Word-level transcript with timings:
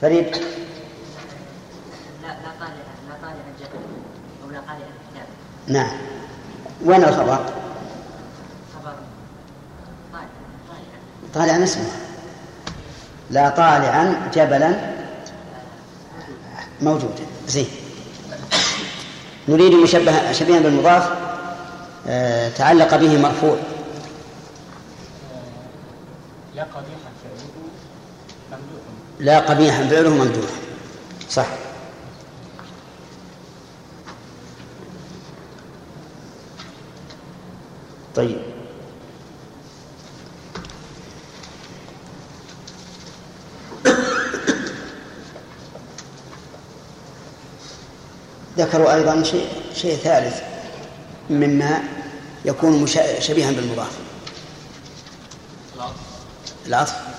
فريد. 0.00 0.26
لا 2.22 2.28
لا 2.28 2.50
طالع 2.60 2.70
لا 3.08 3.14
طالع 3.22 3.32
الجبل 3.54 3.84
أو 4.44 4.50
لا 4.50 4.60
قارئ 4.60 4.82
الكتاب 4.82 5.26
نعم. 5.68 5.90
وين 6.84 7.04
الخبر؟ 7.04 7.44
خبر 8.74 8.94
طالع 10.12 10.28
طالع. 10.68 11.44
طالعا 11.46 11.64
اسمه. 11.64 11.90
لا 13.30 13.48
طالعا 13.48 14.30
جبلا. 14.34 14.90
موجودا 16.82 17.24
زين. 17.48 17.66
نريد 19.48 19.72
مشبه 19.72 20.32
شبيها 20.32 20.60
بالمضاف 20.60 21.10
آه، 22.08 22.48
تعلق 22.48 22.96
به 22.96 23.18
مرفوع. 23.18 23.56
لا 26.54 26.62
قبيحا 26.62 27.10
فعله 27.22 27.50
ممدوح 28.50 28.89
لا 29.20 29.40
قبيحا 29.40 29.88
فعله 29.88 30.10
ممدوح. 30.10 30.50
صح. 31.30 31.46
طيب. 38.16 38.38
ذكروا 48.58 48.94
أيضا 48.94 49.22
شيء 49.22 49.48
شيء 49.74 49.96
ثالث 49.96 50.40
مما 51.30 51.82
يكون 52.44 52.86
شبيها 53.20 53.50
بالمضاف. 53.50 53.92
العطف. 55.76 55.94
العطف. 56.66 57.10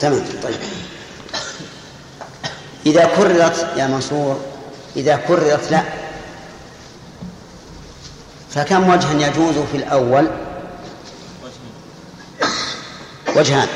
تمام 0.00 0.24
طيب. 0.42 0.56
إذا 2.86 3.04
كررت 3.04 3.72
يا 3.76 3.86
منصور 3.86 4.40
إذا 4.96 5.16
كررت 5.16 5.70
لا. 5.70 5.84
فكم 8.50 8.88
وجها 8.88 9.28
يجوز 9.28 9.54
في 9.72 9.76
الأول؟ 9.76 10.30
وجه 11.42 13.36
وجهان. 13.36 13.68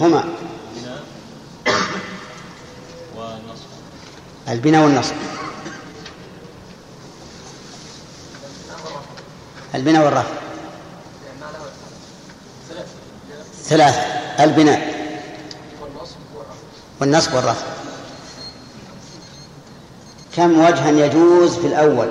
هما. 0.00 0.24
البناء 4.48 4.84
والنصب. 4.84 5.31
البناء 9.74 10.04
والرفع. 10.04 10.34
ثلاثة 13.64 14.00
البناء. 14.44 14.92
والنصب 17.00 17.34
والرفع. 17.34 17.66
كم 20.36 20.58
وجها 20.60 20.90
يجوز 20.90 21.56
في 21.56 21.66
الأول؟ 21.66 22.08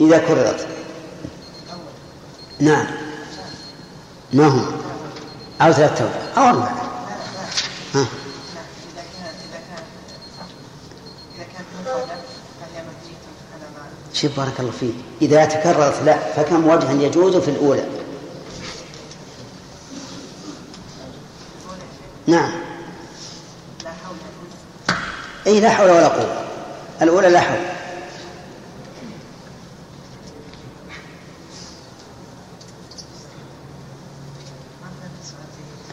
إذا 0.00 0.18
كررت. 0.18 0.66
نعم. 2.60 2.86
ما 4.32 4.46
هم 4.46 4.80
أو 5.60 5.72
ثلاثة 5.72 6.04
أو 6.36 6.42
أربعة 6.42 6.76
ها 7.94 8.00
إذا 8.00 9.02
كان 9.12 9.34
إذا 9.48 9.60
كان 9.68 9.84
إذا 11.36 11.44
كانت 11.44 11.68
مفردة 11.80 12.14
فهي 12.60 12.82
مبنية 12.82 13.22
على 13.54 13.66
ما 13.74 13.82
شوف 14.16 14.36
بارك 14.36 14.60
الله 14.60 14.72
فيك. 14.80 14.94
إذا 15.22 15.44
تكررت 15.44 16.02
لا 16.04 16.18
فكم 16.32 16.68
وجها 16.68 16.92
يجوز 16.92 17.36
في 17.36 17.50
الأولى؟ 17.50 17.84
نعم. 22.26 22.52
أي 25.46 25.60
لا 25.60 25.70
حول 25.70 25.90
ولا 25.90 26.08
قوة. 26.08 26.44
الأولى 27.02 27.28
لا 27.28 27.40
حول. 27.40 27.58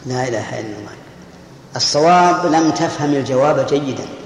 لا 0.06 0.28
إله 0.28 0.60
إلا 0.60 0.78
الله. 0.78 0.94
الصواب 1.76 2.46
لم 2.46 2.70
تفهم 2.70 3.14
الجواب 3.14 3.66
جيدا. 3.66 4.23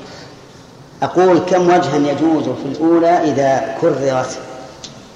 أقول 1.03 1.39
كم 1.39 1.67
وجها 1.69 1.97
يجوز 1.97 2.45
في 2.45 2.65
الأولى 2.65 3.33
إذا 3.33 3.77
كررت؟ 3.81 4.39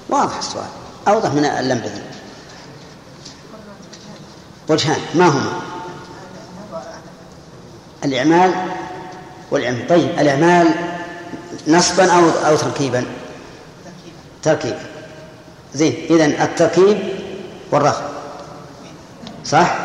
واضح 0.09 0.37
السؤال. 0.37 0.69
أوضح 1.07 1.33
من 1.33 1.45
اللمبذي 1.45 2.01
وجهان 4.69 4.99
ما 5.15 5.27
هما؟ 5.27 5.61
الإعمال 8.05 8.53
والعمل 9.51 9.87
طيب 9.87 10.19
الإعمال 10.19 10.67
نصبا 11.67 12.11
أو 12.11 12.29
أو 12.29 12.55
تركيبا؟ 12.55 13.05
تركيبا 14.43 14.79
زين 15.73 15.93
إذا 16.09 16.25
التركيب 16.25 16.99
والرفع. 17.71 18.01
صح؟ 19.45 19.75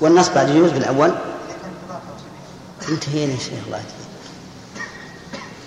والنصب 0.00 0.34
بعد 0.34 0.48
يجوز 0.48 0.70
بالأول؟ 0.70 1.14
انتهينا 2.90 3.32
يا 3.32 3.38
شيخ 3.38 3.52
الله 3.66 3.78
يهديك. 3.78 4.10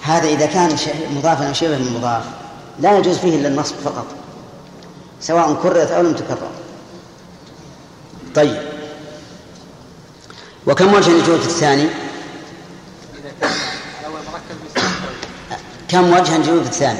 هذا 0.01 0.27
إذا 0.27 0.45
كان 0.45 0.77
مضافا 1.15 1.47
أو 1.47 1.53
شبه 1.53 1.77
من 1.77 1.93
مضاف. 1.93 2.23
لا 2.79 2.97
يجوز 2.97 3.17
فيه 3.17 3.35
إلا 3.35 3.47
النصب 3.47 3.75
فقط. 3.75 4.05
سواء 5.21 5.53
كررت 5.63 5.91
أو 5.91 6.01
لم 6.01 6.13
تكرر. 6.13 6.51
طيب. 8.35 8.61
وكم 10.67 10.93
وجه 10.93 11.21
في 11.21 11.47
الثاني؟ 11.47 11.83
إذا 11.83 13.49
كم 15.87 16.13
وجها 16.13 16.35
يجوز 16.35 16.61
في 16.61 16.69
الثاني؟ 16.69 16.99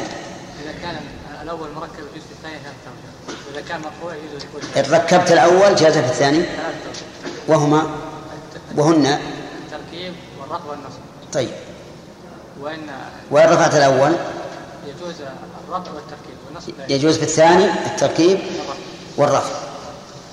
إذا 0.63 0.73
كان 0.81 0.95
الأول 1.41 1.67
مركب 1.75 2.03
في 2.13 2.19
الثاني 2.31 2.57
ثلاثة 2.63 2.87
أوجه 2.87 3.47
وإذا 3.47 3.67
كان 3.69 3.81
مرفوع 3.81 4.15
يجوز 4.15 4.41
إن 4.77 4.93
ركبت 4.93 5.31
الأول 5.31 5.75
جاز 5.75 5.97
في 5.97 6.05
الثاني. 6.05 6.45
وهما؟ 7.47 7.89
وهن؟ 8.75 9.19
والنصب 10.69 10.99
طيب. 11.33 11.49
وإن 12.61 12.79
وإن 13.31 13.49
رفعت 13.49 13.75
الأول؟ 13.75 14.15
يجوز 14.87 15.15
الرفع 15.67 15.91
والتركيب 15.91 16.35
والنصب 16.47 16.73
يجوز. 16.89 17.17
في 17.17 17.23
الثاني 17.23 17.65
التركيب 17.85 18.39
والرفع. 19.17 19.55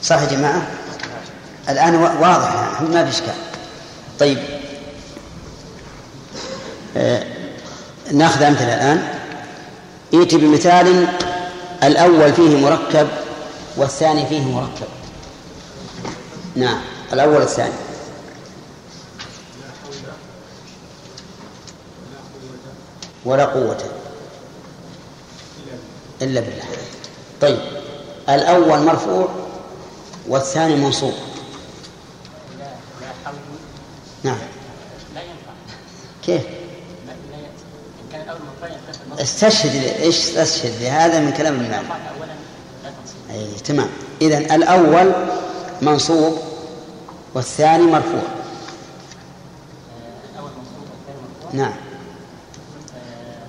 صح 0.02 0.20
يا 0.22 0.26
جماعة؟ 0.28 0.62
الآن 1.68 1.94
وا- 1.94 2.18
واضح 2.20 2.54
يعني 2.54 2.88
ما 2.88 3.04
في 3.04 3.10
إشكال. 3.10 3.34
طيب. 4.20 4.38
آه 6.96 7.24
نأخذ 8.12 8.42
أمثلة 8.42 8.74
الآن. 8.74 9.08
ائت 10.14 10.34
بمثال 10.34 11.06
الأول 11.82 12.32
فيه 12.32 12.56
مركب 12.56 13.08
والثاني 13.76 14.26
فيه 14.26 14.40
مركب. 14.42 14.86
نعم 16.56 16.80
الأول 17.12 17.36
والثاني. 17.36 17.72
ولا 23.24 23.44
قوة 23.44 23.78
إلا 26.22 26.40
بالله. 26.40 26.64
طيب 27.40 27.58
الأول 28.28 28.78
مرفوع 28.78 29.28
والثاني 30.28 30.76
منصوب. 30.76 31.12
نعم. 34.22 34.38
لا 35.14 35.20
ينفع 35.20 35.52
كيف؟ 36.22 36.42
استشهد 39.20 39.74
إيش 39.74 40.16
استشهد؟ 40.16 40.82
لهذا 40.82 41.20
من 41.20 41.32
كلام 41.32 41.58
تنصب 42.82 43.30
أي 43.30 43.46
تمام. 43.64 43.88
إذا 44.22 44.38
الأول 44.38 45.12
منصوب 45.82 46.38
والثاني 47.34 47.82
مرفوع 47.84 48.22
الأول 50.32 50.50
منصوب 50.50 50.86
والثاني 50.90 51.20
مرفوع. 51.22 51.52
نعم 51.52 51.72
آه، 52.94 53.46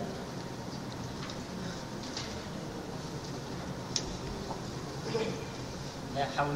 لا 6.16 6.26
حول 6.38 6.56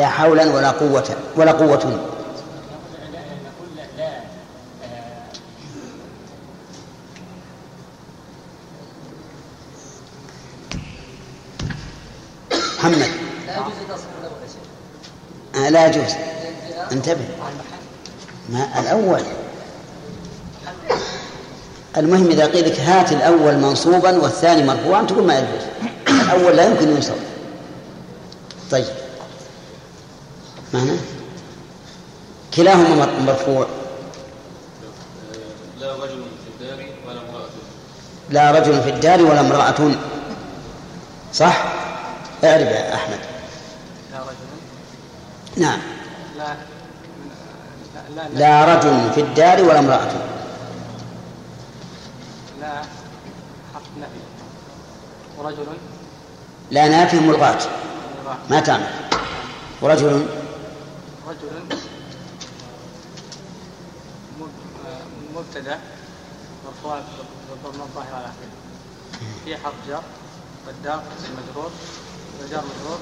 لا 0.00 0.08
حولا 0.08 0.54
ولا 0.54 0.70
قوة 0.70 1.16
ولا 1.36 1.52
قوة. 1.52 2.00
محمد. 12.78 13.08
آه 15.54 15.68
لا 15.68 15.86
يجوز. 15.86 16.14
انتبه. 16.92 17.16
ما 18.48 18.80
الأول. 18.80 19.22
المهم 21.96 22.26
إذا 22.26 22.46
قيل 22.46 22.66
لك 22.66 22.80
هات 22.80 23.12
الأول 23.12 23.56
منصوبا 23.56 24.18
والثاني 24.22 24.62
مرفوعا 24.62 25.02
تقول 25.02 25.26
ما 25.26 25.38
يجوز. 25.38 25.62
الأول 26.08 26.56
لا 26.56 26.64
يمكن 26.64 26.88
ينصب 26.88 27.14
طيب. 28.70 28.99
معنى؟ 30.74 30.96
كلاهما 32.54 32.94
مر- 32.94 33.20
مرفوع. 33.32 33.66
لا 35.80 35.92
رجل 35.92 36.22
في 36.44 36.50
الدار 36.50 36.86
ولا 37.08 37.20
امرأة. 37.20 37.48
لا 38.30 38.50
رجل 38.50 38.82
في 38.82 38.90
الدار 38.90 39.22
ولا 39.22 39.40
امرأة. 39.40 39.94
صح؟ 41.34 41.64
اعرف 42.44 42.62
يا 42.62 42.94
أحمد. 42.94 43.18
لا 44.12 44.18
رجل. 44.18 45.62
نعم. 45.62 45.78
لا. 46.38 46.56
لا 48.16 48.28
لا, 48.34 48.64
لا 48.64 48.74
رجل 48.74 49.12
في 49.14 49.20
الدار 49.20 49.62
ولا 49.64 49.78
امرأة. 49.78 50.10
لا. 52.60 52.72
حرف 53.74 53.84
نفي 54.00 54.20
ورجل 55.38 55.66
لا 56.70 56.88
نافي 56.88 57.16
ملغاة 57.20 57.54
مضاف. 57.54 58.38
ما 58.50 58.60
تعمل 58.60 58.86
ورجل. 59.82 60.26
رجل 61.30 61.62
مب- 64.40 65.36
مبتدأ 65.36 65.78
مرفوع 66.66 67.00
بالضم 67.50 67.80
الظاهر 67.82 68.14
على 68.14 68.24
آخره. 68.24 68.50
في 69.44 69.56
حرف 69.56 69.74
جر 69.88 70.02
والدار 70.66 71.02
اسم 71.18 71.32
مجرور 71.38 71.70
والجار 72.40 72.64
مجرور 72.64 72.98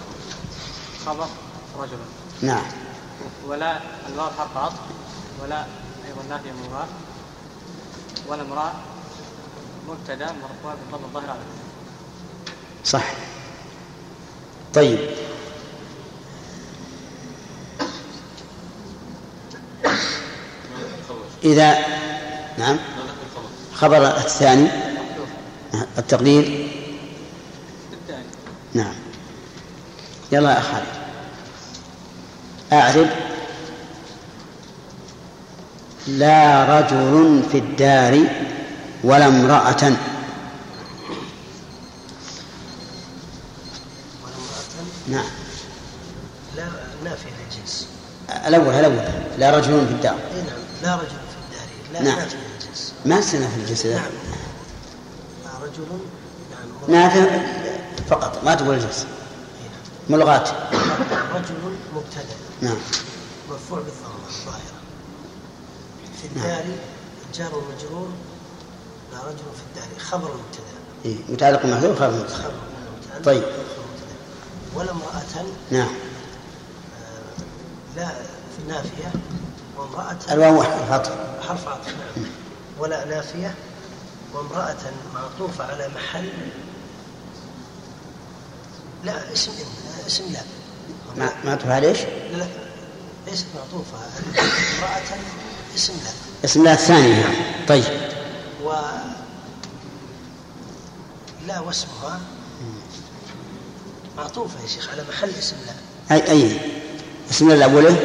خبر 1.06 1.26
رجل. 1.78 1.98
نعم. 2.42 2.64
ولا 3.46 3.80
الواو 4.08 4.30
حرف 4.30 4.56
عطف 4.56 4.80
ولا 5.42 5.64
أيضا 6.06 6.22
نافيه 6.28 6.52
مضاف 6.52 6.88
ولا 8.28 8.42
امراه 8.42 8.72
مبتدأ 9.88 10.32
مرفوع 10.32 10.74
بالضم 10.74 11.04
الظاهر 11.04 11.30
على 11.30 11.38
آخره. 11.38 11.68
صح. 12.84 13.04
طيب 14.74 14.98
ما 19.84 20.80
الخبر 20.98 21.26
إذا 21.44 21.78
نعم. 22.58 22.76
خبر 23.74 24.16
الثاني 24.16 24.68
التقدير. 25.98 26.68
نعم. 28.74 28.94
يلا 30.32 30.50
يا 30.50 30.60
خالد. 30.60 30.98
أعرب. 32.72 33.06
لا 36.06 36.64
رجل 36.80 37.42
في 37.52 37.58
الدار 37.58 38.24
ولا 39.04 39.26
امرأة. 39.26 39.92
نعم. 45.08 45.24
لا 46.56 46.64
نافية 47.04 47.30
للجنس 47.30 47.88
الأول 48.46 48.74
الأول. 48.74 48.98
لا 49.38 49.50
رجل 49.50 49.86
في 49.86 49.92
الدار. 49.92 50.18
اي 50.34 50.42
نعم. 50.42 50.58
لا 50.82 50.94
رجل. 50.94 51.17
نعم. 52.02 52.28
ما 53.06 53.20
سنة 53.20 53.48
في 53.48 53.56
الجنس 53.60 53.86
نعم. 53.86 54.02
لا 55.44 55.50
رجل 55.64 55.86
نعم 56.90 57.00
نافع 57.00 57.38
فقط 58.08 58.44
ما 58.44 58.54
تقول 58.54 58.74
الجنس 58.74 59.06
إي 59.06 59.68
نعم. 59.68 60.20
ملغاة 60.20 60.44
رجل 61.34 61.54
مبتدا 61.94 62.36
نعم. 62.62 62.76
مرفوع 63.50 63.78
بالضمة 63.78 64.28
الظاهرة 64.28 64.78
في 66.20 66.26
الدار 66.26 66.64
جار 67.34 67.50
ومجرور 67.54 68.08
لا 69.12 69.18
رجل 69.18 69.36
في 69.36 69.62
الدار. 69.80 69.98
خبر 70.00 70.28
مبتدا 70.28 70.78
إيه. 71.04 71.16
متعلق 71.28 71.64
محذوف 71.64 71.98
خبر 71.98 72.10
مبتدأ. 72.18 72.52
طيب. 73.24 73.42
مبتدأ. 73.42 73.62
ولا 74.74 74.90
امرأة 74.90 75.46
نعم. 75.70 75.88
آه، 75.88 77.96
لا 77.96 78.08
في 78.08 78.62
النافية. 78.64 79.12
وامرأة 79.78 80.16
الواو 80.30 80.62
حرف 80.62 80.92
عطف 80.92 81.12
حرف 81.48 81.68
عطف 81.68 81.86
نعم 81.88 82.26
ولا 82.78 83.04
نافية 83.04 83.54
وامرأة 84.34 84.76
معطوفة 85.14 85.64
على 85.64 85.88
محل. 85.94 86.28
لا 89.04 89.32
اسم 89.32 89.50
إن 89.52 90.06
اسم 90.06 90.24
لا. 90.32 90.40
ما 91.16 91.32
ما 91.44 91.54
تفعل 91.54 91.84
إيش؟ 91.84 91.98
لا 92.32 92.36
لا 92.36 92.46
ليست 93.26 93.46
معطوفة. 93.54 93.98
امرأة 94.38 95.18
اسم 95.76 95.92
لا. 96.04 96.10
اسم 96.44 96.60
الله 96.60 96.72
الثاني 96.72 97.22
طيب. 97.68 97.84
و 98.64 98.72
لا 101.46 101.60
واسمها. 101.60 102.20
معطوفة 104.16 104.62
يا 104.62 104.66
شيخ 104.66 104.90
على 104.90 105.04
محل 105.08 105.30
اسم 105.38 105.56
لا. 105.66 106.14
أي 106.16 106.30
أي. 106.30 106.58
اسم 107.30 107.50
اي 107.50 107.66
نعم 107.66 107.96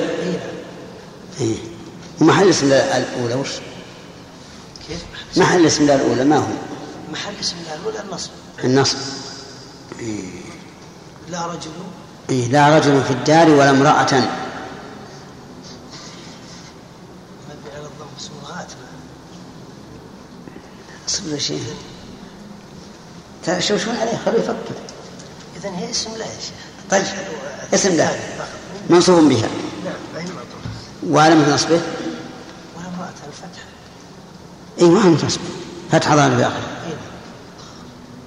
إيه. 1.39 1.57
ومحل 2.21 2.50
اسم 2.50 2.65
الله 2.65 2.97
الأولى 2.97 3.35
وش؟ 3.35 3.50
كيف؟ 4.88 5.00
محل 5.38 5.65
اسم 5.65 5.81
الله 5.81 5.95
الأولى 5.95 6.24
ما 6.24 6.38
هو؟ 6.38 6.53
محل 7.12 7.33
اسم 7.39 7.56
لا 7.68 7.75
الأولى 7.75 8.00
النصب. 8.00 8.30
النصب. 8.63 8.97
لا 11.30 11.45
رجل. 11.45 11.71
إيه. 12.30 12.47
لا 12.47 12.77
رجل 12.77 13.03
في 13.03 13.12
الدار 13.12 13.50
ولا 13.50 13.69
امرأة. 13.69 14.24
اصبر 21.07 21.38
شيخ 21.38 21.62
ترى 23.45 23.62
شو 23.62 23.77
شو 23.77 23.91
عليه؟ 23.91 24.18
خليه 24.25 24.39
يفكر. 24.39 24.75
إذا 25.57 25.69
هي 25.69 25.89
اسم 25.89 26.12
لا 26.12 26.25
يا 26.25 26.39
شيخ. 26.39 26.56
طيب. 26.91 27.03
اسم 27.74 27.97
لا. 27.97 28.09
منصوب 28.89 29.29
بها. 29.29 29.50
نعم 29.86 30.25
وعلامة 31.09 31.53
نصبه؟ 31.53 31.81
ولا 32.77 32.88
امرأة 32.88 33.13
الفتح. 33.27 33.63
إي 34.81 34.89
ما 34.89 35.01
هو 35.01 35.09
نصب 35.09 35.41
فتح 35.91 36.15
ظاهر 36.15 36.35
في 36.35 36.41
آخره. 36.47 36.67
نعم 36.85 36.97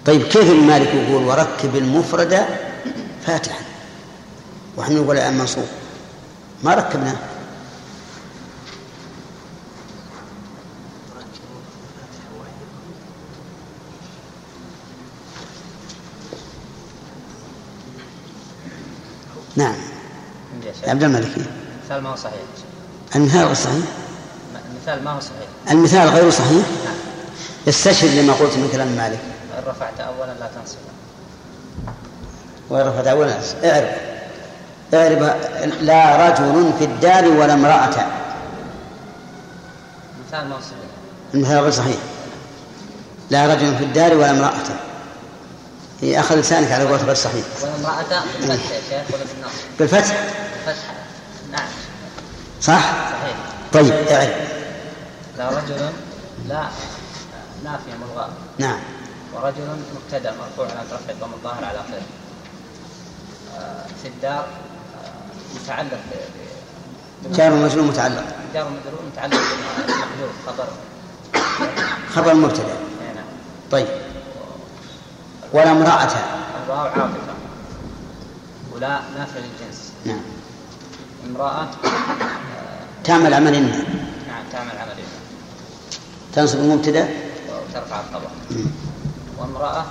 طيب 0.07 0.23
كيف 0.23 0.51
المالك 0.51 0.95
يقول 0.95 1.25
وركب 1.25 1.77
المفرد 1.77 2.47
فاتحا؟ 3.27 3.61
ونحن 4.77 4.97
نقول 4.97 5.17
الآن 5.17 5.39
منصوب. 5.39 5.67
ما 6.65 6.75
ركبناه 6.75 7.17
نعم. 19.57 19.75
عبد 20.85 21.03
الملك 21.03 21.47
المثال 21.87 22.03
ما 22.03 22.11
هو 22.11 22.17
صحيح؟ 22.17 22.35
المثال 23.17 23.45
غير 23.45 23.55
صحيح؟ 23.55 23.85
المثال 24.71 25.05
ما 25.05 25.11
هو 25.11 25.21
صحيح؟ 25.21 25.71
المثال 25.71 26.09
غير 26.09 26.31
صحيح؟ 26.31 26.67
نعم 26.85 26.95
استشهد 27.69 28.11
لما 28.11 28.33
قلت 28.33 28.57
من 28.57 28.69
كلام 28.73 28.89
مالك. 28.89 29.19
إن 29.59 29.63
رفعت 29.67 30.01
أولا 30.01 30.33
لا 30.41 30.51
تنصب. 30.55 30.77
وين 32.71 32.87
رفعت 32.87 33.07
أولا 33.07 33.33
اعرف. 33.65 33.91
اعرف 34.95 35.19
لا 35.81 36.29
رجل 36.29 36.73
في 36.79 36.85
الدار 36.85 37.29
ولا 37.29 37.55
امرأة. 37.55 38.07
المثال 40.19 40.49
ما 40.49 40.57
هو 40.57 40.61
صحيح؟ 40.61 40.91
المثال 41.35 41.59
غير 41.59 41.71
صحيح. 41.71 41.97
لا 43.31 43.47
رجل 43.47 43.77
في 43.77 43.85
الدار 43.85 44.15
ولا 44.15 44.31
امرأة. 44.31 44.65
هي 46.01 46.21
أخذ 46.21 46.35
لسانك 46.41 46.73
على 46.73 46.85
قولة 46.85 47.03
غير 47.03 47.15
صحيح. 47.15 47.45
والامرأة 47.63 48.23
بالفتح 48.41 48.71
يا 48.71 48.81
شيخ 48.91 49.15
ولا 49.15 49.25
بالنصب. 49.25 49.59
بالفتح. 49.79 50.17
فتح 50.67 50.77
نعم 50.87 51.06
صح؟ 52.67 52.81
صحيح. 53.13 53.37
طيب 53.73 53.93
اعرف 53.93 54.31
لا 55.39 55.49
رجل 55.49 55.91
لا 56.49 56.65
نافية 57.65 57.93
ملغاة 58.01 58.29
نعم. 58.59 58.79
ورجل 59.35 59.69
مبتدأ 59.95 60.31
مرفوع 60.41 60.67
على 60.67 60.87
رفع 60.93 61.13
الضم 61.13 61.33
الظاهر 61.33 61.65
على 61.65 61.79
اخره 61.81 62.03
آه، 63.59 63.87
في 64.03 64.09
الدار 64.09 64.47
آه، 65.05 65.61
متعلق 65.63 65.99
جار 67.33 67.53
ومجرور 67.53 67.85
متعلق. 67.85 68.25
جار 68.55 68.67
ومجرور 68.67 69.01
متعلق 69.13 69.37
بمحذوف 69.37 70.47
خبر. 70.47 70.69
خبر 72.15 72.35
مبتدأ. 72.35 72.75
نعم. 73.15 73.25
طيب. 73.71 73.87
ولا 75.53 75.71
امرأة. 75.71 76.09
الواو 76.65 76.79
عاطفة. 76.79 77.35
ولا 78.73 79.01
نافية 79.19 79.41
للجنس. 79.41 79.93
نعم. 80.05 80.21
امرأة 81.27 81.69
تعمل 83.07 83.35
عمل 83.35 83.55
إن 83.55 83.65
نعم 84.29 84.45
تعمل 84.53 84.79
عملية 84.79 85.05
تنصب 86.35 86.59
المبتدا 86.59 87.09
وترفع 87.49 88.01
الخبر. 88.01 88.31
وامرأة 89.39 89.85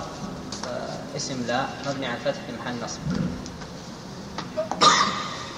آه، 0.68 1.18
اسم 1.18 1.36
لا 1.48 1.66
مبني 1.88 2.06
على 2.06 2.18
الفتح 2.18 2.40
في 2.48 2.54
محل 2.62 2.76
نصب. 2.84 3.00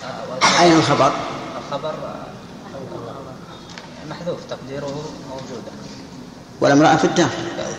آه، 0.03 0.61
أين 0.63 0.73
الخبر؟ 0.73 1.11
الخبر 1.57 1.89
آه، 1.89 2.25
محذوف 4.09 4.39
تقديره 4.49 5.11
موجودة. 5.29 5.71
والامرأة 6.61 6.95
في 6.95 7.05
الدار 7.05 7.29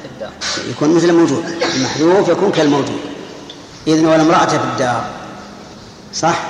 في 0.02 0.08
الدار 0.14 0.32
يكون 0.70 0.94
مثل 0.94 1.08
الموجود. 1.08 1.44
المحذوف 1.74 2.28
يكون 2.28 2.52
كالموجود. 2.52 3.00
إذن 3.86 4.06
والامرأة 4.06 4.46
في 4.46 4.64
الدار 4.72 5.10
صح؟ 6.14 6.40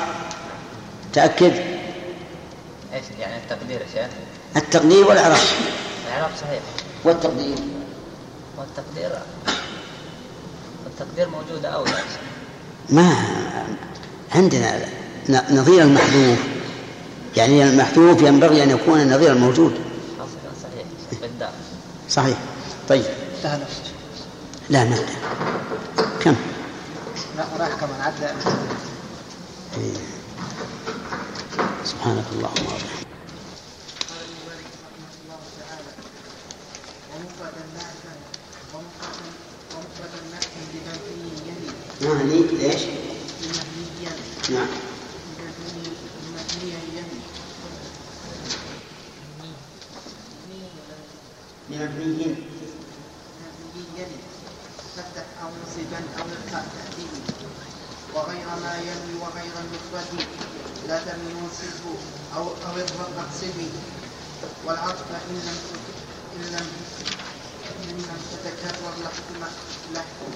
تأكد؟ 1.13 1.78
إيش 2.99 3.21
يعني 3.21 3.37
التقدير 3.37 3.81
يا 3.81 3.87
شيخ؟ 3.95 4.11
التقدير 4.57 5.07
والإعراب 5.07 5.39
الاعراب 6.07 6.31
صحيح. 6.41 6.61
والتقدير. 7.05 7.59
والتقدير. 8.59 9.19
التقدير 10.87 11.29
موجود 11.29 11.65
اولى 11.65 11.93
ما 12.91 13.15
عندنا 14.35 14.89
نظير 15.51 15.83
المحذوف. 15.83 16.39
يعني 17.37 17.63
المحذوف 17.63 18.23
ينبغي 18.23 18.63
أن 18.63 18.71
يكون 18.71 19.01
النظير 19.01 19.33
الموجود. 19.33 19.81
صحيح. 21.21 21.27
صحيح. 22.11 22.39
طيب. 22.89 23.05
لا 24.71 24.85
ما. 24.85 24.97
كم؟ 26.21 26.37
لا 27.37 27.45
راح 27.59 27.69
كمان 27.69 28.01
عدى 28.01 28.27
النعت 40.25 40.47
بمبني 40.73 41.31
يلي 41.47 41.71
يعني 42.01 42.33
ليش؟ 42.53 42.83
نعم. 44.51 44.67
مبني 51.71 52.25
يلي 53.97 54.17
فتح 54.97 55.27
أو 55.43 55.49
نصبا 55.49 56.01
أو 56.19 56.25
تأديب 56.51 57.13
وغير 58.15 58.47
ما 58.63 58.79
يلي 58.79 59.15
وغير 59.21 59.53
المفرد 59.65 60.27
لا 60.89 60.99
تمن 60.99 61.33
وانصبه 61.37 61.97
أو 62.37 62.43
أو 62.43 62.75
واقصبي 63.17 63.71
والعطف 64.65 65.09
إن 65.31 65.37
لم 65.47 65.59
إن 66.37 66.45
لم 66.55 66.67
إن 67.89 67.97
لم 68.09 68.21
تتكرر 68.33 68.95
لحكم 69.03 70.35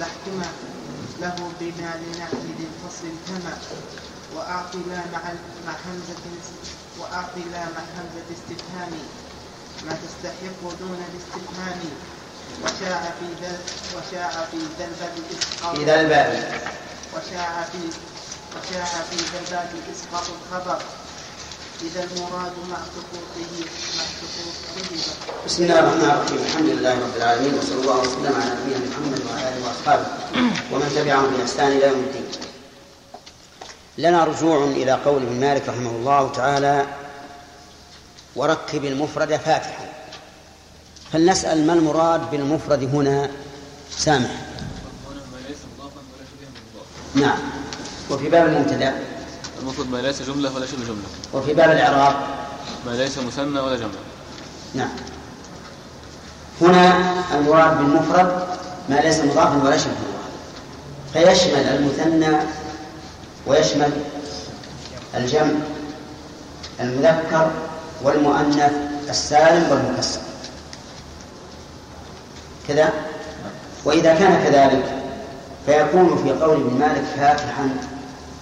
لحكم 0.00 0.42
له 1.20 1.36
بما 1.60 1.90
لنحو 2.02 2.36
ذي 2.58 2.66
الفصل 2.70 3.08
كما. 3.28 3.58
وأعطي 4.34 4.78
لا 4.88 5.02
مع 5.12 5.22
مع 5.66 5.72
همزة 5.86 6.24
وأعطي 6.98 7.40
لا 7.52 7.64
مع 7.64 7.84
همزة 7.96 8.28
استفهام. 8.36 8.92
ما 9.86 9.92
تستحق 10.02 10.60
دون 10.80 11.00
الاستفهام. 11.08 11.80
وشاع 12.62 13.02
في 13.20 13.26
ذا 13.42 13.58
وشاع 13.96 14.30
في 14.50 14.58
ذا 14.78 14.84
الباب 14.84 15.14
في 15.76 15.84
ذا 15.84 16.00
الباب. 16.00 16.60
وشاع 17.14 17.62
في 17.72 17.78
وشاع 18.56 18.84
في 18.84 19.38
الباب 19.38 19.68
إسقاط 19.92 20.26
الخبر. 20.36 20.78
إذا 21.82 22.04
المراد 22.04 22.52
مع 22.70 22.76
سقوطه 22.76 23.66
مع 23.96 24.04
سقوطه 24.20 25.46
بسم 25.46 25.62
الله 25.62 25.78
الرحمن 25.78 26.10
الرحيم. 26.10 26.38
الحمد 26.46 26.68
لله 26.68 26.94
رب 26.94 27.16
العالمين 27.16 27.54
وصلى 27.54 27.80
الله 27.80 27.98
وسلم 27.98 28.34
على 28.40 28.50
نبينا 28.60 28.78
محمد 28.90 29.20
وعلى 29.26 29.48
آله 29.48 29.68
وأصحابه 29.68 30.06
ومن 30.72 30.92
تبعهم 30.96 31.36
بإحسان 31.36 31.72
إلى 31.72 31.86
يوم 31.86 31.98
الدين. 31.98 32.24
لنا 33.98 34.24
رجوع 34.24 34.64
إلى 34.64 34.92
قول 34.92 35.22
ابن 35.22 35.40
مالك 35.40 35.68
رحمه 35.68 35.90
الله 35.90 36.32
تعالى 36.32 36.86
وركب 38.36 38.84
المفرد 38.84 39.36
فاتحا. 39.36 39.88
فلنسأل 41.12 41.66
ما 41.66 41.72
المراد 41.72 42.30
بالمفرد 42.30 42.82
هنا؟ 42.94 43.30
سامح. 43.98 44.30
نعم. 47.14 47.38
وفي 48.10 48.28
باب 48.28 48.46
المبتدا. 48.46 48.94
المفرد 49.60 49.90
ما 49.90 49.98
ليس 49.98 50.22
جملة 50.22 50.54
ولا 50.54 50.66
شبه 50.66 50.84
جملة. 50.84 51.08
وفي 51.32 51.54
باب 51.54 51.70
الإعراب. 51.70 52.16
ما 52.86 52.90
ليس 52.90 53.18
مثنى 53.18 53.60
ولا 53.60 53.76
جمع 53.76 53.88
نعم. 54.74 54.88
هنا 56.60 57.14
المراد 57.34 57.78
بالمفرد 57.78 58.46
ما 58.88 58.94
ليس 58.94 59.18
مضافا 59.20 59.62
ولا 59.64 59.76
شبه. 59.76 59.90
مضاف 59.92 60.26
فيشمل 61.12 61.60
المثنى 61.60 62.36
ويشمل 63.46 63.90
الجمع 65.14 65.54
المذكر 66.80 67.50
والمؤنث 68.02 68.72
السالم 69.10 69.70
والمكسر. 69.70 70.20
كذا؟ 72.68 72.92
وإذا 73.84 74.14
كان 74.14 74.44
كذلك 74.44 75.02
فيكون 75.66 76.22
في 76.24 76.44
قول 76.44 76.56
ابن 76.56 76.78
مالك 76.78 77.04
فاتحا 77.16 77.68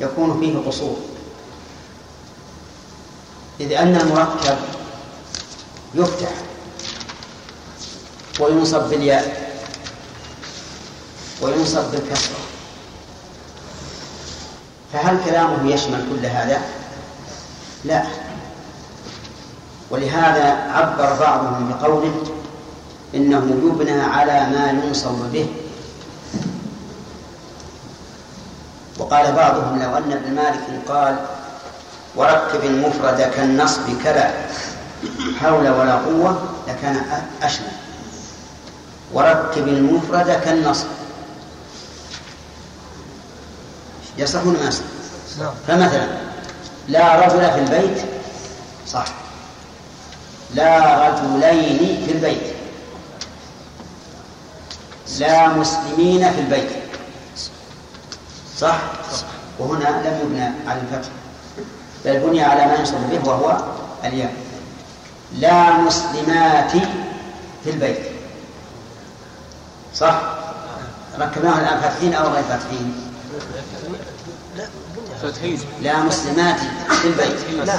يكون 0.00 0.40
فيه 0.40 0.68
قصور. 0.68 0.96
إذ 3.60 3.72
أن 3.72 3.96
المركب 3.96 4.56
يفتح 5.94 6.30
وينصب 8.40 8.82
بالياء 8.90 9.54
وينصب 11.42 11.90
بالكسرة. 11.92 12.36
فهل 14.92 15.24
كلامه 15.24 15.70
يشمل 15.74 16.06
كل 16.10 16.26
هذا؟ 16.26 16.62
لا. 17.84 18.02
ولهذا 19.90 20.52
عبر 20.72 21.16
بعضهم 21.20 21.68
بقوله 21.68 22.22
إنه 23.14 23.60
يبنى 23.64 24.00
على 24.00 24.32
ما 24.32 24.82
ينصب 24.84 25.32
به. 25.32 25.46
وقال 28.98 29.32
بعضهم 29.32 29.82
لو 29.82 29.96
أن 29.96 30.12
ابن 30.12 30.34
مالك 30.34 30.88
قال 30.88 31.16
وركب 32.16 32.64
المفرد 32.64 33.20
كالنصب 33.20 34.02
كذا 34.04 34.34
حول 35.40 35.68
ولا 35.68 35.94
قوة 35.94 36.42
لكان 36.68 37.02
أشمل 37.42 37.72
وركب 39.12 39.68
المفرد 39.68 40.40
كالنصب. 40.44 40.86
يصح 44.18 44.46
ولا 44.46 44.58
ما 44.58 44.68
يصح؟ 44.68 44.84
فمثلا 45.68 46.06
لا 46.88 47.26
رجل 47.26 47.50
في 47.52 47.58
البيت 47.58 48.02
صح. 48.88 49.04
لا 50.54 51.08
رجلين 51.08 52.06
في 52.06 52.12
البيت. 52.12 52.54
لا 55.18 55.48
مسلمين 55.48 56.32
في 56.32 56.40
البيت. 56.40 56.83
صح؟ 58.58 58.78
وهنا 59.58 59.84
لم 59.84 60.18
يبنى 60.22 60.44
على 60.70 60.80
الفتح 60.80 61.08
بل 62.04 62.18
بني 62.18 62.42
على 62.44 62.66
ما 62.66 62.74
ينصب 62.74 62.94
به 63.10 63.28
وهو 63.28 63.56
الياء 64.04 64.34
لا 65.38 65.72
مسلمات 65.78 66.70
في 67.64 67.70
البيت 67.70 67.98
صح؟ 69.94 70.20
ركبناها 71.18 71.60
الآن 71.60 71.80
فاتحين 71.80 72.14
أو 72.14 72.28
غير 72.32 72.42
فاتحين؟ 72.42 72.94
لا 74.56 74.64
فتحين 75.22 75.60
لا 75.82 75.98
مسلمات 76.02 76.56
في 76.90 77.08
البيت 77.08 77.66
لا 77.66 77.78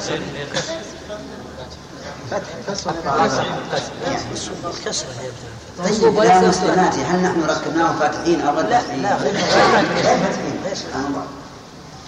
طيب 5.77 6.19
لا 6.19 6.47
مسلمات 6.47 6.93
هل 6.95 7.23
نحن 7.23 7.43
ركبناه 7.49 7.91
فاتحين 7.99 8.41
أو 8.41 8.55
غير 8.55 8.65
فاتحين؟ 8.69 9.01
لا، 9.01 9.15
غير 9.15 9.33
غير 9.33 10.17
فاتحين 10.17 10.54
سبحان 10.75 11.05
الله 11.05 11.25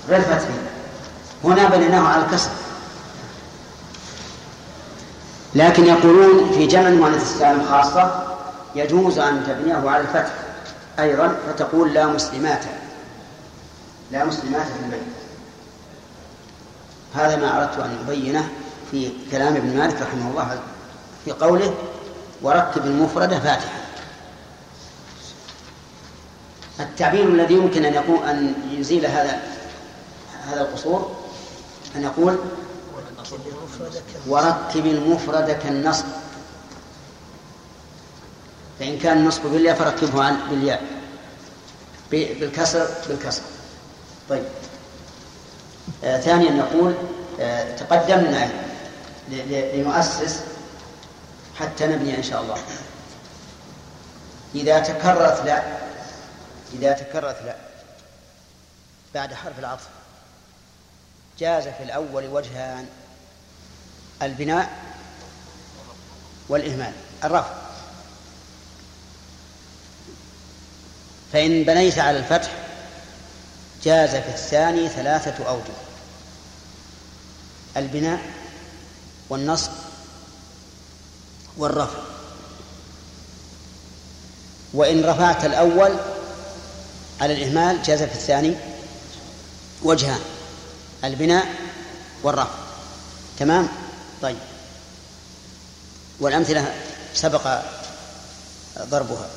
غير 0.09 0.21
فاتحين 0.21 0.57
هنا 1.43 1.69
بنيناه 1.69 2.07
على 2.07 2.25
الكسر. 2.25 2.49
لكن 5.55 5.85
يقولون 5.85 6.51
في 6.51 6.67
جمع 6.67 6.87
المؤنث 6.87 7.21
السالم 7.21 7.65
خاصة 7.69 8.23
يجوز 8.75 9.19
أن 9.19 9.43
تبنيه 9.47 9.89
على 9.89 10.01
الفتح 10.01 10.33
أيضا 10.99 11.35
فتقول 11.47 11.93
لا 11.93 12.07
مسلمات. 12.07 12.63
لا 14.11 14.25
مسلمات 14.25 14.67
في 14.67 14.85
البيت. 14.85 15.01
هذا 17.15 17.35
ما 17.35 17.57
أردت 17.57 17.79
أن 17.79 17.97
أبينه 18.07 18.49
في 18.91 19.11
كلام 19.31 19.55
ابن 19.55 19.77
مالك 19.77 20.01
رحمه 20.01 20.29
الله 20.31 20.59
في 21.25 21.31
قوله 21.31 21.73
وركب 22.41 22.85
المفرد 22.85 23.33
فاتحة 23.33 23.86
التعبير 26.79 27.27
الذي 27.27 27.53
يمكن 27.53 27.85
أن 27.85 27.93
يكون 27.93 28.23
أن 28.23 28.53
يزيل 28.71 29.05
هذا 29.05 29.41
هذا 30.47 30.61
القصور 30.61 31.15
أن 31.95 32.03
يقول 32.03 32.37
وركب 34.27 34.85
المفرد 34.85 35.51
كالنصب. 35.63 36.05
فإن 38.79 38.99
كان 38.99 39.17
النصب 39.17 39.41
بالياء 39.47 39.75
فركبه 39.75 40.23
عن 40.23 40.37
بالياء. 40.49 40.83
بالكسر 42.11 42.87
بالكسر. 43.09 43.41
طيب. 44.29 44.43
آه 46.03 46.19
ثانيا 46.19 46.51
نقول 46.51 46.93
آه 47.39 47.75
تقدمنا 47.75 48.49
لنؤسس 49.73 50.39
حتى 51.59 51.87
نبني 51.87 52.17
إن 52.17 52.23
شاء 52.23 52.41
الله. 52.41 52.57
إذا 54.55 54.79
تكررت 54.79 55.45
لا 55.45 55.63
إذا 56.73 56.93
تكررت 56.93 57.41
لا. 57.45 57.55
بعد 59.13 59.33
حرف 59.33 59.59
العطف. 59.59 59.87
جاز 61.39 61.63
في 61.63 61.83
الأول 61.83 62.25
وجهان. 62.25 62.87
البناء 64.21 64.69
والإهمال. 66.49 66.93
الرفع. 67.23 67.53
فإن 71.33 71.63
بنيت 71.63 71.99
على 71.99 72.17
الفتح 72.17 72.51
جاز 73.83 74.09
في 74.09 74.29
الثاني 74.29 74.89
ثلاثة 74.89 75.47
أوجه. 75.47 75.73
البناء 77.77 78.19
والنصب 79.29 79.71
والرفع. 81.57 81.99
وإن 84.73 85.05
رفعت 85.05 85.45
الأول 85.45 86.16
على 87.21 87.33
الإهمال 87.33 87.81
جاز 87.83 88.03
في 88.03 88.15
الثاني 88.15 88.55
وجهان 89.83 90.19
البناء 91.03 91.47
والرفع. 92.23 92.49
تمام؟ 93.39 93.69
طيب. 94.21 94.37
والأمثلة 96.19 96.73
سبق 97.13 97.61
ضربها. 98.79 99.27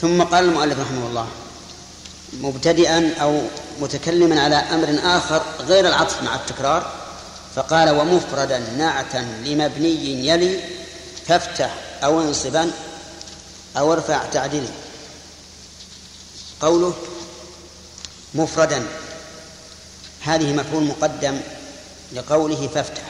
ثم 0.00 0.22
قال 0.22 0.44
المؤلف 0.44 0.80
رحمه 0.80 1.06
الله 1.06 1.26
مبتدئا 2.32 3.14
أو 3.20 3.42
متكلما 3.80 4.42
على 4.42 4.56
أمر 4.56 4.98
آخر 5.04 5.42
غير 5.60 5.88
العطف 5.88 6.22
مع 6.22 6.34
التكرار 6.34 6.92
فقال 7.54 7.90
ومفردا 7.90 8.58
نعتا 8.58 9.26
لمبني 9.44 10.28
يلي 10.28 10.60
فافتح 11.26 11.74
أو 12.04 12.20
انصبا 12.20 12.70
أو 13.76 13.92
ارفع 13.92 14.24
تعديله 14.32 14.68
قوله 16.60 16.94
مفردا. 18.34 18.86
هذه 20.20 20.52
مفعول 20.52 20.84
مقدم 20.84 21.40
لقوله 22.12 22.68
فافتح. 22.74 23.02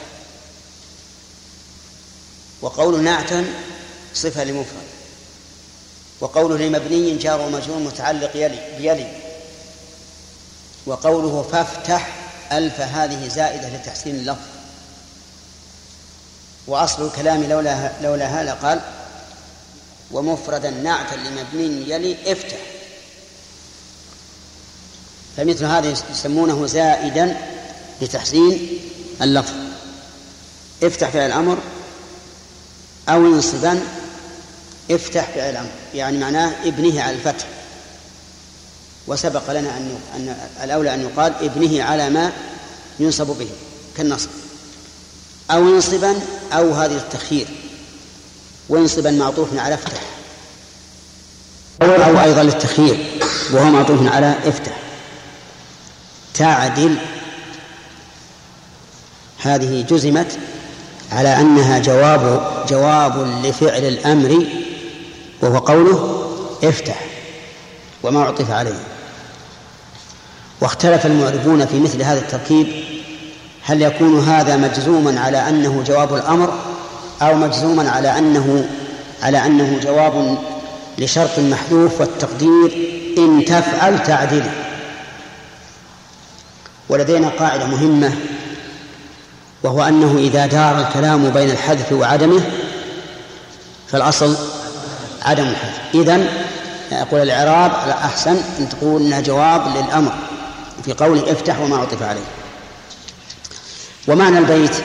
وقول 2.61 3.03
نعتا 3.03 3.45
صفة 4.13 4.43
لمفرد. 4.43 4.87
وقوله 6.21 6.57
لمبني 6.57 7.17
جار 7.17 7.41
ومجرور 7.41 7.79
متعلق 7.79 8.35
يلي 8.35 8.77
بيلي 8.77 9.21
وقوله 10.85 11.49
فافتح 11.51 12.13
ألف 12.51 12.81
هذه 12.81 13.27
زائدة 13.27 13.69
لتحسين 13.69 14.15
اللفظ. 14.15 14.47
وأصل 16.67 17.05
الكلام 17.05 17.43
لولا 17.43 17.91
لولا 18.01 18.41
هذا 18.41 18.53
قال 18.53 18.81
ومفردا 20.11 20.69
نعتا 20.69 21.15
لمبني 21.15 21.89
يلي 21.89 22.31
افتح. 22.31 22.57
فمثل 25.37 25.65
هذا 25.65 25.93
يسمونه 26.11 26.65
زائدا 26.65 27.37
لتحسين 28.01 28.79
اللفظ. 29.21 29.53
افتح 30.83 31.09
فعل 31.09 31.27
الأمر 31.27 31.57
أو 33.09 33.25
انصبا 33.25 33.79
افتح 34.91 35.29
فعل 35.35 35.49
الأمر 35.49 35.69
يعني 35.93 36.17
معناه 36.17 36.51
ابنه 36.65 37.01
على 37.01 37.15
الفتح. 37.15 37.45
وسبق 39.07 39.51
لنا 39.51 39.77
أن 40.15 40.35
الأولى 40.63 40.93
أن 40.93 41.01
يقال 41.01 41.33
ابنه 41.41 41.83
على 41.83 42.09
ما 42.09 42.31
ينصب 42.99 43.27
به 43.27 43.49
كالنصب. 43.97 44.29
أو 45.51 45.67
ينصبا 45.67 46.19
أو 46.53 46.73
هذه 46.73 46.97
التخيير. 46.97 47.47
وينصبا 48.69 49.11
معطوف 49.11 49.57
على 49.57 49.75
افتح. 49.75 50.01
أو 51.81 52.23
أيضا 52.23 52.43
للتخيير 52.43 53.21
وهو 53.53 53.65
معطوف 53.65 54.07
على 54.07 54.35
افتح. 54.45 54.86
تعدل. 56.37 56.95
هذه 59.41 59.85
جزمت 59.89 60.37
على 61.11 61.41
أنها 61.41 61.79
جواب 61.79 62.41
جواب 62.69 63.27
لفعل 63.45 63.83
الأمر 63.83 64.45
وهو 65.41 65.57
قوله 65.57 66.27
افتح 66.63 67.05
وما 68.03 68.23
عطف 68.23 68.51
عليه. 68.51 68.79
واختلف 70.61 71.05
المعرفون 71.05 71.65
في 71.65 71.79
مثل 71.79 72.01
هذا 72.01 72.19
التركيب 72.19 72.67
هل 73.63 73.81
يكون 73.81 74.19
هذا 74.19 74.57
مجزوما 74.57 75.19
على 75.19 75.49
أنه 75.49 75.83
جواب 75.87 76.13
الأمر 76.13 76.53
أو 77.21 77.35
مجزوما 77.35 77.89
على 77.89 78.17
أنه 78.17 78.69
على 79.23 79.45
أنه 79.45 79.79
جواب 79.83 80.37
لشرط 80.97 81.39
محذوف 81.39 82.01
والتقدير 82.01 82.97
إن 83.17 83.45
تفعل 83.45 84.03
تعدله 84.03 84.66
ولدينا 86.89 87.29
قاعدة 87.29 87.65
مهمة 87.65 88.13
وهو 89.63 89.83
أنه 89.83 90.17
إذا 90.17 90.45
دار 90.45 90.79
الكلام 90.79 91.29
بين 91.29 91.49
الحذف 91.49 91.91
وعدمه 91.91 92.41
فالأصل 93.87 94.35
عدم 95.21 95.43
الحذف. 95.43 95.79
إذن 95.93 96.27
أقول 96.91 97.21
الإعراب 97.21 97.71
أحسن 97.89 98.37
أن 98.59 98.69
تقول 98.69 99.01
أنها 99.01 99.21
جواب 99.21 99.67
للأمر 99.77 100.13
في 100.85 100.93
قوله 100.93 101.31
افتح 101.31 101.59
وما 101.59 101.77
عطف 101.77 102.03
عليه. 102.03 102.27
ومعنى 104.07 104.37
البيت 104.37 104.75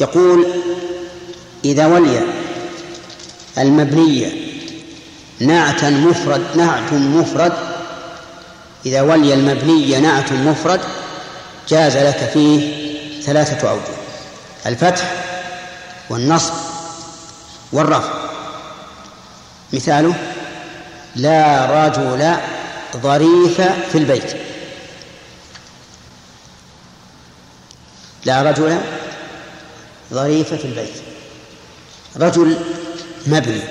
يقول 0.00 0.46
إذا 1.64 1.86
ولي 1.86 2.20
المبنية 3.58 4.32
نعتا 5.40 5.90
مفرد 5.90 6.42
نعت 6.56 6.92
مفرد 6.92 7.52
إذا 8.86 9.02
ولي 9.02 9.34
المبني 9.34 10.00
نعت 10.00 10.32
مفرد 10.32 10.80
جاز 11.68 11.96
لك 11.96 12.30
فيه 12.32 12.82
ثلاثة 13.22 13.70
أوجه 13.70 13.96
الفتح 14.66 15.24
والنصب 16.10 16.54
والرفع. 17.72 18.12
مثاله 19.72 20.14
لا 21.16 21.66
رجل 21.86 22.36
ظريف 22.96 23.60
في 23.60 23.98
البيت. 23.98 24.36
لا 28.24 28.42
رجل 28.42 28.78
ظريف 30.12 30.54
في 30.54 30.64
البيت. 30.64 30.94
رجل 32.16 32.56
مبني. 33.26 33.62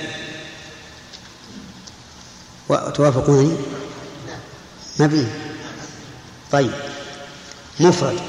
مبني. 5.00 5.26
طيب. 6.52 6.72
مفرد. 7.80 8.20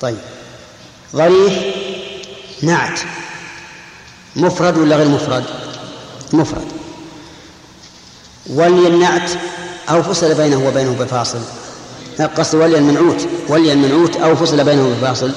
طيب. 0.00 0.18
ظريف 1.16 1.52
نعت. 2.62 3.00
مفرد 4.36 4.78
ولا 4.78 4.96
غير 4.96 5.08
مفرد؟ 5.08 5.44
مفرد. 6.32 6.66
ولي 8.46 8.88
النعت 8.88 9.30
أو 9.90 10.02
فصل 10.02 10.34
بينه 10.34 10.68
وبينه 10.68 10.96
بفاصل. 11.00 11.40
قصد 12.36 12.54
ولي 12.54 12.78
المنعوت 12.78 13.28
ولي 13.48 13.72
المنعوت 13.72 14.16
أو 14.16 14.36
فصل 14.36 14.64
بينه 14.64 14.96
بفاصل. 15.00 15.32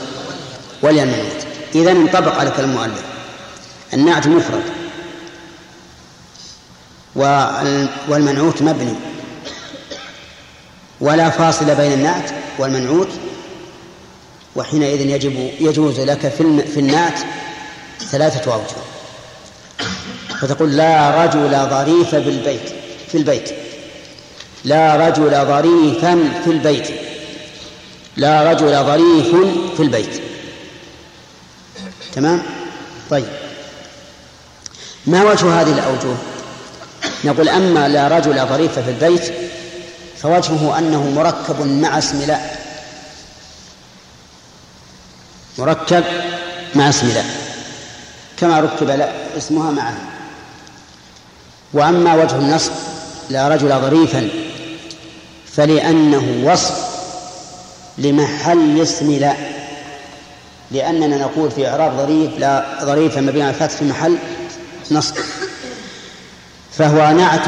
ولي 0.81 1.03
المنعوت 1.03 1.47
إذا 1.75 1.91
انطبق 1.91 2.35
على 2.39 2.51
كلام 2.51 2.69
المؤلف. 2.69 3.03
النعت 3.93 4.27
مفرد. 4.27 4.63
والمنعوت 8.09 8.61
مبني. 8.61 8.95
ولا 11.03 11.29
فاصل 11.29 11.75
بين 11.75 11.93
النعت 11.93 12.31
والمنعوت 12.59 13.09
وحينئذ 14.55 15.01
يجب 15.09 15.51
يجوز 15.59 15.99
لك 15.99 16.27
في 16.27 16.63
في 16.73 16.79
النعت 16.79 17.19
ثلاثة 18.11 18.53
أوجه. 18.53 18.83
فتقول 20.41 20.77
لا 20.77 21.23
رجل 21.25 21.69
ظريف 21.69 22.15
بالبيت 22.15 22.73
في 23.11 23.17
البيت. 23.17 23.49
لا 24.63 25.07
رجل 25.07 25.45
ظريفا 25.45 26.41
في 26.43 26.51
البيت. 26.51 26.87
لا 28.17 28.51
رجل 28.51 28.83
ظريف 28.85 29.35
في 29.77 29.83
البيت. 29.83 30.21
تمام؟ 32.13 32.41
طيب. 33.09 33.27
ما 35.07 35.23
وجه 35.23 35.61
هذه 35.61 35.71
الأوجه؟ 35.71 36.17
نقول 37.25 37.49
أما 37.49 37.87
لا 37.87 38.07
رجل 38.07 38.47
ظريف 38.47 38.79
في 38.79 38.89
البيت 38.89 39.42
فوجهه 40.23 40.77
أنه 40.77 41.03
مركب 41.09 41.61
مع 41.67 41.97
اسم 41.97 42.21
لا. 42.21 42.39
مركب 45.57 46.03
مع 46.75 46.89
اسم 46.89 47.07
لا. 47.07 47.23
كما 48.37 48.59
ركب 48.59 48.89
لا 48.89 49.09
اسمها 49.37 49.71
معه. 49.71 49.97
وأما 51.73 52.15
وجه 52.15 52.35
النصب 52.35 52.71
لا 53.29 53.47
رجل 53.47 53.69
ظريفا 53.69 54.29
فلأنه 55.53 56.51
وصف 56.51 56.75
لمحل 57.97 58.81
اسم 58.81 59.11
لا. 59.11 59.33
لأننا 60.71 61.17
نقول 61.17 61.51
في 61.51 61.67
إعراب 61.67 61.97
ظريف 61.97 62.39
لا 62.39 62.65
ظريف 62.83 63.17
مبني 63.17 63.43
على 63.43 63.49
الفتح 63.49 63.77
في 63.77 63.85
محل 63.85 64.17
نصب. 64.91 65.15
فهو 66.77 67.11
نعت 67.11 67.47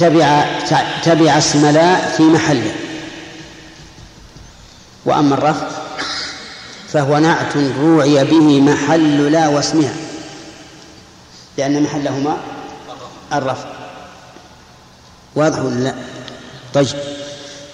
تبع 0.00 0.44
تبع 1.04 1.38
اسم 1.38 1.66
لا 1.66 2.08
في 2.10 2.22
محله. 2.22 2.72
وأما 5.04 5.34
الرفع 5.34 5.66
فهو 6.92 7.18
نعت 7.18 7.56
روعي 7.56 8.24
به 8.24 8.60
محل 8.60 9.32
لا 9.32 9.48
واسمها. 9.48 9.94
لأن 11.58 11.82
محلهما 11.82 12.36
الرفع 13.32 13.68
واضح 15.34 15.58
ولا 15.58 15.74
لا؟ 15.74 15.94
طيب. 16.74 16.86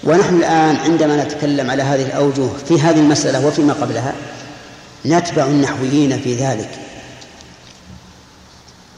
ونحن 0.04 0.34
الآن 0.34 0.76
عندما 0.76 1.24
نتكلم 1.24 1.70
على 1.70 1.82
هذه 1.82 2.02
الأوجه 2.02 2.48
في 2.68 2.80
هذه 2.80 2.98
المسألة 2.98 3.46
وفيما 3.46 3.72
قبلها 3.72 4.14
نتبع 5.06 5.44
النحويين 5.44 6.20
في 6.20 6.34
ذلك. 6.34 6.70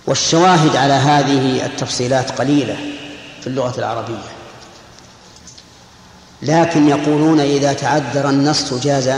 والشواهد 0.07 0.77
على 0.77 0.93
هذه 0.93 1.67
التفصيلات 1.67 2.31
قليلة. 2.31 2.98
في 3.41 3.47
اللغة 3.47 3.79
العربية. 3.79 4.29
لكن 6.43 6.89
يقولون 6.89 7.41
إذا 7.41 7.73
تعذر 7.73 8.29
النص 8.29 8.75
جاز 8.75 9.11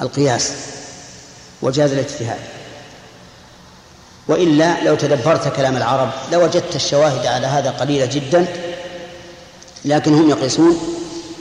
القياس 0.00 0.52
وجاز 1.62 1.92
الاجتهاد. 1.92 2.40
وإلا 4.28 4.84
لو 4.84 4.94
تدبرت 4.94 5.56
كلام 5.56 5.76
العرب 5.76 6.10
لوجدت 6.32 6.76
الشواهد 6.76 7.26
على 7.26 7.46
هذا 7.46 7.70
قليلة 7.70 8.06
جدا 8.06 8.46
لكن 9.84 10.14
هم 10.14 10.30
يقيسون 10.30 10.78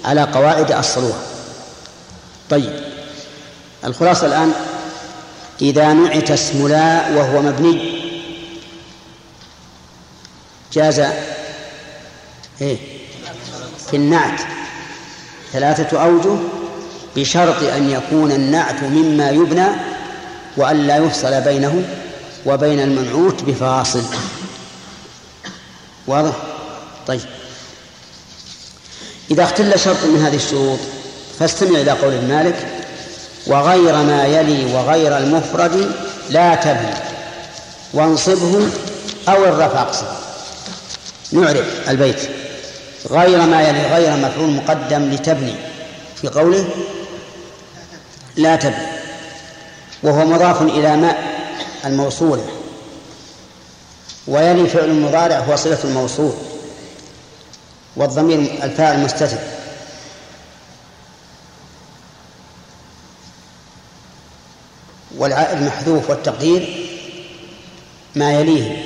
على 0.06 0.22
قواعد 0.22 0.72
أصلوها 0.72 1.22
طيب 2.50 2.84
الخلاصة 3.84 4.28
الآن 4.28 4.52
إذا 5.62 5.94
نعت 5.94 6.32
اسم 6.32 6.68
لا 6.68 7.10
وهو 7.10 7.42
مبني 7.42 8.02
جاز 10.74 11.02
إيه. 12.62 12.78
في 13.90 13.98
النعت. 13.98 14.42
ثلاثة 15.54 16.04
أوجه 16.04 16.40
بشرط 17.16 17.64
أن 17.64 17.90
يكون 17.90 18.32
النعت 18.32 18.84
مما 18.84 19.30
يبنى 19.30 19.68
وأن 20.58 20.88
لا 20.88 20.98
يفصل 20.98 21.42
بينه 21.42 21.84
وبين 22.46 22.80
المنعوت 22.80 23.44
بفاصل. 23.44 24.04
واضح؟ 26.08 26.34
طيب. 27.08 27.22
إذا 29.32 29.44
اختل 29.44 29.80
شرط 29.80 30.04
من 30.04 30.22
هذه 30.26 30.36
الشروط 30.36 30.80
فاستمع 31.40 31.80
إلى 31.80 31.92
قول 31.92 32.14
المالك 32.14 32.68
وغير 33.48 33.96
ما 33.96 34.26
يلي 34.26 34.74
وغير 34.74 35.18
المفرد 35.18 35.92
لا 36.30 36.56
تبني 36.56 36.94
وانصبه 37.94 38.70
أو 39.28 39.44
الرفع 39.46 39.82
اقصد. 39.82 40.06
نعرف 41.32 41.90
البيت. 41.90 42.41
غير 43.10 43.42
ما 43.42 43.62
يلي 43.62 43.88
غير 43.88 44.18
مفعول 44.18 44.50
مقدم 44.50 45.12
لتبني. 45.12 45.56
في 46.16 46.28
قوله 46.28 46.70
لا 48.36 48.56
تبني. 48.56 48.88
وهو 50.04 50.26
مضاف 50.26 50.62
إلى 50.62 50.98
ماء 50.98 51.24
الموصولة 51.86 52.46
ويلي 54.28 54.68
فعل 54.68 54.86
المضارع 54.86 55.40
هو 55.40 55.56
صلة 55.56 55.80
الموصول. 55.84 56.34
والضمير 57.96 58.40
الفاعل 58.64 59.00
مستتر. 59.00 59.38
والعائد 65.18 65.62
محذوف 65.62 66.10
والتقدير 66.10 66.88
ما 68.16 68.34
يليه. 68.34 68.86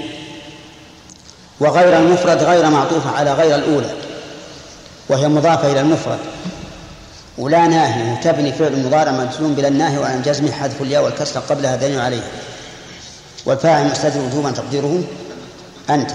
وغير 1.59 1.97
المفرد 1.97 2.43
غير 2.43 2.69
معطوفة 2.69 3.09
على 3.09 3.33
غير 3.33 3.55
الأولى. 3.55 4.04
وهي 5.09 5.27
مضافة 5.27 5.71
إلى 5.71 5.81
المفرد. 5.81 6.19
ولا 7.37 7.67
ناهي 7.67 8.23
تبني 8.23 8.51
فعل 8.51 8.73
المضارع 8.73 9.11
مجزوم 9.11 9.53
بلا 9.53 9.67
الناهي 9.67 9.97
وعن 9.97 10.21
جزمه 10.21 10.51
حذف 10.51 10.81
الياء 10.81 11.03
والكسر 11.03 11.39
قبلها 11.39 11.75
دليل 11.75 11.99
عليه. 11.99 12.23
والفاعل 13.45 13.85
مستتر 13.91 14.19
وجوبا 14.19 14.51
تقديره 14.51 15.03
أنت. 15.89 16.11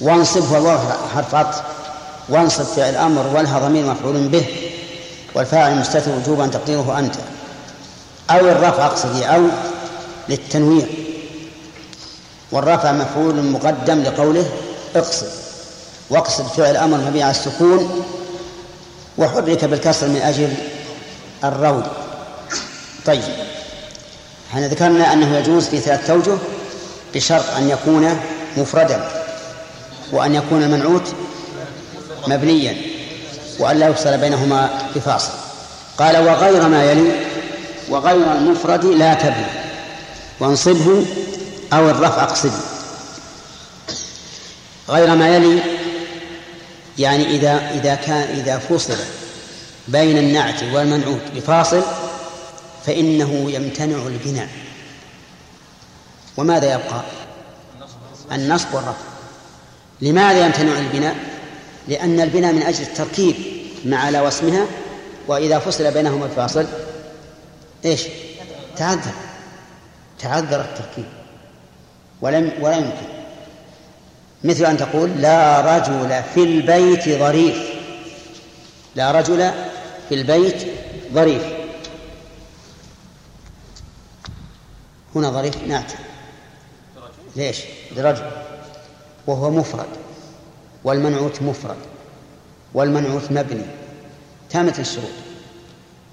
وانصب 0.00 0.54
هو 0.54 0.78
حرف 1.14 1.34
عطف. 1.34 1.62
وانصب 2.28 2.64
فعل 2.64 2.90
الأمر 2.90 3.26
والها 3.34 3.58
ضمير 3.58 3.86
مفعول 3.86 4.28
به. 4.28 4.46
والفاعل 5.34 5.76
مستتر 5.76 6.10
وجوبا 6.10 6.46
تقديره 6.46 6.98
أنت. 6.98 7.14
أو 8.30 8.48
الرفع 8.48 8.86
أقصد 8.86 9.22
أو 9.22 9.42
للتنوير. 10.28 10.86
والرفع 12.52 12.92
مفعول 12.92 13.44
مقدم 13.44 14.02
لقوله 14.02 14.46
اقصد. 14.96 15.47
واقصد 16.10 16.46
فعل 16.46 16.76
أمر 16.76 16.98
مبيع 16.98 17.24
على 17.24 17.34
السكون 17.34 18.04
وحرك 19.18 19.64
بالكسر 19.64 20.08
من 20.08 20.16
أجل 20.16 20.54
الروي 21.44 21.82
طيب. 23.06 23.22
إحنا 24.50 24.68
ذكرنا 24.68 25.12
أنه 25.12 25.36
يجوز 25.36 25.68
في 25.68 25.80
ثلاثة 25.80 26.12
أوجه 26.12 26.38
بشرط 27.14 27.44
أن 27.56 27.68
يكون 27.68 28.20
مفردا 28.56 29.08
وأن 30.12 30.34
يكون 30.34 30.62
المنعوت 30.62 31.14
مبنيا 32.26 32.76
وأن 33.58 33.76
لا 33.76 33.88
يفصل 33.88 34.18
بينهما 34.18 34.70
بفاصل. 34.96 35.32
قال 35.98 36.28
وغير 36.28 36.68
ما 36.68 36.84
يلي 36.84 37.12
وغير 37.88 38.32
المفرد 38.32 38.84
لا 38.84 39.14
تبني. 39.14 39.46
وانصبه 40.40 41.06
أو 41.72 41.90
الرفع 41.90 42.22
اقصده. 42.22 42.60
غير 44.88 45.14
ما 45.14 45.36
يلي 45.36 45.77
يعني 46.98 47.26
إذا 47.26 47.70
إذا 47.74 47.94
كان 47.94 48.38
إذا 48.38 48.58
فصل 48.58 48.96
بين 49.88 50.18
النعت 50.18 50.62
والمنعوت 50.62 51.20
بفاصل 51.34 51.82
فإنه 52.86 53.50
يمتنع 53.50 54.06
البناء 54.06 54.48
وماذا 56.36 56.74
يبقى؟ 56.74 57.02
النصب 58.32 58.74
والرفع 58.74 59.04
لماذا 60.00 60.46
يمتنع 60.46 60.78
البناء؟ 60.78 61.16
لأن 61.88 62.20
البناء 62.20 62.52
من 62.52 62.62
أجل 62.62 62.82
التركيب 62.82 63.36
مع 63.84 64.08
لا 64.08 64.20
واسمها 64.20 64.66
وإذا 65.28 65.58
فصل 65.58 65.90
بينهما 65.90 66.26
الفاصل 66.26 66.66
إيش؟ 67.84 68.02
تعذر 68.76 69.12
تعذر 70.18 70.60
التركيب 70.60 71.04
ولم 72.20 72.52
ولا 72.60 72.76
يمكن 72.76 73.17
مثل 74.44 74.64
أن 74.64 74.76
تقول 74.76 75.10
لا 75.10 75.60
رجل 75.76 76.22
في 76.34 76.42
البيت 76.42 77.08
ظريف. 77.08 77.58
لا 78.94 79.10
رجل 79.10 79.50
في 80.08 80.14
البيت 80.14 80.66
ظريف. 81.12 81.42
هنا 85.14 85.30
ظريف 85.30 85.62
نعت 85.62 85.92
ليش؟ 87.36 87.60
لرجل. 87.96 88.30
وهو 89.26 89.50
مفرد. 89.50 89.88
والمنعوت 90.84 91.42
مفرد. 91.42 91.76
والمنعوت 92.74 93.32
مبني. 93.32 93.66
تامة 94.50 94.74
الشروط. 94.78 95.10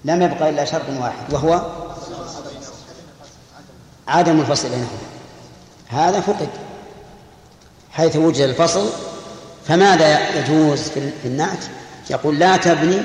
لم 0.05 0.21
يبقى 0.21 0.49
إلا 0.49 0.65
شرط 0.65 0.89
واحد 0.89 1.33
وهو 1.33 1.61
عدم 4.07 4.39
الفصل 4.39 4.69
بينهما. 4.69 4.97
هذا 5.87 6.19
فقد. 6.19 6.64
حيث 7.95 8.15
وجد 8.15 8.41
الفصل 8.41 8.89
فماذا 9.67 10.39
يجوز 10.39 10.81
في 10.89 11.25
النعت؟ 11.25 11.63
يقول 12.09 12.39
لا 12.39 12.57
تبني 12.57 13.01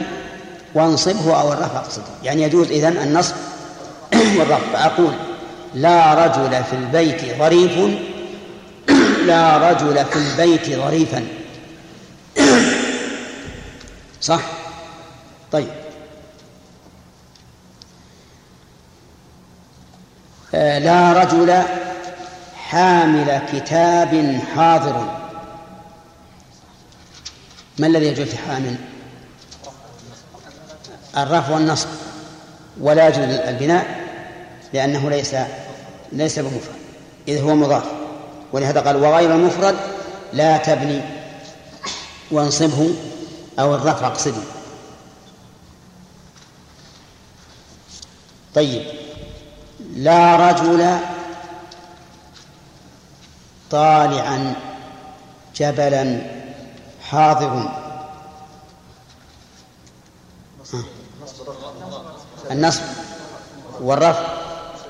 وانصبه 0.74 1.40
أو 1.40 1.52
الرفع 1.52 1.78
اقصده. 1.78 2.04
يعني 2.22 2.42
يجوز 2.42 2.70
إذن 2.70 2.96
النصب 2.96 3.34
والرفع. 4.38 4.86
أقول 4.86 5.12
لا 5.74 6.14
رجل 6.14 6.64
في 6.64 6.72
البيت 6.72 7.38
ظريف 7.38 7.78
لا 9.26 9.70
رجل 9.70 10.04
في 10.04 10.16
البيت 10.16 10.76
ظريفا. 10.76 11.26
صح؟ 14.20 14.40
طيب. 15.52 15.68
آه، 20.54 20.78
لا 20.78 21.12
رجل 21.12 21.62
حامل 22.70 23.40
كتاب 23.52 24.40
حاضر. 24.54 25.18
ما 27.78 27.86
الذي 27.86 28.06
يجوز 28.06 28.34
حامل؟ 28.34 28.76
الرفع 31.16 31.54
والنصب. 31.54 31.88
ولا 32.80 33.08
يجوز 33.08 33.18
البناء 33.18 34.00
لأنه 34.72 35.10
ليس 35.10 35.36
ليس 36.12 36.38
بمفرد 36.38 36.76
إذ 37.28 37.42
هو 37.42 37.54
مضاف. 37.54 37.84
ولهذا 38.52 38.80
قال 38.80 38.96
وغير 38.96 39.34
المفرد 39.34 39.76
لا 40.32 40.56
تبني 40.56 41.00
وانصبه 42.30 42.90
أو 43.58 43.74
الرفع 43.74 44.06
اقصده. 44.06 44.42
طيب. 48.54 48.82
لا 49.94 50.36
رجل 50.36 50.98
طالعا 53.70 54.54
جبلا 55.54 56.20
حاضر 57.10 57.70
النصب 62.50 62.82
والرفع 63.80 64.40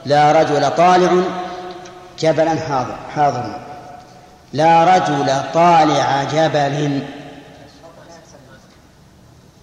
لا 0.07 0.33
رجل 0.33 0.77
طالع 0.77 1.23
جبلا 2.19 2.61
حاضر 2.61 2.97
حاضر. 3.15 3.61
لا 4.53 4.97
رجل 4.97 5.53
طالع 5.55 6.25
جبل 6.25 7.03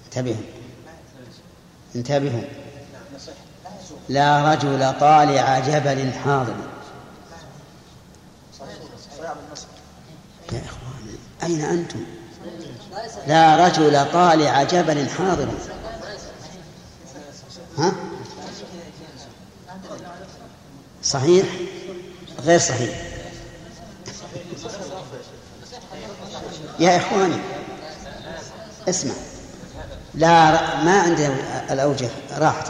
انتبهوا. 0.05 0.43
انتبهوا. 1.95 2.41
لا 4.09 4.53
رجل 4.53 4.99
طالع 4.99 5.59
جبل 5.59 6.11
حاضر 6.25 6.55
يا 10.51 10.61
إخوان 10.65 11.17
أين 11.43 11.61
أنتم؟ 11.61 11.99
لا 13.27 13.67
رجل 13.67 14.11
طالع 14.11 14.63
جبل 14.63 15.09
حاضر 15.09 15.47
ها؟ 17.77 17.93
صحيح؟ 21.03 21.45
غير 22.45 22.59
صحيح. 22.59 23.01
يا 26.79 26.97
إخواني 26.97 27.37
اسمع. 28.89 29.13
لا 30.13 30.51
ما 30.83 31.01
عندي 31.01 31.27
الأوجه 31.71 32.09
راحت 32.37 32.67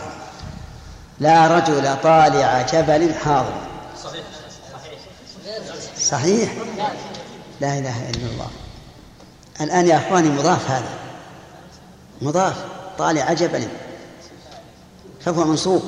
لا 1.19 1.47
رجل 1.47 2.01
طالع 2.03 2.61
جبل 2.61 3.13
حاضر 3.13 3.53
صحيح. 4.03 4.23
صحيح؟ 6.01 6.53
لا 7.61 7.77
إله 7.77 8.09
إلا 8.09 8.27
الله. 8.31 8.47
الآن 9.61 9.87
يا 9.87 9.97
أخواني 9.97 10.29
مضاف 10.29 10.71
هذا. 10.71 10.89
مضاف. 12.21 12.65
طالع 12.97 13.33
جبل 13.33 13.67
فهو 15.19 15.45
منصوب. 15.45 15.83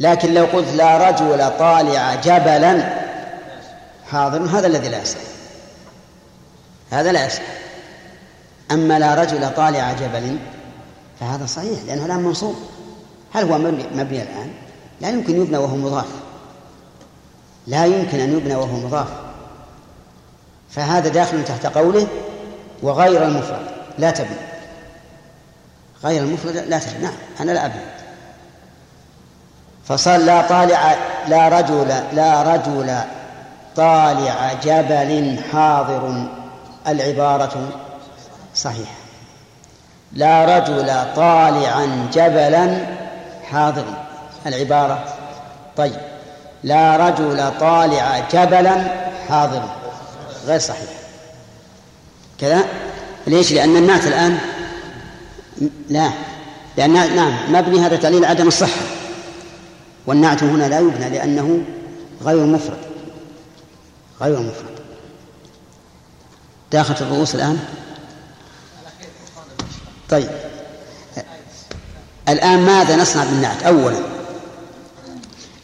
لكن 0.00 0.34
لو 0.34 0.44
قلت 0.44 0.68
لا 0.68 1.10
رجل 1.10 1.58
طالع 1.58 2.14
جبلا 2.14 2.98
حاضر 4.10 4.42
هذا 4.42 4.66
الذي 4.66 4.88
لا 4.88 5.02
يصح. 5.02 5.18
هذا 6.90 7.12
لا 7.12 7.26
يصح. 7.26 7.42
أما 8.70 8.98
لا 8.98 9.14
رجل 9.14 9.54
طالع 9.54 9.92
جبل 9.92 10.38
فهذا 11.20 11.46
صحيح 11.46 11.78
لأنه 11.86 12.06
الآن 12.06 12.22
منصوب. 12.22 12.56
هل 13.32 13.44
هو 13.44 13.58
مبني, 13.58 13.84
مبني 13.94 14.22
الآن؟ 14.22 14.50
لا 15.00 15.10
يمكن 15.10 15.42
يبنى 15.42 15.56
وهو 15.56 15.76
مضاف. 15.76 16.08
لا 17.66 17.86
يمكن 17.86 18.20
أن 18.20 18.36
يبنى 18.36 18.54
وهو 18.54 18.76
مضاف. 18.76 19.27
فهذا 20.70 21.08
داخل 21.08 21.44
تحت 21.44 21.66
قوله 21.66 22.06
وغير 22.82 23.24
المفرد. 23.24 23.66
لا 23.98 24.10
تبني. 24.10 24.36
غير 26.04 26.22
المفرد 26.22 26.56
لا 26.56 26.78
تبني. 26.78 27.02
نعم 27.02 27.14
أنا 27.40 27.52
لا 27.52 27.66
أبني. 27.66 27.80
فصار 29.84 30.18
لا 30.18 30.42
طالع 30.42 30.96
لا 31.28 31.48
رجل 31.48 31.88
لا 32.12 32.42
رجل 32.42 32.98
طالع 33.76 34.52
جبل 34.52 35.40
حاضر. 35.52 36.26
العبارة 36.86 37.68
صحيحة. 38.54 38.94
لا 40.12 40.58
رجل 40.58 41.14
طالعا 41.16 42.08
جبلا 42.12 42.86
حاضرا 43.50 44.06
العبارة 44.46 45.04
طيب. 45.76 46.00
لا 46.64 46.96
رجل 46.96 47.58
طالع 47.60 48.18
جبلا 48.32 48.76
حاضرا 49.28 49.77
غير 50.48 50.58
صحيح. 50.58 50.88
كذا؟ 52.38 52.64
ليش؟ 53.26 53.52
لأن 53.52 53.76
النعت 53.76 54.06
الآن 54.06 54.38
لا. 55.88 56.10
لأن 56.76 56.92
نعم 56.92 57.52
مبني 57.52 57.80
هذا 57.80 57.96
تعليل 57.96 58.24
عدم 58.24 58.48
الصحة. 58.48 58.80
والنعت 60.06 60.42
هنا 60.42 60.68
لا 60.68 60.78
يبنى 60.78 61.10
لأنه 61.10 61.64
غير 62.22 62.46
مفرد. 62.46 62.78
غير 64.20 64.40
مفرد. 64.40 64.78
داخل 66.72 66.94
الرؤوس 67.00 67.34
الآن؟ 67.34 67.58
طيب. 70.10 70.30
الآن 72.28 72.58
ماذا 72.58 72.96
نصنع 72.96 73.24
بالنعت؟ 73.24 73.62
أولا 73.62 73.98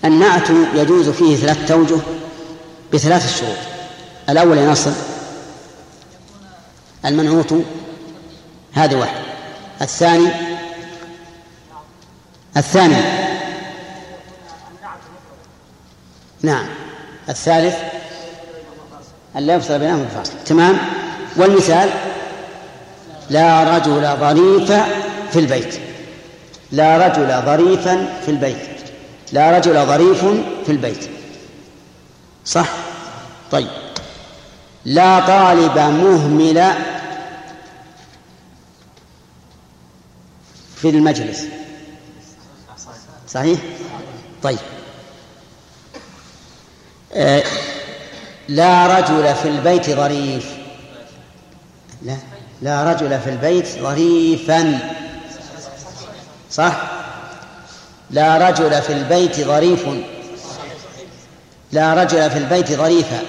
النعت 0.04 0.50
يجوز 0.74 1.08
فيه 1.08 1.36
ثلاث 1.36 1.70
أوجه 1.70 1.98
بثلاث 2.92 3.38
شروط. 3.40 3.73
الأول 4.28 4.58
ينصب 4.58 4.92
المنعوت 7.04 7.54
هذه 8.72 8.94
واحد. 8.94 9.22
الثاني 9.82 10.28
الثاني 12.56 12.96
نعم. 16.42 16.66
الثالث 17.28 17.76
أن 19.36 19.42
لا 19.42 19.54
يفصل 19.54 19.78
بينهم 19.78 20.02
الفاصل. 20.02 20.32
تمام؟ 20.46 20.78
والمثال 21.36 21.90
لا 23.30 23.76
رجل 23.76 24.16
ظريف 24.20 24.72
في 25.32 25.38
البيت. 25.38 25.80
لا 26.72 27.06
رجل 27.06 27.42
ظريفا 27.46 28.20
في 28.24 28.30
البيت. 28.30 28.68
لا 29.32 29.58
رجل 29.58 29.86
ظريف 29.86 30.24
في 30.66 30.72
البيت. 30.72 31.10
صح؟ 32.44 32.68
طيب. 33.50 33.83
لا 34.84 35.20
طالب 35.20 35.78
مهمل 35.78 36.72
في 40.76 40.90
المجلس. 40.90 41.44
صحيح؟ 43.28 43.60
طيب. 44.42 44.58
آه 47.12 47.42
لا 48.48 48.98
رجل 48.98 49.34
في 49.34 49.48
البيت 49.48 49.90
ظريف. 49.90 50.56
لا 52.02 52.16
لا 52.62 52.92
رجل 52.92 53.20
في 53.20 53.30
البيت 53.30 53.66
ظريفا. 53.66 54.78
صح؟ 56.50 56.90
لا 58.10 58.48
رجل 58.48 58.82
في 58.82 58.92
البيت 58.92 59.40
ظريف. 59.40 59.86
لا 61.72 61.94
رجل 61.94 62.30
في 62.30 62.38
البيت 62.38 62.72
ظريفا. 62.72 63.22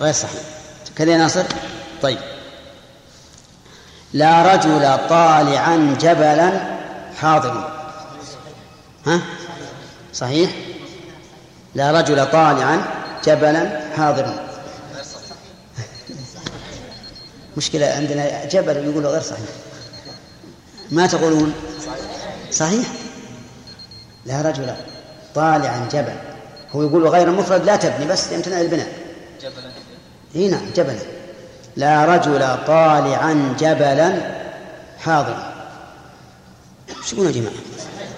غير 0.00 0.12
صحيح. 0.12 0.49
كذا 0.96 1.16
ناصر؟ 1.16 1.44
طيب. 2.02 2.18
لا 4.12 4.54
رجل 4.54 5.08
طالعا 5.08 5.96
جبلا 6.00 6.78
حاضرا. 7.20 7.90
ها؟ 9.06 9.20
صحيح؟ 10.14 10.50
لا 11.74 11.90
رجل 11.90 12.30
طالعا 12.30 12.84
جبلا 13.24 13.80
حاضرا. 13.96 14.50
مشكلة 17.56 17.86
عندنا 17.86 18.44
جبل 18.44 18.76
يقول 18.76 19.06
غير 19.06 19.22
صحيح. 19.22 19.48
ما 20.90 21.06
تقولون؟ 21.06 21.54
صحيح. 22.52 22.88
لا 24.26 24.42
رجل 24.42 24.74
طالعا 25.34 25.88
جبل. 25.92 26.16
هو 26.72 26.82
يقول 26.82 27.08
غير 27.08 27.30
مفرد 27.30 27.64
لا 27.64 27.76
تبني 27.76 28.06
بس 28.06 28.32
يمتنع 28.32 28.60
البناء. 28.60 28.92
جبلا. 29.42 29.69
إي 30.36 30.48
نعم 30.48 30.70
جبلا. 30.76 30.98
لا 31.76 32.04
رجل 32.04 32.56
طالعا 32.66 33.54
جبلا 33.58 34.40
حاضرا. 35.00 35.52
إيش 37.02 37.12
يقولون 37.12 37.32
يا 37.32 37.40
جماعة؟ 37.40 37.54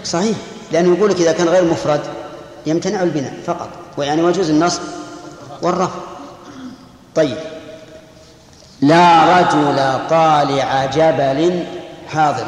صحيح. 0.05 0.37
لأنه 0.73 0.97
يقول 0.97 1.11
لك 1.11 1.17
إذا 1.17 1.33
كان 1.33 1.49
غير 1.49 1.65
مفرد 1.65 2.01
يمتنع 2.67 3.03
البناء 3.03 3.35
فقط. 3.47 3.69
ويعني 3.97 4.23
ويجوز 4.23 4.51
النصب 4.51 4.83
والرفع. 5.63 6.01
طيب. 7.15 7.37
لا 8.81 9.39
رجل 9.39 10.09
طالع 10.09 10.85
جبل 10.87 11.67
حاضر 12.09 12.47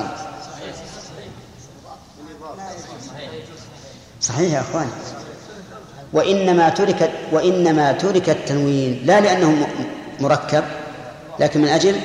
صحيح 4.21 4.53
يا 4.53 4.61
أخوان. 4.61 4.91
وإنما 6.15 6.69
ترك 6.69 7.11
وإنما 7.33 7.93
ترك 7.93 8.31
التنوين 8.31 9.03
لا 9.05 9.21
لأنه 9.21 9.67
مركب 10.21 10.65
لكن 11.41 11.63
من 11.63 11.69
أجل 11.69 12.01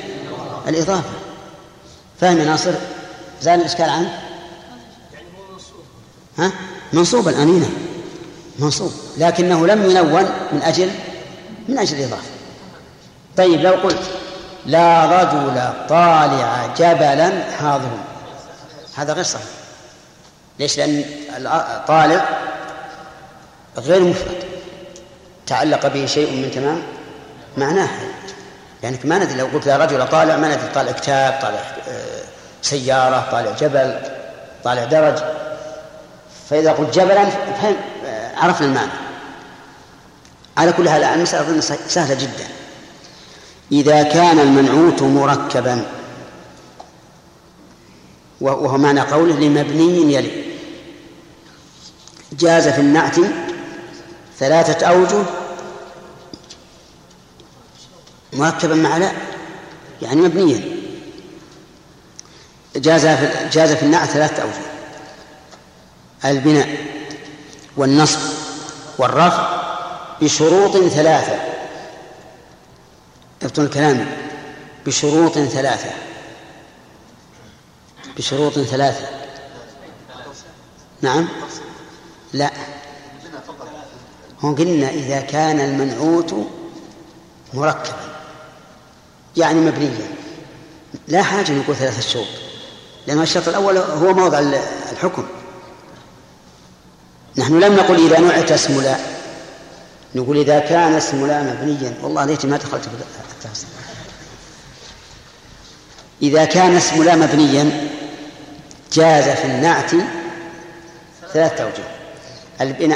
الإضافة. 0.68 1.10
فهم 2.20 2.38
يا 2.38 2.44
ناصر؟ 2.44 2.72
زال 3.42 3.60
الإشكال 3.60 3.90
عنه؟ 3.90 4.20
ها؟ 6.38 6.52
منصوب 6.92 7.28
الان 7.28 7.70
منصوب. 8.58 8.92
لكنه 9.18 9.66
لم 9.66 9.90
ينون 9.90 10.24
من 10.52 10.62
أجل 10.62 10.90
من 11.68 11.78
أجل 11.78 11.98
الإضافة. 11.98 12.28
طيب 13.36 13.60
لو 13.60 13.72
قلت 13.72 14.02
لا 14.66 15.06
رجل 15.06 15.88
طالع 15.88 16.74
جبلا 16.76 17.52
حاضر. 17.60 17.90
هذا 18.96 19.12
غير 19.12 19.24
صحيح. 19.24 19.46
ليش؟ 20.58 20.78
لأن 20.78 21.04
الطالع 21.36 22.49
غير 23.80 24.04
مفرد. 24.04 24.44
تعلق 25.46 25.86
به 25.86 26.06
شيء 26.06 26.30
من 26.30 26.50
تمام 26.50 26.82
معناه. 27.56 27.88
لأنك 28.82 29.06
ما 29.06 29.18
ندري 29.18 29.38
لو 29.38 29.46
قلت 29.46 29.66
يا 29.66 29.76
رجل 29.76 30.08
طالع 30.08 30.36
ما 30.36 30.48
ندري 30.48 30.68
طالع 30.74 30.92
كتاب 30.92 31.38
طالع 31.42 31.60
آه، 31.88 32.22
سيارة 32.62 33.28
طالع 33.30 33.50
جبل 33.50 33.98
طالع 34.64 34.84
درج. 34.84 35.22
فإذا 36.50 36.72
قلت 36.72 36.94
جبلا 36.94 37.30
فهم 37.30 37.76
آه، 38.06 38.36
عرفنا 38.36 38.66
المعنى. 38.66 38.90
على 40.56 40.72
كل 40.72 40.88
حال 40.88 41.04
المسألة 41.04 41.42
أظن 41.42 41.60
سهلة 41.88 42.14
جدا. 42.14 42.48
إذا 43.72 44.02
كان 44.02 44.38
المنعوت 44.38 45.02
مركبا 45.02 45.82
وهو 48.40 48.78
معنى 48.78 49.00
قوله 49.00 49.34
لمبني 49.34 50.14
يلي. 50.14 50.44
جاز 52.32 52.68
في 52.68 52.80
النعت 52.80 53.18
ثلاثة 54.40 54.86
أوجه 54.86 55.22
مركبا 58.32 58.74
مع 58.74 58.96
لا 58.96 59.12
يعني 60.02 60.20
مبنيا. 60.20 60.80
جاز 62.76 63.06
في 63.06 63.48
جاز 63.52 63.72
في 63.72 63.82
النعت 63.82 64.08
ثلاثة 64.08 64.42
أوجه. 64.42 64.70
البناء 66.24 66.68
والنصب 67.76 68.20
والرفع 68.98 69.60
بشروط 70.22 70.76
ثلاثة. 70.76 71.38
ابطل 73.42 73.62
الكلام 73.62 74.06
بشروط 74.86 75.38
ثلاثة. 75.38 75.90
بشروط 78.16 78.58
ثلاثة. 78.58 79.06
نعم؟ 81.02 81.28
لا. 82.32 82.50
هم 84.42 84.54
قلنا 84.54 84.90
إذا 84.90 85.20
كان 85.20 85.60
المنعوت 85.60 86.34
مركبا 87.54 87.96
يعني 89.36 89.60
مبنيا. 89.60 90.08
لا 91.08 91.22
حاجة 91.22 91.52
نقول 91.52 91.76
ثلاثة 91.76 92.00
شروط 92.00 92.26
لأن 93.06 93.22
الشرط 93.22 93.48
الأول 93.48 93.78
هو 93.78 94.14
موضع 94.14 94.38
الحكم. 94.92 95.26
نحن 97.36 97.60
لم 97.60 97.76
نقل 97.76 98.06
إذا 98.06 98.20
نعت 98.20 98.52
اسم 98.52 98.80
لا. 98.80 98.96
نقول 100.14 100.38
إذا 100.38 100.58
كان 100.58 100.92
اسم 100.92 101.26
لا 101.26 101.42
مبنيا. 101.42 101.94
والله 102.02 102.24
ليت 102.24 102.46
ما 102.46 102.56
دخلت 102.56 102.84
في 102.84 102.90
التفصيل 103.34 103.68
إذا 106.22 106.44
كان 106.44 106.76
اسم 106.76 107.02
لا 107.02 107.16
مبنيا 107.16 107.88
جاز 108.92 109.24
في 109.24 109.44
النعت 109.44 109.90
ثلاثة 111.32 111.64
أوجه 111.64 111.84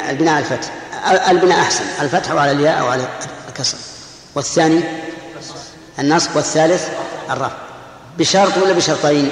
البناء 0.09 0.39
الفتح. 0.39 0.71
البناء 1.11 1.59
أحسن 1.59 1.83
الفتح 2.01 2.31
على 2.31 2.51
الياء 2.51 2.79
أو 2.79 2.87
على 2.87 3.07
الكسر. 3.49 3.77
والثاني 4.35 4.83
النصب 5.99 6.35
والثالث 6.35 6.87
الرفع. 7.29 7.55
بشرط 8.17 8.57
ولا 8.57 8.73
بشرطين؟ 8.73 9.31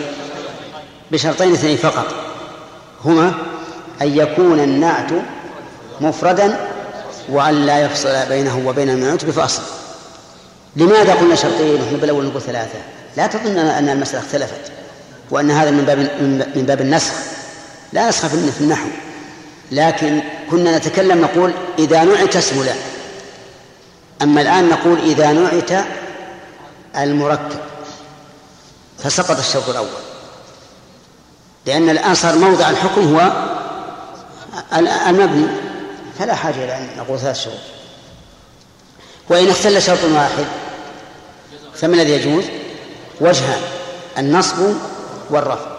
بشرطين 1.12 1.54
اثنين 1.54 1.78
فقط. 1.78 2.06
هما 3.06 3.34
أن 4.02 4.18
يكون 4.18 4.60
النعت 4.60 5.12
مفردا 6.02 6.58
وأن 7.30 7.66
لا 7.66 7.80
يفصل 7.80 8.26
بينه 8.30 8.68
وبين 8.68 8.90
المنعوت 8.90 9.26
بفاصل. 9.26 9.62
لماذا 10.76 11.14
قلنا 11.14 11.36
شرطين 11.36 11.76
ونحن 11.76 11.98
بالأول 11.98 12.26
نقول 12.26 12.42
ثلاثة؟ 12.42 12.80
لا 13.18 13.28
تظن 13.28 13.58
أن 13.58 13.90
المسألة 13.90 14.24
اختلفت 14.24 14.72
وأن 15.32 15.52
هذا 15.52 15.72
من 15.72 15.86
باب 15.86 15.98
من 16.56 16.66
باب 16.68 16.82
النسخ. 16.82 17.14
لا 17.94 18.10
نسخ 18.10 18.28
في 18.28 18.62
النحو. 18.62 18.88
لكن 19.74 20.22
كنا 20.52 20.78
نتكلم 20.78 21.22
نقول 21.22 21.54
إذا 21.80 22.04
نعت 22.04 22.36
اسم 22.36 22.64
لا 22.64 22.74
أما 24.22 24.42
الآن 24.42 24.70
نقول 24.70 25.00
إذا 25.00 25.32
نعت 25.32 25.86
المركب. 26.98 27.60
فسقط 29.00 29.38
الشوط 29.38 29.70
الأول. 29.70 29.88
لأن 31.66 31.90
الآن 31.90 32.16
صار 32.16 32.36
موضع 32.36 32.70
الحكم 32.70 33.16
هو 33.16 33.32
المبني. 35.08 35.48
فلا 36.20 36.36
حاجة 36.36 36.64
إلى 36.64 36.78
أن 36.78 36.90
نقول 36.98 37.20
ثلاث 37.20 37.44
شروط. 37.44 37.56
وإن 39.30 39.50
اختل 39.50 39.82
شرط 39.82 40.04
واحد 40.04 40.46
فما 41.76 41.94
الذي 41.94 42.12
يجوز؟ 42.12 42.44
وجهان 43.22 43.62
النصب 44.18 44.76
والرفع. 45.30 45.73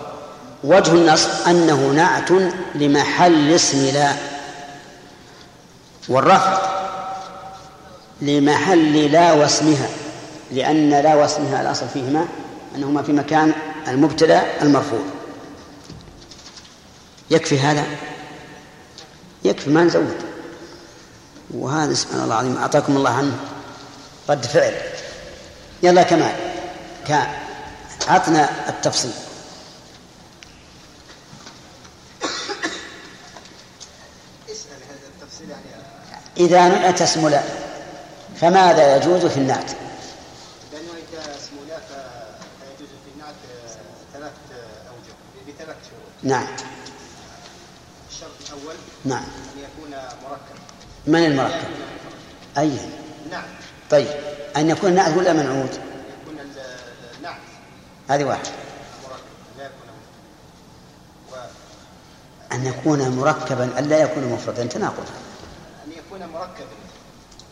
وجه 0.65 0.93
النصب 0.93 1.29
أنه 1.47 1.91
نعت 1.91 2.31
لمحل 2.75 3.51
اسم 3.51 3.85
لا 3.95 4.13
والرفع 6.09 6.59
لمحل 8.21 9.13
لا 9.13 9.33
واسمها 9.33 9.89
لأن 10.53 10.91
لا 10.91 11.15
واسمها 11.15 11.63
الأصل 11.63 11.89
فيهما 11.89 12.27
أنهما 12.77 13.03
في 13.03 13.13
مكان 13.13 13.53
المبتدأ 13.89 14.43
المرفوع 14.63 15.01
يكفي 17.31 17.59
هذا؟ 17.59 17.85
يكفي 19.45 19.71
ما 19.71 19.85
نزود. 19.85 20.17
وهذا 21.55 21.95
سبحان 21.95 22.21
الله 22.21 22.35
العظيم 22.35 22.57
أعطاكم 22.57 22.97
الله 22.97 23.11
عنه 23.11 23.37
رد 24.31 24.45
فعل. 24.45 24.75
يلا 25.83 26.03
كمال 26.03 26.35
عطنا 28.09 28.49
التفصيل. 28.69 29.11
إذا 36.37 36.69
نعت 36.69 37.03
اسم 37.03 37.29
لا 37.29 37.43
فماذا 38.37 38.97
يجوز 38.97 39.27
في 39.27 39.37
النعت؟ 39.37 39.71
إذا 39.71 40.79
نعت 40.83 41.27
اسم 41.37 41.57
لا 41.69 41.77
فيجوز 41.77 42.89
في 43.05 43.11
النعت 43.15 43.35
ثلاث 44.13 44.33
أوجه 44.89 45.15
بثلاث 45.49 45.77
شروط. 45.91 46.13
نعم. 46.23 46.47
الشرط 48.11 48.31
الأول 48.47 48.75
نعم. 49.05 49.23
أن 49.23 49.59
يكون 49.59 49.91
مركب. 50.31 50.59
من 51.07 51.25
المركب؟ 51.25 51.69
أي. 52.59 52.79
نعم. 53.31 53.45
طيب. 53.91 54.09
أن 54.57 54.71
يكون 54.71 54.91
النعت 54.91 55.17
ولا 55.17 55.33
منعوت؟ 55.33 55.73
يكون 56.23 56.39
النعت 57.19 57.41
هذه 58.09 58.25
واحد. 58.25 58.47
أن 62.53 62.67
يكون 62.67 63.09
مركبا 63.09 63.79
ألا 63.79 63.99
يكون 63.99 64.25
مفردا 64.25 64.67
تناقض 64.67 65.05
يكون 66.15 66.27
مركبا. 66.29 66.77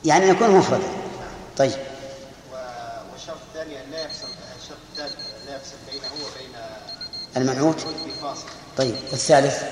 يعني 0.04 0.28
يكون 0.28 0.50
مفردا. 0.50 0.88
طيب. 1.56 1.72
والشرط 3.12 3.36
الثاني 3.48 3.84
أن 3.84 3.90
لا 3.90 4.02
يحصل 4.04 4.28
الشرط 4.62 4.78
الثالث 4.92 5.46
لا 5.46 5.56
يحصل 5.56 5.76
بينه 5.92 6.12
وبين 6.14 6.50
المنعوت. 7.36 7.86
طيب. 8.76 8.94
والثالث 9.10 9.62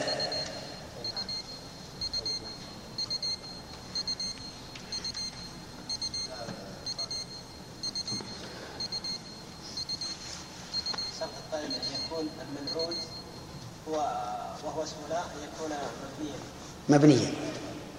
مبنيا. 16.88 17.32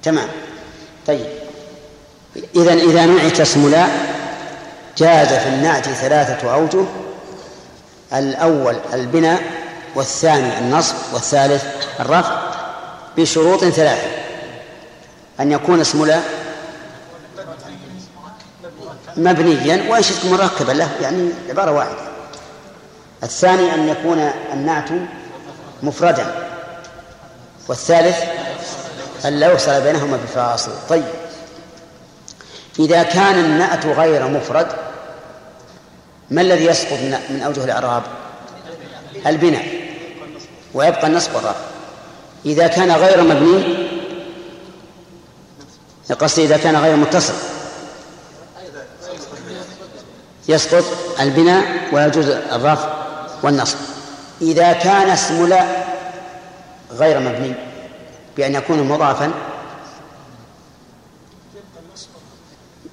تمام. 0.03 0.50
طيب. 1.07 1.25
إذا 2.55 2.73
إذا 2.73 3.05
نعت 3.05 3.39
اسم 3.39 3.71
لا 3.71 3.87
جاز 4.97 5.27
في 5.27 5.47
النعت 5.47 5.89
ثلاثة 5.89 6.53
أوجه 6.53 6.85
الأول 8.13 8.75
البناء 8.93 9.41
والثاني 9.95 10.59
النصب 10.59 10.95
والثالث 11.13 11.63
الرفع 11.99 12.41
بشروط 13.17 13.65
ثلاثة. 13.65 14.07
أن 15.39 15.51
يكون 15.51 15.79
اسم 15.79 16.05
لا 16.05 16.19
مبنيا 19.17 19.89
وإن 19.89 20.03
شئت 20.03 20.25
مركبا 20.25 20.71
له؟ 20.71 20.89
يعني 21.01 21.29
عبارة 21.49 21.71
واحدة. 21.71 22.11
الثاني 23.23 23.73
أن 23.73 23.87
يكون 23.89 24.31
النعت 24.53 24.89
مفردا 25.83 26.47
والثالث 27.67 28.17
أن 29.25 29.39
لا 29.39 29.51
يفصل 29.51 29.81
بينهما 29.81 30.17
بفاصل 30.17 30.71
طيب. 30.89 31.03
إذا 32.79 33.03
كان 33.03 33.39
النعت 33.39 33.85
غير 33.85 34.27
مفرد 34.27 34.67
ما 36.29 36.41
الذي 36.41 36.65
يسقط 36.65 36.99
من 37.29 37.41
أوجه 37.45 37.63
الإعراب؟ 37.63 38.03
البناء. 39.27 39.65
ويبقى 40.73 41.07
النصب 41.07 41.35
والرفع. 41.35 41.59
إذا 42.45 42.67
كان 42.67 42.91
غير 42.91 43.23
مبني 43.23 43.87
قصدي 46.19 46.45
إذا 46.45 46.57
كان 46.57 46.75
غير 46.75 46.95
متصل. 46.95 47.33
يسقط 50.47 50.83
البناء 51.19 51.65
ويجوز 51.91 52.27
الرفع 52.27 52.89
والنصب. 53.43 53.77
إذا 54.41 54.73
كان 54.73 55.09
اسم 55.09 55.47
لا 55.47 55.65
غير 56.91 57.19
مبني 57.19 57.70
بأن 58.37 58.55
يكون 58.55 58.83
مضافا. 58.83 59.31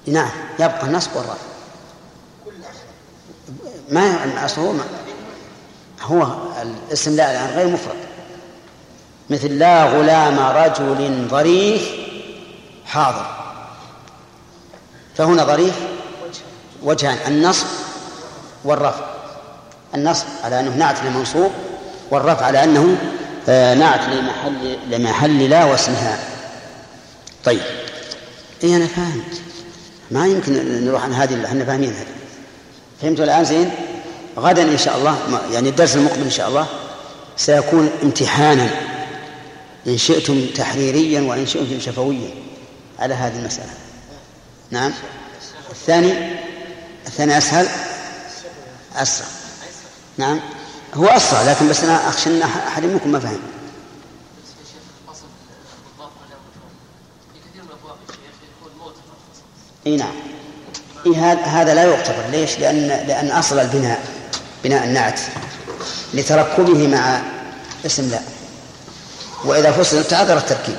نعم 0.07 0.31
يبقى 0.59 0.85
النصب 0.85 1.15
والرفع. 1.15 1.49
ما 3.89 4.45
أصله 4.45 4.71
ما 4.71 4.83
هو 6.01 6.27
الاسم 6.61 7.15
لا 7.15 7.31
الآن 7.31 7.57
غير 7.57 7.67
مفرد. 7.67 7.95
مثل 9.29 9.47
لا 9.47 9.85
غلام 9.85 10.39
رجل 10.39 11.27
ظريف 11.29 11.89
حاضر. 12.85 13.25
فهنا 15.15 15.45
ظريف 15.45 15.75
وجهان 16.83 17.17
النصب 17.27 17.67
والرفع. 18.63 19.05
النصب 19.95 20.25
على 20.43 20.59
أنه 20.59 20.75
نعت 20.75 21.03
لمنصوب 21.03 21.51
والرفع 22.11 22.45
على 22.45 22.63
أنه 22.63 22.97
نعت 23.47 24.01
لمحل 24.09 24.77
لمحل 24.89 25.49
لا 25.49 25.65
واسمها. 25.65 26.19
طيب. 27.45 27.61
اي 28.63 28.75
أنا 28.75 28.87
فهمت. 28.87 29.41
ما 30.11 30.27
يمكن 30.27 30.85
نروح 30.85 31.03
عن 31.03 31.13
هذه 31.13 31.33
اللي 31.33 31.47
إحنا 31.47 31.65
فاهمين 31.65 31.89
هذه. 31.89 32.05
فهمتوا 33.01 33.25
الآن 33.25 33.45
زين؟ 33.45 33.71
غدا 34.37 34.63
إن 34.63 34.77
شاء 34.77 34.97
الله 34.97 35.41
يعني 35.51 35.69
الدرس 35.69 35.95
المقبل 35.95 36.21
إن 36.21 36.31
شاء 36.31 36.47
الله 36.47 36.67
سيكون 37.37 37.89
امتحانا. 38.03 38.69
إن 39.87 39.97
شئتم 39.97 40.45
تحريريا 40.55 41.21
وإن 41.21 41.47
شئتم 41.47 41.79
شفويا 41.79 42.29
على 42.99 43.13
هذه 43.13 43.39
المسألة. 43.39 43.73
نعم. 44.71 44.93
الثاني؟ 45.71 46.13
الثاني 47.07 47.37
أسهل؟ 47.37 47.67
أسرع. 48.95 49.27
نعم. 50.17 50.39
هو 50.93 51.05
اسرع 51.05 51.41
لكن 51.41 51.69
بس 51.69 51.83
أنا 51.83 52.09
أخشى 52.09 52.29
إن 52.29 52.41
أحد 52.41 52.83
منكم 52.83 53.11
ما 53.11 53.19
فهم. 53.19 53.39
إي 59.87 59.97
نعم. 59.97 60.13
إيه 61.05 61.33
هذا 61.33 61.73
لا 61.73 61.83
يعتبر. 61.83 62.23
ليش؟ 62.31 62.59
لأن 62.59 62.87
لأن 62.87 63.31
أصل 63.31 63.59
البناء 63.59 64.03
بناء 64.63 64.83
النعت 64.83 65.19
لتركبه 66.13 66.87
مع 66.87 67.21
اسم 67.85 68.09
لا. 68.09 68.19
وإذا 69.45 69.71
فصل 69.71 70.03
تعذر 70.03 70.37
التركيب. 70.37 70.75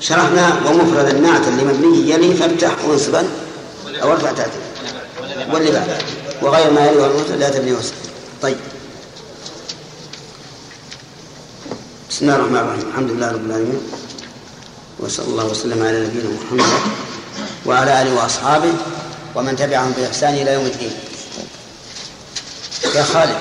شرحنا 0.00 0.60
ومفرد 0.66 1.08
النعت 1.08 1.46
لمبني 1.46 2.10
يلي 2.10 2.34
فافتح 2.34 2.84
وانصبا 2.84 3.41
أو 4.02 4.12
ارفع 4.12 4.32
تأتي. 4.32 4.58
واللي 5.52 5.70
بعد 5.70 6.02
وغير 6.42 6.70
ما 6.70 6.86
يلي 6.86 6.98
والمفرد 6.98 7.38
لا 7.38 7.50
تبني 7.50 7.72
وسط 7.72 7.92
طيب. 8.42 8.56
بسم 12.10 12.24
الله 12.24 12.36
الرحمن 12.36 12.56
الرحيم. 12.56 12.88
الحمد 12.88 13.10
لله 13.10 13.32
رب 13.32 13.46
العالمين. 13.46 13.82
وصلى 14.98 15.26
الله 15.26 15.44
وسلم 15.44 15.86
على 15.86 16.00
نبينا 16.06 16.28
محمد 16.28 16.80
وعلى 17.66 18.02
آله 18.02 18.14
وأصحابه 18.14 18.72
ومن 19.34 19.56
تبعهم 19.56 19.92
بإحسان 19.92 20.34
إلى 20.34 20.52
يوم 20.52 20.66
الدين. 20.66 20.92
يا 22.94 23.02
خالد 23.02 23.38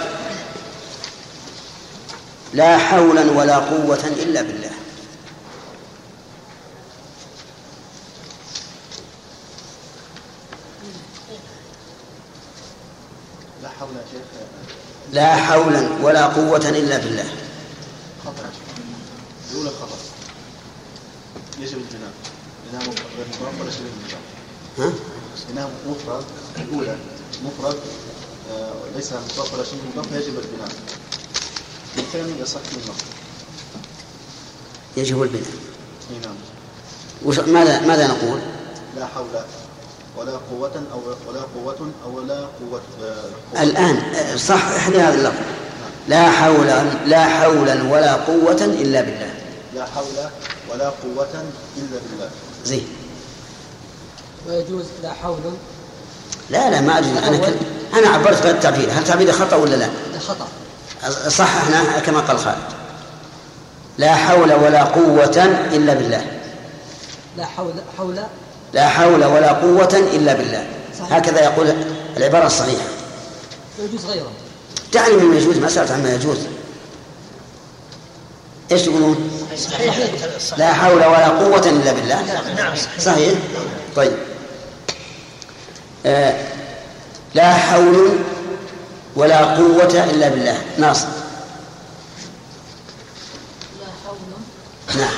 لا 2.53 2.78
حولا 2.78 3.32
ولا 3.32 3.55
قوة 3.55 4.03
إلا 4.07 4.41
بالله 4.41 4.72
لا 13.64 13.70
حول 13.80 13.89
يا 13.95 14.05
شيخ 14.12 14.22
لا 15.12 15.36
حولا 15.36 15.89
ولا 16.01 16.26
قوة 16.26 16.70
إلا 16.70 16.97
بالله. 16.97 17.26
خطأ. 18.26 18.49
الأولى 19.51 19.70
خطأ. 19.70 19.97
يجب 21.59 21.78
البناء 21.78 22.12
لأنها 22.66 22.88
مفرد. 22.88 23.72
شبه 23.72 23.86
المفرد 23.86 24.20
ها؟ 24.80 24.91
لأنها 25.47 25.70
مفرد. 25.88 26.24
الأولى 26.57 26.97
مفرد. 27.45 27.78
آه، 28.51 28.72
ليس 28.95 29.14
مضاف 29.14 29.53
ولا 29.53 29.64
شبه 29.64 29.80
مضاف 29.95 30.12
يجب 30.12 30.39
البناء. 30.39 30.72
الثاني 31.97 32.41
يصح 32.41 32.59
من 32.59 32.82
النصب 32.86 33.05
يجب 34.97 35.24
البناء. 35.24 35.51
نعم. 36.24 36.36
ماذا 37.53 37.80
ماذا 37.80 38.07
نقول؟ 38.07 38.41
لا 38.97 39.05
حول 39.05 39.26
ولا 40.18 40.32
قوة 40.51 40.84
أو 40.93 40.99
ولا 41.30 41.41
قوة 41.55 41.91
أو 42.05 42.20
لا 42.20 42.39
قوة 42.39 42.82
آه، 43.03 43.64
الآن 43.64 43.97
آه، 43.97 44.36
صح 44.36 44.68
احذر 44.68 44.99
هذا 44.99 45.14
اللفظ. 45.14 45.39
لا 46.07 46.32
حول 46.32 46.68
لا 47.05 47.26
حولا 47.26 47.84
ولا 47.91 48.14
قوة 48.14 48.66
إلا 48.66 49.01
بالله. 49.01 49.34
لا 49.76 49.86
حول 49.86 50.30
ولا 50.72 50.89
قوة 50.89 51.43
إلا 51.78 51.99
بالله. 52.09 52.30
زين. 52.66 52.88
ويجوز 54.47 54.86
لا 55.03 55.14
حول؟ 55.14 55.39
لا 56.49 56.70
لا 56.70 56.82
ما 56.82 56.97
أدري 56.97 57.09
أنا 57.09 57.38
كل... 57.38 57.53
أنا 57.93 58.07
عبرت 58.07 58.43
بهذا 58.43 58.51
التعبير 58.51 58.91
هل 58.91 59.03
تعبير 59.03 59.32
خطأ 59.32 59.55
ولا 59.55 59.76
لا؟ 59.76 59.89
لا 60.14 60.20
خطأ. 60.20 60.47
صححنا 61.30 61.99
كما 61.99 62.20
قال 62.20 62.39
خالد. 62.39 62.57
لا 63.97 64.16
حول 64.16 64.53
ولا 64.53 64.84
قوة 64.84 65.45
إلا 65.74 65.93
بالله. 65.93 66.26
لا 67.38 67.45
حول 67.45 67.74
حول 67.97 68.20
لا 68.74 68.89
حول 68.89 69.26
ولا 69.26 69.51
قوة 69.51 70.09
إلا 70.13 70.34
بالله. 70.34 70.67
صحيح. 70.99 71.13
هكذا 71.13 71.43
يقول 71.43 71.76
العبارة 72.17 72.45
الصحيحة. 72.45 72.84
ويجوز 73.80 74.05
غيره. 74.05 74.32
دعني 74.93 75.13
مما 75.13 75.36
يجوز 75.38 75.57
ما 75.57 75.69
سألت 75.69 75.91
عما 75.91 76.13
يجوز. 76.13 76.38
إيش 78.72 78.82
تقولون؟ 78.82 79.47
صحيح. 79.57 79.97
لا 80.57 80.74
حول 80.74 81.05
ولا 81.05 81.28
قوة 81.28 81.69
إلا 81.69 81.93
بالله. 81.93 82.26
صحيح؟ 82.99 83.34
طيب. 83.95 84.13
آه 86.05 86.34
لا 87.34 87.53
حول 87.53 88.17
ولا 89.15 89.55
قوة 89.55 90.03
إلا 90.03 90.30
بالله. 90.30 90.61
ناصر. 90.78 91.07
لا 93.80 93.86
حول. 94.05 94.17
نعم. 95.01 95.13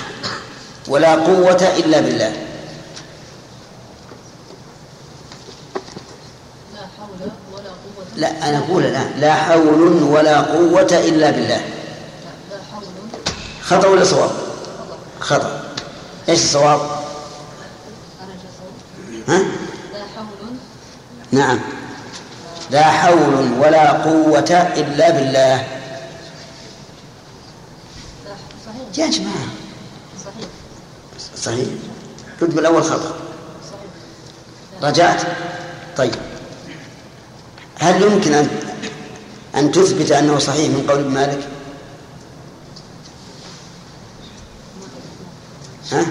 ولا 0.88 1.16
قوة 1.16 1.74
إلا 1.78 1.99
بالله 1.99 2.34
لا 6.74 6.82
حول 6.97 7.30
ولا 7.54 7.70
قوة 7.70 8.03
لا 8.16 8.49
أنا 8.49 8.57
أقول 8.57 8.86
الآن 8.86 9.11
لا 9.20 9.34
حول 9.34 10.03
ولا 10.03 10.41
قوة 10.41 10.82
إلا 10.91 11.32
بالله. 11.32 11.61
خطأ 13.61 13.88
ولا 13.88 14.03
صواب؟ 14.03 14.32
خطأ. 15.20 15.64
إيش 16.30 16.39
الصواب؟ 16.39 16.80
ها؟ 19.28 19.41
نعم. 21.32 21.59
لا 22.72 22.84
حول 22.84 23.53
ولا 23.59 23.91
قوة 23.91 24.72
إلا 24.78 25.09
بالله. 25.09 25.68
يا 28.97 29.07
جماعة. 29.07 29.47
صحيح. 30.26 30.49
صحيح 31.38 31.68
رد 32.41 32.57
الأول 32.57 32.84
خطأ. 32.84 33.16
رجعت. 34.84 35.22
طيب. 35.97 36.16
هل 37.84 38.02
يمكن 38.02 38.34
أن 38.34 38.48
أن 39.56 39.72
تثبت 39.72 40.12
أنه 40.12 40.40
صحيح 40.40 40.70
من 40.70 40.86
قول 40.90 41.00
ابن 41.00 41.10
مالك؟ 41.10 41.48
ها؟ 45.92 46.06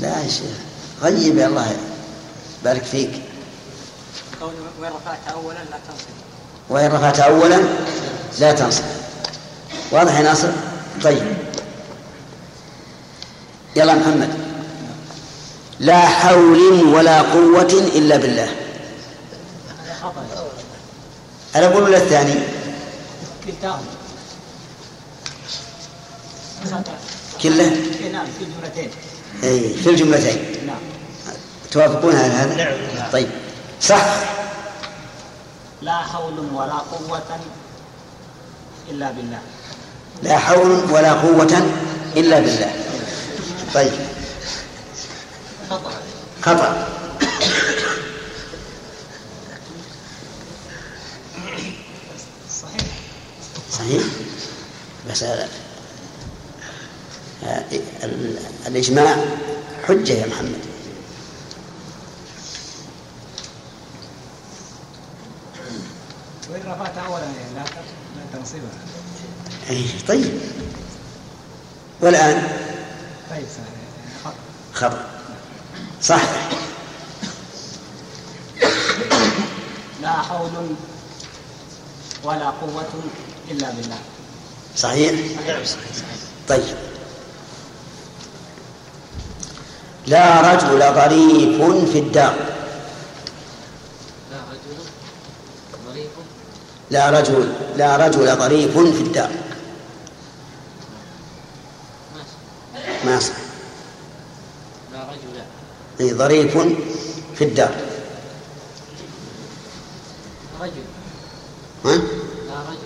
لا 0.00 0.22
يا 0.22 0.28
شيخ. 0.28 0.56
غيب 1.02 1.38
يا 1.38 1.46
الله. 1.46 1.76
بارك 2.64 2.82
فيك. 2.82 3.10
كون 4.40 4.52
وين 4.80 4.90
رفعت 4.90 5.34
اولا 5.34 5.54
لا 5.54 5.78
تنصب. 5.88 6.16
وإن 6.68 6.92
رفعت 6.92 7.20
أولا 7.20 7.60
لا 8.38 8.52
تنصب. 8.52 8.84
واضح 9.92 10.18
يا 10.18 10.22
ناصر؟ 10.22 10.50
طيب. 11.02 11.36
يلا 13.76 13.94
محمد. 13.94 14.28
لا 15.80 16.00
حول 16.00 16.84
ولا 16.84 17.22
قوة 17.22 17.90
إلا 17.94 18.16
بالله. 18.16 18.65
أنا 21.56 21.66
أقول 21.66 21.82
ولا 21.82 21.96
الثاني؟ 21.96 22.34
كلتاهما 23.46 23.82
كلة؟ 27.42 27.76
نعم 28.12 28.26
في 28.38 28.44
جملتين. 28.44 28.90
أي 29.44 29.74
في 29.74 29.90
الجملتين. 29.90 30.66
نعم. 30.66 30.78
توافقون 31.70 32.16
على 32.16 32.32
هذا؟ 32.32 32.54
نعم. 32.54 33.10
طيب. 33.12 33.28
صح؟ 33.80 34.04
لا 35.82 35.96
حول 35.96 36.38
ولا 36.38 36.72
قوة 36.72 37.38
إلا 38.90 39.10
بالله. 39.10 39.38
لا 40.22 40.38
حول 40.38 40.70
ولا 40.90 41.12
قوة 41.12 41.62
إلا 42.16 42.40
بالله. 42.40 42.72
طيب. 43.74 43.92
خطأ. 46.42 46.88
صحيح؟ 53.78 54.02
بس 55.10 55.22
ال- 55.22 55.48
ال- 58.02 58.38
الإجماع 58.66 59.16
حجة 59.88 60.12
يا 60.12 60.26
محمد. 60.26 60.60
وإن 66.50 66.60
رفعت 66.66 66.98
أولا 66.98 67.24
يعني 67.24 67.54
لا 67.56 68.38
تنصبها 68.38 68.70
أي 69.70 69.84
طيب. 70.08 70.40
والآن؟ 72.00 72.42
طيب 73.30 73.44
صحيح 73.56 74.34
خطأ. 74.74 75.04
صح. 76.02 76.22
لا 80.02 80.12
حول 80.12 80.50
ولا 82.24 82.50
قوة 82.50 82.84
إلا 83.50 83.70
بالله. 83.70 83.98
صحيح؟ 84.76 85.12
طيب. 86.48 86.76
لا 90.06 90.54
رجل 90.54 90.78
ظريف 90.78 91.86
في 91.92 91.98
الدار. 91.98 92.34
لا 94.32 94.38
رجل 94.50 94.78
ظريف 95.88 96.10
لا 96.90 97.10
رجل 97.10 97.52
لا 97.76 97.96
رجل 97.96 98.36
ظريف 98.36 98.78
في 98.78 99.02
الدار. 99.02 99.30
ما 103.04 103.16
يصح 103.16 103.34
لا 104.92 105.00
رجل. 105.00 105.44
أي 106.00 106.14
ظريف 106.14 106.58
في 107.34 107.44
الدار. 107.44 107.74
رجل. 110.60 110.84
ها؟ 111.84 111.90
لا 111.92 112.60
رجل. 112.70 112.85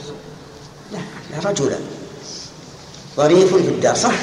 لا 1.31 1.37
لا 1.37 1.51
رجل 1.51 1.79
ظريف 3.17 3.55
في 3.55 3.69
الدار 3.69 3.95
صح. 3.95 4.15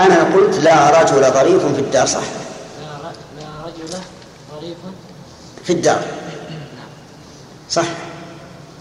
أنا 0.00 0.34
قلت 0.34 0.58
لا 0.58 1.02
رجل 1.02 1.32
ظريف 1.32 1.66
في 1.66 1.80
الدار 1.80 2.06
صح. 2.06 2.22
لا 2.80 3.48
رجل 3.66 3.98
ظريف 4.52 4.76
في 5.64 5.72
الدار. 5.72 6.04
صح. 7.70 7.86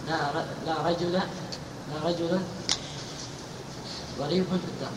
لا 0.08 0.18
لا 0.66 0.90
رجل 0.90 1.12
لا 1.12 1.22
رجل 2.06 2.40
ظريف 4.20 4.46
في 4.50 4.54
الدار. 4.54 4.92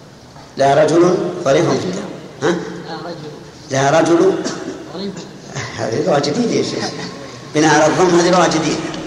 لا 0.57 0.85
رجل 0.85 1.17
ظريف 1.45 1.71
في 1.71 1.85
الدار. 1.87 2.05
ها؟ 2.43 2.51
لا 2.89 2.97
رجل. 3.07 3.31
لا 3.71 4.01
رجل. 4.01 4.35
ظريف 4.95 5.13
هذه 5.77 6.07
لغة 6.07 6.19
جديدة 6.19 6.53
يا 6.53 6.63
شيخ. 6.63 6.85
بناء 7.55 7.75
على 7.75 7.87
الضم 7.87 8.19
هذه 8.19 8.31
لغة 8.31 8.47
جديدة. 8.47 9.00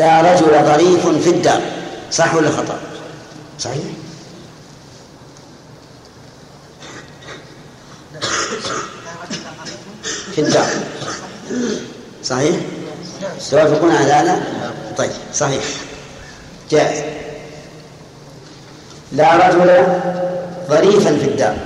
لا 0.00 0.20
رجل 0.20 0.64
ظريف 0.64 1.08
في 1.24 1.30
الدار. 1.30 1.60
صح 2.10 2.34
ولا 2.34 2.50
خطأ؟ 2.50 2.78
صحيح. 3.58 3.84
في 10.34 10.40
الدار. 10.40 10.70
صحيح؟ 12.24 12.56
توافقون 13.50 13.90
على 13.90 14.12
هذا؟ 14.12 14.42
طيب 14.96 15.10
صحيح. 15.34 15.64
جائز. 16.70 17.04
لا 19.12 19.48
رجل 19.48 19.68
ظريفا 20.68 21.18
في 21.18 21.24
الدار. 21.24 21.58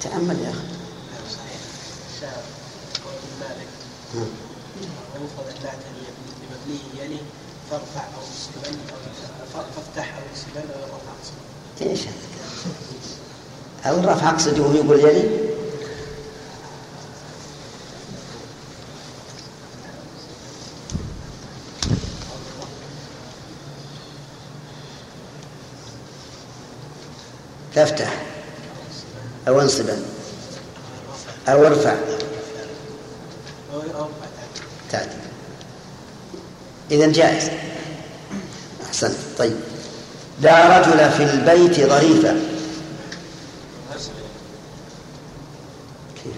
تأمل 0.00 0.36
يا 0.44 0.50
أخي 0.50 0.68
شاف 2.20 2.44
قول 3.04 3.14
مالك 3.40 3.68
ويفرض 5.14 5.48
النعت 5.58 5.78
لمبنيه 6.68 7.04
يلي 7.04 7.20
فارفع 7.70 8.00
أو 8.00 8.22
أو 9.54 9.64
فافتح 9.76 10.16
أو 10.16 10.22
اسكبن 10.34 10.70
أو 10.74 10.84
رفع 10.84 11.90
إيش 11.90 12.00
هذا 12.00 12.14
الكلام؟ 13.84 14.04
أو 14.04 14.12
رفع 14.12 14.30
أقصد 14.30 14.58
وهو 14.58 14.72
يقول 14.72 15.00
يلي 15.00 15.48
تفتح 27.74 28.22
أو 29.48 29.60
انصبا 29.60 30.02
أو 31.48 31.66
ارفع 31.66 31.96
أو 33.72 33.80
رفع 33.80 34.08
تعدي 34.90 35.28
إذا 36.90 37.12
جائز. 37.12 37.50
أحسنت. 38.86 39.16
طيب. 39.38 39.56
لا 40.42 40.78
رجل 40.78 41.10
في 41.10 41.22
البيت 41.24 41.80
ظريفا 41.80 42.40
كيف؟ 46.24 46.32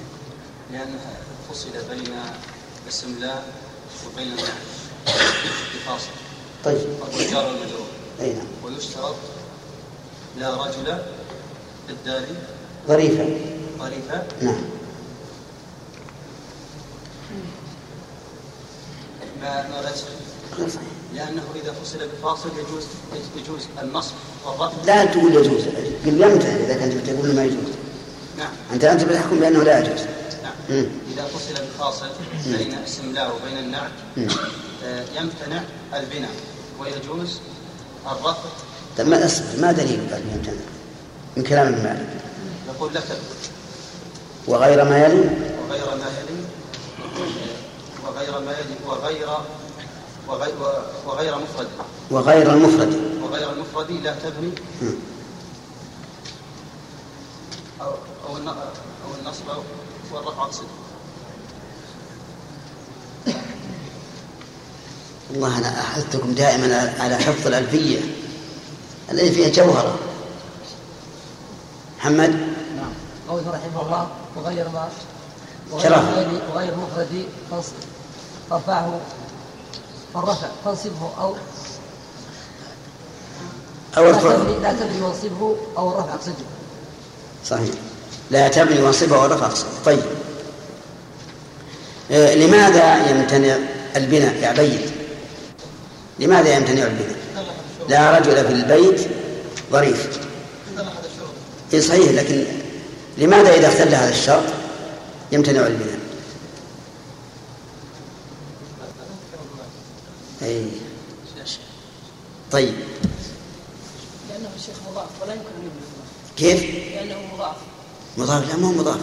لأنها 0.73 1.17
فصل 1.51 1.69
بين 1.91 2.15
اسم 2.89 3.19
لا 3.21 3.35
وبين 4.07 4.27
النعم 4.29 4.59
بفاصل 5.75 6.11
طيب 6.65 6.79
والجار 7.17 7.47
والمجرور 7.47 7.87
أي 8.21 8.33
نعم 8.33 8.47
ويشترط 8.65 9.15
لا 10.39 10.55
رجل 10.65 10.85
في 11.87 11.93
الدار 11.93 12.23
ظريفا 12.89 13.29
ظريفة 13.79 14.23
نعم 14.43 14.61
ما 19.43 19.69
ما 19.69 19.83
لا 19.83 19.91
يصح 19.91 20.07
غير 20.59 20.69
صحيح 20.69 20.89
لأنه 21.15 21.43
إذا 21.63 21.73
فصل 21.73 21.99
بفاصل 21.99 22.49
يجوز 22.49 22.85
يجوز 23.51 23.67
النصب 23.83 24.13
والرفع 24.47 24.77
لا 24.87 25.05
تقول 25.05 25.35
يجوز. 25.35 25.65
قل 26.07 26.23
يمتنع 26.23 26.55
إذا 26.55 26.75
كنت 26.75 27.11
تقول 27.11 27.35
ما 27.35 27.45
يجوز. 27.45 27.75
نعم. 28.39 28.49
أنت 28.73 28.85
أنت 28.85 29.05
بتحكم 29.05 29.41
بأنه 29.41 29.63
لا 29.63 29.79
يجوز. 29.79 30.01
نعم. 30.43 30.53
مم. 30.71 30.87
إذا 31.15 31.25
فصل 31.25 31.55
بفاصل 31.65 32.09
بين 32.47 32.75
اسم 32.75 33.13
لا 33.13 33.33
وبين 33.33 33.59
النعت. 33.59 33.91
آه، 34.85 35.05
يمتنع 35.17 35.63
البناء. 35.95 36.31
ويجوز 36.81 37.39
الرفع 38.07 38.49
طيب 38.99 39.09
ما 39.09 39.25
أصبر 39.25 39.61
ما 39.61 39.73
دليل 39.73 40.01
قال 40.13 40.23
يمتنع؟ 40.35 40.55
من 41.37 41.43
كلام 41.43 41.67
ابن 41.67 41.83
مالك. 41.83 42.07
يقول 42.75 42.95
لك 42.95 43.03
وغير 44.47 44.85
ما 44.85 45.05
يلي؟ 45.05 45.25
وغير 45.69 45.97
ما 45.97 46.07
يلي. 46.19 46.41
وغير 48.07 48.41
ما 48.41 48.53
يلي. 48.53 48.75
وغير 48.87 49.29
وغير, 50.29 50.55
وغير 51.07 51.35
مفرد. 51.39 51.69
وغير 52.11 52.53
المفرد. 52.53 53.01
وغير 53.31 53.53
المفرد 53.53 53.91
لا 53.91 54.15
تبني. 54.15 54.53
أو 57.81 57.91
أو 58.29 58.37
الن- 58.37 58.49
أو 58.49 59.11
النصب 59.21 59.49
أو 59.51 59.63
والرفع 60.13 60.43
أقصد. 60.43 60.65
والله 65.31 65.59
أنا 65.59 65.81
أحثكم 65.81 66.33
دائما 66.33 66.95
على 66.99 67.17
حفظ 67.17 67.47
الألفية. 67.47 68.01
الذي 69.11 69.31
فيها 69.33 69.49
جوهرة 69.49 69.99
محمد؟ 71.99 72.31
نعم. 72.77 72.93
قوله 73.29 73.51
رحمه 73.51 73.83
الله 73.83 74.09
وغير 74.37 74.69
ما. 74.69 74.89
وغير 75.71 75.93
وغير 76.55 76.75
مفرد 76.77 77.25
فانص- 77.51 77.85
فارفعه. 78.51 79.01
فالرفع 80.15 80.49
فانصبه 80.65 81.11
أو 81.21 81.35
أو 83.97 84.13
تبني 84.13 84.59
لا 84.63 84.73
تبني 84.73 85.03
وانصبه 85.03 85.57
أو 85.79 85.91
الرفع 85.91 86.15
أقصده. 86.15 86.35
صحيح. 87.47 87.75
لا 88.31 88.49
تبني 88.49 88.83
وانصبها 88.83 89.19
ورفع 89.19 89.47
أقصد 89.47 89.67
طيب. 89.85 90.03
آه، 92.11 92.35
لماذا 92.35 93.11
يمتنع 93.11 93.57
البناء؟ 93.97 94.35
يا 94.37 94.49
عبيد. 94.49 94.91
لماذا 96.19 96.57
يمتنع 96.57 96.83
البناء؟ 96.83 97.17
لا 97.89 98.19
رجل 98.19 98.47
في 98.47 98.53
البيت 98.53 99.09
ظريف. 99.73 100.21
إيه 101.73 101.81
صحيح 101.81 102.11
لكن 102.11 102.45
لماذا 103.19 103.55
إذا 103.55 103.69
اختل 103.69 103.95
هذا 103.95 104.09
الشرط 104.09 104.45
يمتنع 105.33 105.67
البناء؟ 105.67 106.01
أي 110.43 110.67
طيب 112.53 112.75
لأنه 114.31 114.49
الشيخ 114.57 114.75
مضاف 114.91 115.23
ولا 115.23 115.33
يمكن 115.33 115.47
أن 115.47 115.63
يبنى 115.63 115.81
كيف؟ 116.37 116.65
لأنه 116.95 117.17
مضاف. 117.35 117.57
مضاف 118.19 118.49
لا 118.49 118.57
مو 118.57 118.73
مضاف. 118.73 119.01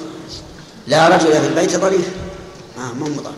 لا 0.87 1.07
رجل 1.07 1.31
في 1.41 1.47
البيت 1.47 1.71
ظريف. 1.75 2.09
آه 2.77 2.93
مو 2.93 3.05
مضاف. 3.05 3.33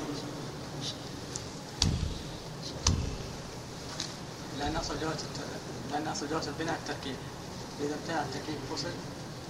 لأن 4.59 4.75
أصل 4.75 4.93
جواز 5.01 5.13
الت- 5.13 5.91
لأن 5.91 6.07
أصل 6.07 6.29
جواز 6.31 6.47
البناء 6.47 6.75
التركيب. 6.83 7.15
إذا 7.81 7.95
انتهى 8.03 8.23
التركيب 8.25 8.55
فصل 8.75 8.87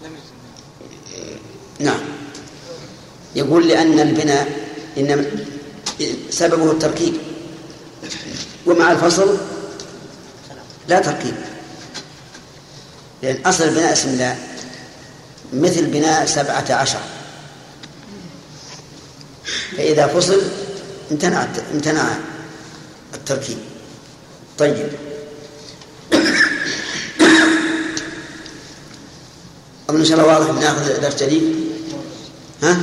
لم 0.04 0.12
يجوز 0.12 0.30
البناء. 1.18 1.40
نعم. 1.80 2.00
يقول 3.36 3.68
لأن 3.68 4.00
البناء 4.00 4.70
إنما 4.98 5.26
سببه 6.30 6.72
التركيب. 6.72 7.14
ومع 8.68 8.92
الفصل 8.92 9.38
لا 10.88 11.00
تركيب. 11.00 11.36
لأن 13.24 13.46
أصل 13.46 13.64
البناء 13.64 13.94
اسم 13.94 14.10
الله 14.10 14.38
مثل 15.54 15.86
بناء 15.86 16.26
سبعة 16.26 16.66
عشر. 16.70 17.00
فإذا 19.78 20.08
فصل 20.08 20.42
امتنع 21.12 21.48
امتنع 21.74 22.18
التركيب. 23.14 23.58
طيب. 24.58 24.90
أظن 29.90 30.00
إن 30.00 30.06
شاء 30.06 30.20
الله 30.20 30.40
واضح 30.40 30.62
ناخذ 30.62 31.02
درس 31.02 31.24
جديد. 31.24 31.56
ها؟ 32.64 32.80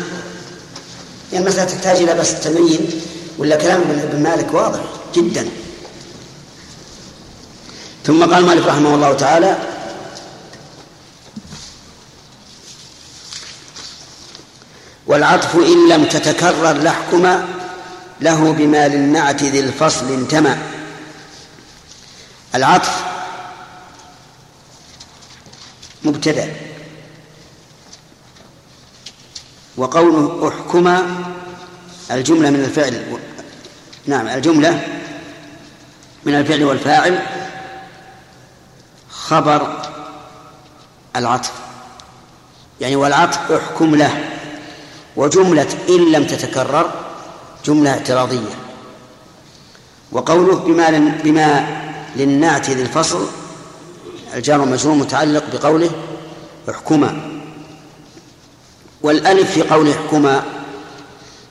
يعني 1.33 1.45
المسألة 1.45 1.65
تحتاج 1.65 1.97
إلى 1.97 2.15
بس 2.15 2.41
تبين 2.41 2.91
ولا 3.39 3.57
كلام 3.57 3.81
ابن 3.81 4.23
مالك 4.23 4.55
واضح 4.55 4.81
جدا. 5.15 5.49
ثم 8.07 8.25
قال 8.25 8.47
مالك 8.47 8.67
رحمه 8.67 8.95
الله 8.95 9.13
تعالى 9.13 9.76
والعطف 15.07 15.57
إن 15.57 15.89
لم 15.89 16.05
تتكرر 16.05 16.73
لحكم 16.73 17.45
له 18.21 18.53
بما 18.53 18.89
للنعت 18.89 19.43
ذي 19.43 19.61
الفصل 19.61 20.13
انتمى. 20.13 20.57
العطف 22.55 23.05
مبتدأ. 26.03 26.57
وقوله 29.77 30.49
احكم 30.49 30.97
الجملة 32.11 32.51
من 32.51 32.65
الفعل 32.65 33.19
نعم 34.07 34.29
الجملة 34.29 34.89
من 36.25 36.35
الفعل 36.35 36.65
والفاعل 36.65 37.23
خبر 39.11 39.83
العطف. 41.17 41.53
يعني 42.81 42.97
والعطف 42.97 43.53
احكم 43.53 43.95
له. 43.95 44.36
وجملة 45.17 45.69
إن 45.89 46.13
لم 46.13 46.27
تتكرر 46.27 46.91
جملة 47.65 47.91
اعتراضية. 47.91 48.55
وقوله 50.13 50.55
بما 50.57 50.91
بما 51.25 51.67
للنعت 52.17 52.71
ذي 52.71 52.83
الفصل 52.83 53.27
الجار 54.35 54.61
والمجرور 54.61 54.95
متعلق 54.95 55.45
بقوله 55.53 55.91
احكما. 56.71 57.41
والألف 59.03 59.51
في 59.51 59.63
قوله 59.63 59.93
احكما 59.93 60.45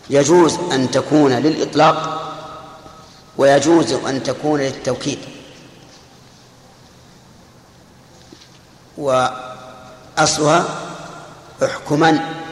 يجوز 0.09 0.57
أن 0.72 0.91
تكون 0.91 1.32
للإطلاق 1.32 2.22
ويجوز 3.38 3.93
أن 3.93 4.24
تكون 4.24 4.59
للتوكيد. 4.59 5.20
وأصلها 8.97 10.66
احكما 11.63 12.45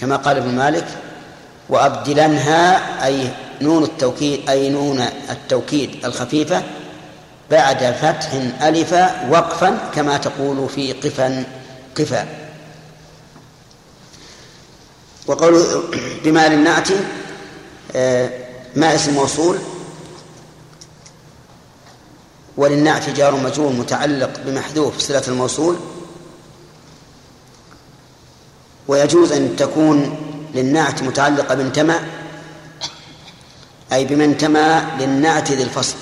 كما 0.00 0.16
قال 0.16 0.36
ابن 0.36 0.54
مالك 0.54 0.86
وأبدلنها 1.68 3.06
أي 3.06 3.30
نون 3.60 3.84
التوكيد 3.84 4.50
أي 4.50 4.68
نون 4.68 5.00
التوكيد 5.30 6.04
الخفيفة 6.04 6.62
بعد 7.50 7.76
فتح 7.76 8.32
ألف 8.62 8.92
وقفا 9.30 9.90
كما 9.94 10.16
تقول 10.16 10.68
في 10.68 10.92
قفا 10.92 11.44
قفا. 11.96 12.26
وقول 15.26 15.64
بما 16.24 16.48
للنعت 16.48 16.88
آه، 17.94 18.30
ما 18.76 18.94
اسم 18.94 19.14
موصول؟ 19.14 19.58
وللنعت 22.56 23.10
جار 23.10 23.36
مجرور 23.36 23.72
متعلق 23.72 24.30
بمحذوف 24.46 24.98
صلة 24.98 25.22
الموصول. 25.28 25.76
ويجوز 28.90 29.32
أن 29.32 29.56
تكون 29.56 30.16
للنعت 30.54 31.02
متعلقة 31.02 31.54
بانتمى 31.54 31.94
أي 33.92 34.04
بمن 34.04 34.22
انتمى 34.22 34.82
للنعت 34.98 35.52
ذي 35.52 35.62
الفصل 35.62 35.96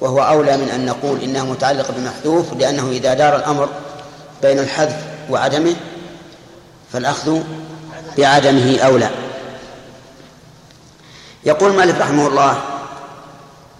وهو 0.00 0.22
أولى 0.22 0.56
من 0.56 0.68
أن 0.68 0.86
نقول 0.86 1.20
إنها 1.20 1.44
متعلقة 1.44 1.94
بمحذوف 1.96 2.52
لأنه 2.52 2.88
إذا 2.88 3.14
دار 3.14 3.36
الأمر 3.36 3.68
بين 4.42 4.58
الحذف 4.58 4.96
وعدمه 5.30 5.74
فالأخذ 6.92 7.40
بعدمه 8.18 8.78
أولى. 8.78 9.10
يقول 11.44 11.72
مالك 11.72 12.00
رحمه 12.00 12.26
الله 12.26 12.62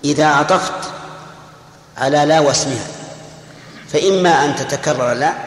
إذا 0.05 0.27
عطفت 0.27 0.91
على 1.99 2.25
لا 2.25 2.41
واسمها 2.41 2.87
فإما 3.89 4.45
أن 4.45 4.57
تتكرر 4.57 5.13
لا 5.13 5.46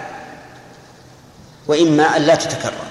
وإما 1.69 2.17
أن 2.17 2.21
لا 2.21 2.35
تتكرر. 2.35 2.87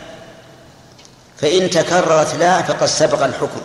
فإن 1.37 1.71
تكررت 1.71 2.35
لا 2.35 2.63
فقد 2.63 2.87
سبق 2.87 3.25
الحكم. 3.25 3.61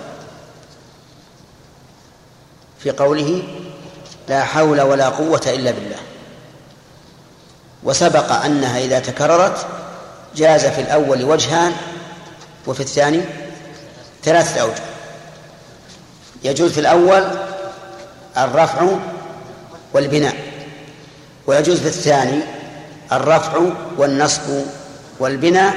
في 2.80 2.91
قوله 2.91 3.43
لا 4.30 4.43
حول 4.43 4.82
ولا 4.82 5.09
قوة 5.09 5.41
إلا 5.47 5.72
بالله. 5.72 5.99
وسبق 7.84 8.32
أنها 8.32 8.80
إذا 8.80 8.99
تكررت 8.99 9.66
جاز 10.36 10.66
في 10.66 10.82
الأول 10.82 11.24
وجهان 11.24 11.74
وفي 12.68 12.80
الثاني 12.80 13.22
ثلاثة 14.24 14.61
أوجه. 14.61 14.84
يجوز 16.43 16.72
في 16.72 16.80
الأول 16.80 17.28
الرفع 18.38 18.88
والبناء 19.93 20.36
ويجوز 21.47 21.80
في 21.80 21.88
الثاني 21.88 22.43
الرفع 23.11 23.59
والنصب 23.97 24.41
والبناء 25.20 25.74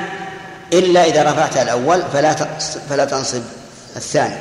إلا 0.72 1.04
إذا 1.04 1.22
رفعت 1.22 1.56
الأول 1.56 2.02
فلا 2.12 2.34
فلا 2.90 3.04
تنصب 3.04 3.42
الثاني. 3.96 4.36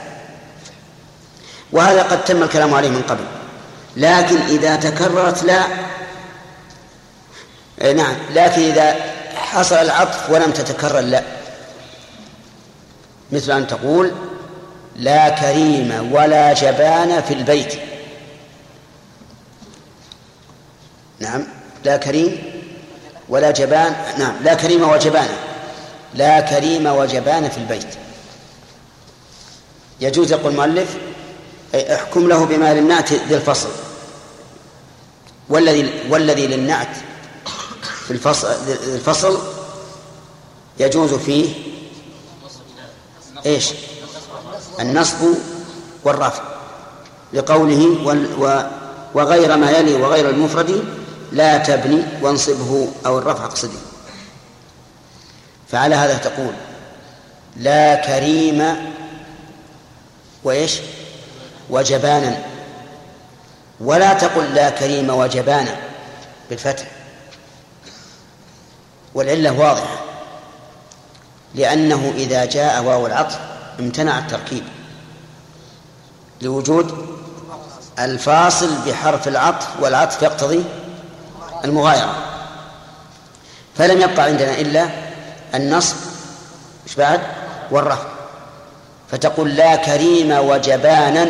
وهذا 1.71 2.03
قد 2.03 2.25
تم 2.25 2.43
الكلام 2.43 2.73
عليه 2.73 2.89
من 2.89 3.01
قبل. 3.01 3.23
لكن 3.97 4.37
إذا 4.41 4.75
تكررت 4.75 5.43
لا 5.43 5.67
نعم 7.93 8.15
لكن 8.33 8.61
إذا 8.61 8.95
حصل 9.35 9.75
العطف 9.75 10.29
ولم 10.29 10.51
تتكرر 10.51 10.99
لا. 10.99 11.23
مثل 13.31 13.51
أن 13.51 13.67
تقول 13.67 14.11
لا 14.95 15.29
كريم 15.29 16.11
ولا 16.11 16.53
جبان 16.53 17.21
في 17.21 17.33
البيت. 17.33 17.73
نعم 21.19 21.43
لا 21.83 21.97
كريم 21.97 22.54
ولا 23.29 23.51
جبان 23.51 23.95
نعم 24.17 24.35
لا 24.43 24.53
كريم 24.53 24.89
وجبان 24.89 25.29
لا 26.13 26.39
كريم 26.39 26.85
وجبان 26.85 27.49
في 27.49 27.57
البيت. 27.57 27.87
يجوز 30.01 30.31
يقول 30.31 30.51
المؤلف 30.51 30.97
احكم 31.75 32.27
له 32.27 32.45
بما 32.45 32.73
للنعت 32.73 33.13
ذي 33.13 33.35
الفصل. 33.35 33.69
والذي 35.49 35.93
والذي 36.09 36.47
للنعت 36.47 36.97
في 38.07 38.11
الفصل 38.11 38.47
الفصل 38.95 39.39
يجوز 40.79 41.13
فيه 41.13 41.53
إيش؟ 43.45 43.69
النصب 44.79 45.17
والرفع 46.03 46.43
لقوله 47.33 47.97
وغير 49.13 49.57
ما 49.57 49.71
يلي 49.71 49.93
وغير 49.93 50.29
المفرد 50.29 50.83
لا 51.35 51.57
تبني 51.57 52.03
وانصبه 52.21 52.87
أو 53.05 53.17
الرفع 53.17 53.45
اقصدي. 53.45 53.77
فعلى 55.71 55.95
هذا 55.95 56.17
تقول 56.17 56.53
لا 57.55 57.95
كريم 57.95 58.75
وإيش؟ 60.43 60.79
وجبانا. 61.69 62.43
ولا 63.79 64.13
تقل 64.13 64.53
لا 64.53 64.69
كريم 64.69 65.09
وجبانا 65.09 65.75
بالفتح. 66.49 66.85
والعلة 69.13 69.51
واضحة. 69.59 69.99
لأنه 71.55 72.13
إذا 72.15 72.45
جاء 72.45 72.83
واو 72.83 73.07
العطف 73.07 73.39
امتنع 73.79 74.19
التركيب. 74.19 74.63
لوجود 76.41 77.17
الفاصل 77.99 78.69
بحرف 78.85 79.27
العطف 79.27 79.67
والعطف 79.81 80.21
يقتضي 80.21 80.63
المغايرة. 81.65 82.15
فلم 83.77 84.01
يبقى 84.01 84.23
عندنا 84.25 84.59
إلا 84.59 84.89
النصب 85.55 85.95
إيش 86.87 86.95
بعد؟ 86.95 87.21
والرفع 87.71 88.05
فتقول 89.11 89.55
لا 89.55 89.75
كريم 89.75 90.31
وجبانا 90.31 91.25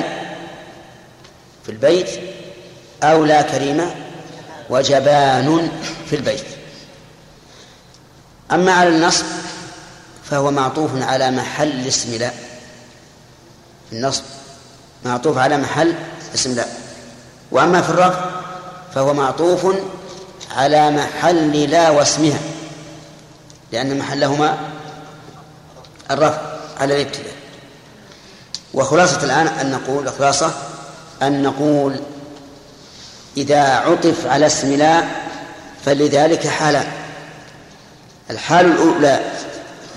في 1.65 1.71
البيت 1.71 2.09
أو 3.03 3.25
لا 3.25 3.41
كريم 3.41 3.91
وجبان 4.69 5.69
في 6.09 6.15
البيت. 6.15 6.43
أما 8.51 8.71
على 8.73 8.89
النصب 8.89 9.25
فهو 10.23 10.51
معطوف 10.51 10.91
على 11.01 11.31
محل 11.31 11.87
اسم 11.87 12.15
لا. 12.15 12.31
النصب 13.91 14.23
معطوف 15.05 15.37
على 15.37 15.57
محل 15.57 15.93
اسم 16.35 16.55
لا. 16.55 16.65
وأما 17.51 17.81
في 17.81 17.89
الرفع 17.89 18.25
فهو 18.95 19.13
معطوف 19.13 19.67
على 20.51 20.91
محل 20.91 21.69
لا 21.69 21.89
واسمها 21.89 22.39
لأن 23.71 23.97
محلهما 23.97 24.57
الرفع 26.11 26.41
على 26.79 27.01
الابتداء. 27.01 27.35
وخلاصة 28.73 29.23
الآن 29.23 29.47
أن 29.47 29.71
نقول 29.71 30.09
خلاصة 30.09 30.51
أن 31.21 31.43
نقول 31.43 31.99
إذا 33.37 33.61
عطف 33.61 34.27
على 34.27 34.45
اسم 34.45 34.73
لا 34.75 35.03
فلذلك 35.85 36.47
حالان 36.47 36.87
الحال 38.29 38.65
الأولى 38.65 39.19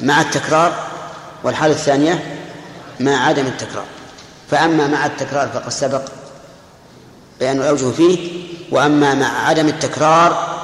مع 0.01 0.21
التكرار 0.21 0.87
والحالة 1.45 1.75
الثانية 1.75 2.39
مع 3.01 3.27
عدم 3.27 3.47
التكرار. 3.47 3.85
فأما 4.51 4.87
مع 4.87 5.07
التكرار 5.07 5.49
فقد 5.49 5.69
سبق 5.69 6.03
بيان 7.41 7.57
الأوجه 7.57 7.91
فيه 7.91 8.49
وأما 8.71 9.15
مع 9.15 9.47
عدم 9.47 9.69
التكرار 9.69 10.59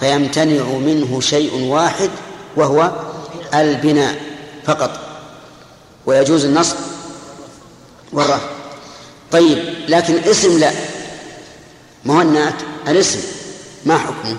فيمتنع 0.00 0.64
منه 0.64 1.20
شيء 1.20 1.54
واحد 1.54 2.10
وهو 2.56 2.90
البناء 3.54 4.20
فقط 4.66 4.90
ويجوز 6.06 6.44
النصب 6.44 6.76
والرفع. 8.12 8.48
طيب 9.32 9.58
لكن 9.88 10.18
اسم 10.18 10.58
لا. 10.58 10.72
النات؟ 12.22 12.54
الاسم. 12.88 13.18
ما 13.84 13.98
حكمه؟ 13.98 14.36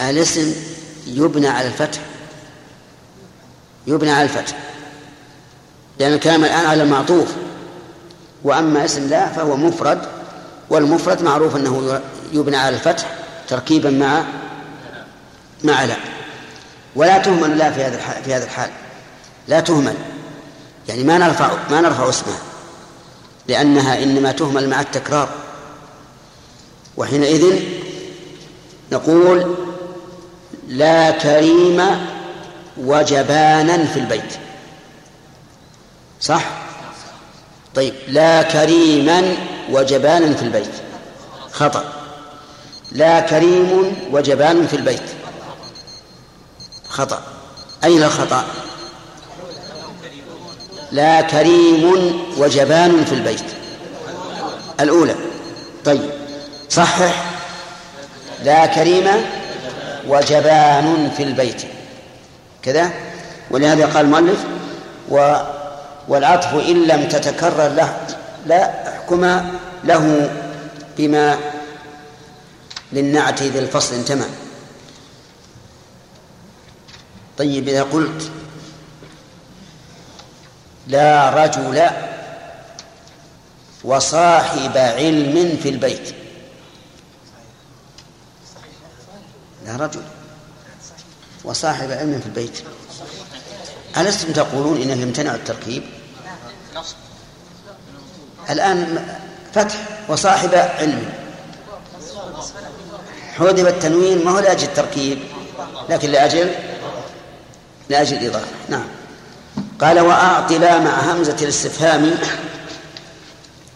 الاسم 0.00 0.54
يبنى 1.06 1.48
على 1.48 1.68
الفتح. 1.68 2.00
يبنى 3.86 4.10
على 4.10 4.22
الفتح. 4.22 4.58
لأن 5.98 6.12
الكلام 6.12 6.44
الآن 6.44 6.66
على 6.66 6.82
المعطوف. 6.82 7.28
وأما 8.44 8.84
اسم 8.84 9.08
لا 9.08 9.32
فهو 9.32 9.56
مفرد. 9.56 10.19
والمفرد 10.70 11.22
معروف 11.22 11.56
أنه 11.56 12.00
يبنى 12.32 12.56
على 12.56 12.76
الفتح 12.76 13.06
تركيبا 13.48 13.90
مع 13.90 14.24
مع 15.64 15.84
لا. 15.84 15.96
ولا 16.96 17.18
تهمل 17.18 17.58
لا 17.58 17.70
في 17.70 17.84
هذا 17.84 18.20
في 18.24 18.34
هذا 18.34 18.44
الحال. 18.44 18.70
لا 19.48 19.60
تهمل. 19.60 19.94
يعني 20.88 21.04
ما 21.04 21.18
نرفع 21.18 21.50
ما 21.70 21.80
نرفع 21.80 22.08
اسمها. 22.08 22.38
لأنها 23.48 24.02
إنما 24.02 24.32
تهمل 24.32 24.68
مع 24.68 24.80
التكرار. 24.80 25.28
وحينئذ 26.96 27.62
نقول 28.92 29.54
لا 30.68 31.10
كريم 31.10 31.82
وجبانا 32.76 33.84
في 33.84 34.00
البيت. 34.00 34.34
صح؟ 36.20 36.44
طيب. 37.74 37.94
لا 38.08 38.42
كريما 38.42 39.36
وجبانا 39.70 40.34
في 40.34 40.42
البيت. 40.42 40.70
خطأ. 41.52 41.84
لا 42.92 43.20
كريم 43.20 43.96
وجبان 44.12 44.66
في 44.66 44.76
البيت. 44.76 45.02
خطأ. 46.88 47.22
أين 47.84 48.02
الخطأ؟ 48.02 48.44
لا 50.92 51.20
كريم 51.20 52.12
وجبان 52.38 53.04
في 53.04 53.14
البيت. 53.14 53.44
الأولى. 54.80 55.14
طيب. 55.84 56.10
صحح. 56.70 57.24
لا 58.44 58.66
كريم 58.66 59.08
وجبان 60.08 61.10
في 61.16 61.22
البيت. 61.22 61.62
كذا. 62.62 62.90
ولهذا 63.50 63.86
قال 63.86 64.04
المؤلف 64.04 64.38
و 65.08 65.36
والعطف 66.08 66.54
إن 66.54 66.86
لم 66.86 67.08
تتكرر 67.08 67.68
له 67.68 67.96
لا. 68.46 68.89
احكم 69.10 69.24
له 69.84 70.30
بما 70.98 71.38
للنعت 72.92 73.42
ذي 73.42 73.58
الفصل 73.58 73.94
انتمى 73.94 74.26
طيب 77.38 77.68
إذا 77.68 77.82
قلت 77.82 78.30
لا 80.86 81.30
رجل 81.30 81.90
وصاحب 83.84 84.76
علم 84.76 85.58
في 85.62 85.68
البيت. 85.68 86.14
لا 89.66 89.76
رجل 89.76 90.02
وصاحب 91.44 91.90
علم 91.90 92.20
في 92.20 92.26
البيت. 92.26 92.62
ألستم 93.96 94.32
تقولون 94.32 94.82
إنه 94.82 95.02
يمتنع 95.02 95.34
التركيب؟ 95.34 95.82
الآن 98.50 99.04
فتح 99.54 99.74
وصاحب 100.08 100.54
علم. 100.54 101.02
حذف 103.38 103.68
التنوين 103.68 104.24
ما 104.24 104.30
هو 104.30 104.38
لأجل 104.38 104.64
التركيب 104.64 105.18
لكن 105.88 106.10
لأجل 106.10 106.50
لأجل 107.88 108.16
الإضافة. 108.16 108.46
نعم. 108.68 108.84
قال 109.80 110.00
وأعط 110.00 110.52
لا 110.52 110.78
مع 110.78 111.12
همزة 111.12 111.36
الاستفهام 111.42 112.14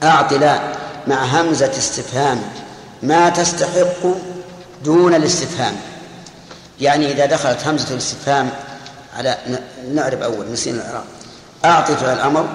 أعط 0.03 0.33
لا 0.33 0.61
مع 1.07 1.25
همزة 1.25 1.71
استفهام 1.79 2.43
ما 3.03 3.29
تستحق 3.29 4.07
دون 4.85 5.15
الاستفهام. 5.15 5.77
يعني 6.81 7.13
إذا 7.13 7.27
دخلت 7.27 7.67
همزة 7.67 7.91
الاستفهام 7.91 8.51
على 9.17 9.39
نعرف 9.95 10.23
أول 10.23 10.53
نسينا 10.53 10.81
الإعراب. 10.83 11.05
أعطي 11.65 11.97
فعل 11.97 12.15
الأمر 12.17 12.49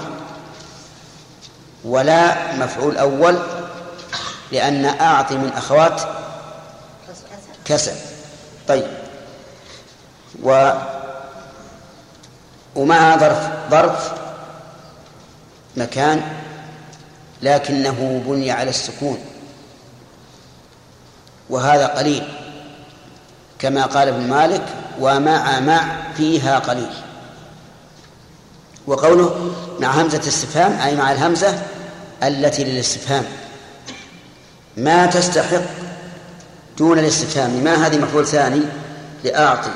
ولا 1.83 2.53
مفعول 2.55 2.97
أول 2.97 3.39
لأن 4.51 4.85
أعطي 4.85 5.37
من 5.37 5.51
أخوات 5.57 6.01
كسل. 7.65 7.95
طيب. 8.67 8.87
و 10.43 10.71
ومع 12.75 13.17
ظرف 13.17 13.49
ظرف 13.71 14.13
مكان 15.77 16.21
لكنه 17.41 18.23
بني 18.25 18.51
على 18.51 18.69
السكون. 18.69 19.25
وهذا 21.49 21.87
قليل 21.87 22.33
كما 23.59 23.85
قال 23.85 24.07
ابن 24.07 24.29
مالك 24.29 24.65
ومع 24.99 25.59
مع 25.59 25.95
فيها 26.17 26.59
قليل. 26.59 27.08
وقوله 28.89 29.51
مع 29.79 30.01
همزة 30.01 30.21
استفهام 30.27 30.79
أي 30.79 30.95
مع 30.95 31.11
الهمزة 31.11 31.61
التي 32.23 32.63
للاستفهام. 32.63 33.25
ما 34.77 35.05
تستحق 35.05 35.61
دون 36.77 36.99
الاستفهام؟ 36.99 37.63
ما 37.63 37.87
هذه 37.87 37.97
مفعول 37.97 38.27
ثاني 38.27 38.61
لأعطي؟ 39.23 39.71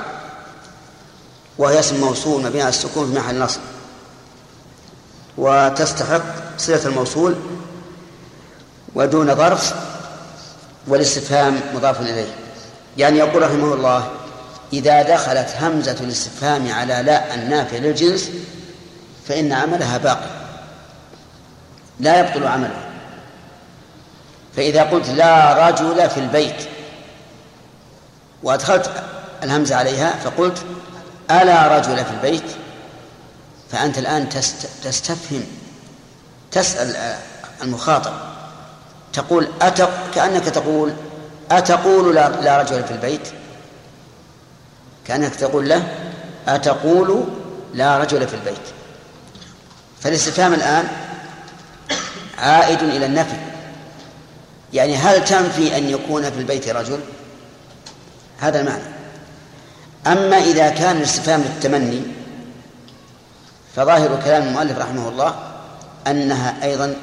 وهي 1.58 1.80
اسم 1.80 2.00
موصول 2.02 2.44
مبني 2.44 2.62
على 2.62 2.70
السكون 2.70 3.08
في 3.12 3.20
محل 3.20 3.40
نصب. 3.40 3.60
وتستحق 5.38 6.24
صلة 6.58 6.86
الموصول 6.86 7.36
ودون 8.96 9.36
ظرف 9.36 9.74
والاستفهام 10.88 11.60
مضاف 11.76 12.02
إليه. 12.02 12.36
يعني 12.98 13.18
يقول 13.18 13.42
رحمه 13.42 13.74
الله 13.74 14.12
إذا 14.74 15.02
دخلت 15.02 15.50
همزة 15.62 15.98
الاستفهام 16.02 16.72
على 16.72 17.04
لا 17.06 17.36
النافع 17.36 17.78
للجنس 17.78 18.30
فإن 19.28 19.54
عملها 19.54 19.98
باقي. 19.98 20.30
لا 22.00 22.20
يبطل 22.20 22.48
عمله. 22.48 22.84
فإذا 24.56 24.84
قلت 24.84 25.10
لا 25.10 25.68
رجل 25.70 26.10
في 26.10 26.20
البيت 26.20 26.68
وأدخلت 28.44 28.92
الهمزة 29.44 29.76
عليها 29.76 30.16
فقلت 30.24 30.66
ألا 31.32 31.78
رجل 31.78 32.06
في 32.06 32.12
البيت؟ 32.12 32.52
فأنت 33.72 33.98
الآن 33.98 34.30
تستفهم 34.84 35.44
تسأل 36.52 37.16
المخاطب. 37.64 38.14
تقول 39.14 39.48
أتق 39.62 40.12
كأنك 40.16 40.44
تقول 40.44 40.94
أتقول 41.52 42.16
لا, 42.16 42.30
لا 42.30 42.62
رجل 42.62 42.84
في 42.84 42.92
البيت؟ 42.92 43.28
كأنك 45.08 45.36
تقول 45.36 45.70
له 45.70 45.88
أتقول 46.48 47.24
لا 47.74 47.98
رجل 47.98 48.28
في 48.28 48.34
البيت. 48.34 48.83
فالاستفهام 50.04 50.54
الآن 50.54 50.88
عائد 52.38 52.84
إلى 52.84 53.06
النفي. 53.06 53.38
يعني 54.74 54.96
هل 54.96 55.26
تنفي 55.26 55.78
أن 55.78 55.90
يكون 55.90 56.32
في 56.32 56.40
البيت 56.40 56.70
رجل؟ 56.70 57.00
هذا 58.40 58.62
المعنى. 58.62 58.84
أما 60.08 60.38
إذا 60.38 60.70
كان 60.70 60.98
الاستفهام 60.98 61.42
للتمني 61.42 62.02
فظاهر 63.76 64.22
كلام 64.24 64.48
المؤلف 64.48 64.78
رحمه 64.78 65.10
الله 65.10 65.36
أنها 66.08 66.64
أيضا 66.64 66.96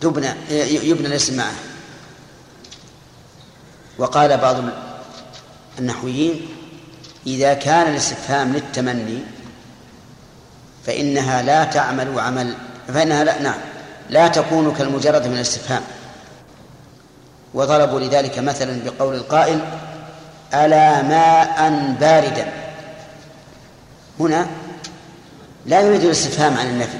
تبنى 0.00 0.34
يبنى 0.50 1.06
الاسم 1.06 1.36
معه. 1.36 1.54
وقال 3.98 4.36
بعض 4.36 4.56
النحويين 5.78 6.48
إذا 7.26 7.54
كان 7.54 7.90
الاستفهام 7.90 8.52
للتمني 8.52 9.18
فإنها 10.88 11.42
لا 11.42 11.64
تعمل 11.64 12.20
عمل 12.20 12.54
فإنها 12.94 13.24
لا 13.24 13.42
نعم 13.42 13.58
لا 14.10 14.28
تكون 14.28 14.74
كالمجرد 14.74 15.26
من 15.26 15.34
الاستفهام. 15.34 15.82
وضربوا 17.54 18.00
لذلك 18.00 18.38
مثلا 18.38 18.80
بقول 18.84 19.14
القائل 19.14 19.60
ألا 20.54 21.02
ماء 21.02 21.70
باردا. 22.00 22.52
هنا 24.20 24.46
لا 25.66 25.80
يريد 25.80 26.02
الاستفهام 26.02 26.56
عن 26.58 26.66
النفي 26.66 26.98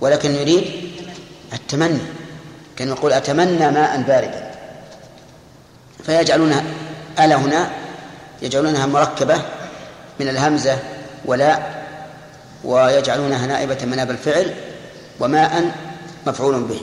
ولكن 0.00 0.34
يريد 0.34 0.64
التمني. 1.52 2.00
كان 2.76 2.88
يقول 2.88 3.12
أتمنى 3.12 3.70
ماء 3.70 4.02
باردا. 4.02 4.50
فيجعلونها 6.06 6.62
ألا 7.20 7.36
هنا 7.36 7.70
يجعلونها 8.42 8.86
مركبة 8.86 9.36
من 10.20 10.28
الهمزة 10.28 10.78
ولا 11.24 11.73
ويجعلونها 12.64 13.46
نائبة 13.46 13.84
مناب 13.84 14.10
الفعل 14.10 14.54
وماء 15.20 15.74
مفعول 16.26 16.62
به. 16.62 16.80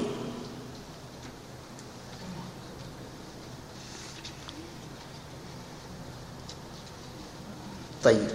طيب. 8.03 8.27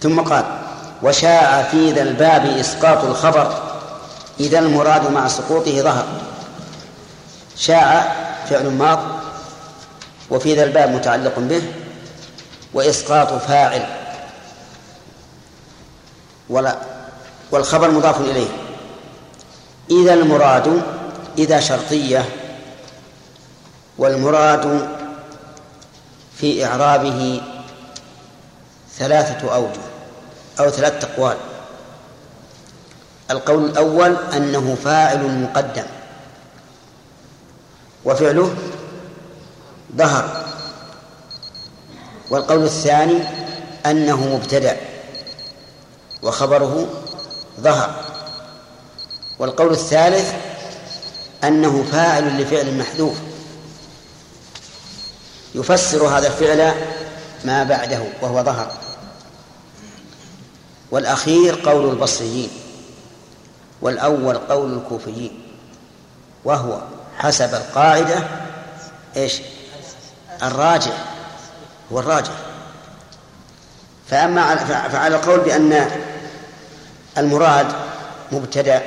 ثم 0.00 0.20
قال 0.20 0.44
وشاع 1.02 1.62
في 1.62 1.92
ذا 1.92 2.02
الباب 2.02 2.44
إسقاط 2.44 3.04
الخبر 3.04 3.62
إذا 4.40 4.58
المراد 4.58 5.10
مع 5.10 5.28
سقوطه 5.28 5.80
ظهر. 5.80 6.06
شاع 7.56 8.16
فعل 8.48 8.70
ماض 8.70 8.98
وفي 10.30 10.54
ذا 10.54 10.64
الباب 10.64 10.90
متعلق 10.90 11.38
به 11.38 11.62
وإسقاط 12.74 13.32
فاعل. 13.32 13.86
ولا 16.48 16.76
والخبر 17.50 17.90
مضاف 17.90 18.20
إليه. 18.20 18.48
إذا 19.90 20.14
المراد 20.14 20.82
إذا 21.38 21.60
شرطية. 21.60 22.28
والمراد 23.98 24.88
في 26.36 26.66
إعرابه 26.66 27.42
ثلاثة 28.98 29.54
أوجه 29.54 29.80
أو 30.60 30.70
ثلاثة 30.70 31.08
أقوال. 31.12 31.36
القول 33.30 33.64
الأول 33.64 34.16
أنه 34.16 34.76
فاعل 34.84 35.40
مقدم. 35.42 35.86
وفعله 38.04 38.54
ظهر. 39.96 40.41
والقول 42.32 42.64
الثاني 42.64 43.18
أنه 43.86 44.36
مبتدأ 44.36 44.76
وخبره 46.22 46.86
ظهر. 47.60 47.94
والقول 49.38 49.72
الثالث 49.72 50.34
أنه 51.44 51.84
فاعل 51.92 52.42
لفعل 52.42 52.78
محذوف. 52.78 53.16
يفسر 55.54 56.06
هذا 56.06 56.26
الفعل 56.26 56.74
ما 57.44 57.64
بعده 57.64 58.02
وهو 58.22 58.42
ظهر. 58.42 58.72
والأخير 60.90 61.68
قول 61.70 61.90
البصريين 61.90 62.50
والأول 63.82 64.38
قول 64.38 64.74
الكوفيين 64.74 65.42
وهو 66.44 66.80
حسب 67.18 67.54
القاعدة 67.54 68.22
إيش؟ 69.16 69.40
الراجع. 70.42 70.92
هو 71.92 71.98
الراجع 71.98 72.32
فأما 74.10 74.56
فعلى 74.88 75.16
القول 75.16 75.40
بأن 75.40 75.90
المراد 77.18 77.66
مبتدأ 78.32 78.82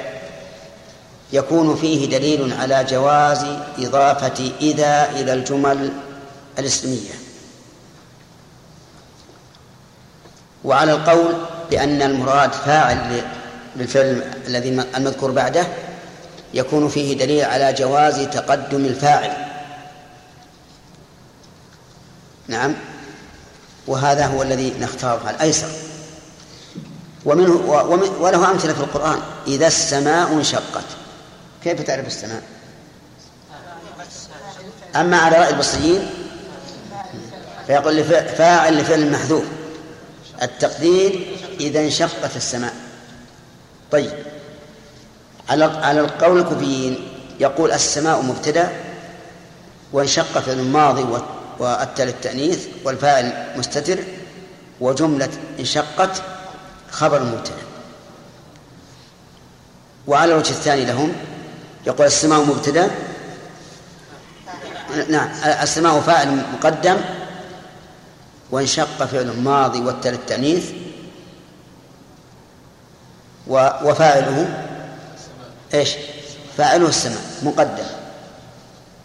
يكون 1.34 1.76
فيه 1.76 2.10
دليل 2.10 2.54
على 2.54 2.84
جواز 2.84 3.46
إضافة 3.80 4.52
إذا 4.62 5.10
إلى 5.12 5.34
الجمل 5.34 5.92
الإسلامية 6.60 7.12
وعلى 10.64 10.92
القول 10.92 11.34
بأن 11.70 12.02
المراد 12.02 12.52
فاعل 12.52 13.24
للفعل 13.76 14.34
الذي 14.48 14.70
المذكور 14.70 15.32
بعده 15.32 15.68
يكون 16.54 16.90
فيه 16.90 17.18
دليل 17.18 17.46
على 17.46 17.74
جواز 17.74 18.20
تقدم 18.20 18.86
الفاعل. 18.86 19.32
نعم. 22.48 22.74
وهذا 23.88 24.26
هو 24.26 24.42
الذي 24.42 24.74
نختاره 24.80 25.30
الأيسر. 25.30 25.68
ومنه 27.26 27.52
وله 28.20 28.52
أمثلة 28.52 28.74
في 28.74 28.80
القرآن. 28.80 29.20
إذا 29.48 29.68
السماء 29.68 30.34
انشقت. 30.34 30.86
كيف 31.64 31.82
تعرف 31.82 32.08
السماء؟ 32.08 32.42
أما 34.96 35.18
على 35.18 35.38
رأي 35.38 35.50
البصريين 35.50 36.10
فيقول 37.68 38.04
فاعل 38.04 38.78
لفعل 38.78 39.12
محذوف. 39.12 39.44
التقدير 40.42 41.38
إذا 41.60 41.80
انشقت 41.80 42.36
السماء. 42.36 42.74
طيب. 43.92 44.12
على 45.50 45.66
على 45.66 46.00
القول 46.00 46.40
الكوفيين 46.40 47.08
يقول 47.40 47.72
السماء 47.72 48.22
مبتدأ 48.22 48.70
وانشق 49.94 50.40
فعل 50.40 50.60
الماضي 50.60 51.04
والتاء 51.60 52.06
للتأنيث 52.06 52.68
والفاعل 52.84 53.54
مستتر 53.58 54.00
وجملة 54.82 55.30
انشقت 55.60 56.22
خبر 56.92 57.24
مبتدأ. 57.24 57.66
وعلى 60.08 60.32
الوجه 60.32 60.50
الثاني 60.50 60.86
لهم 60.86 61.14
يقول 61.88 62.08
السماء 62.08 62.44
مبتدأ. 62.44 62.92
نعم 65.10 65.30
السماء 65.62 66.00
فاعل 66.02 66.44
مقدم. 66.54 66.98
وانشق 68.52 69.06
فعل 69.06 69.40
ماضي 69.40 69.80
والتاء 69.80 70.14
للتأنيث 70.14 70.72
وفاعله 73.48 74.66
إيش؟ 75.74 75.96
فاعله 76.58 76.88
السماء 76.88 77.22
مقدم. 77.44 77.86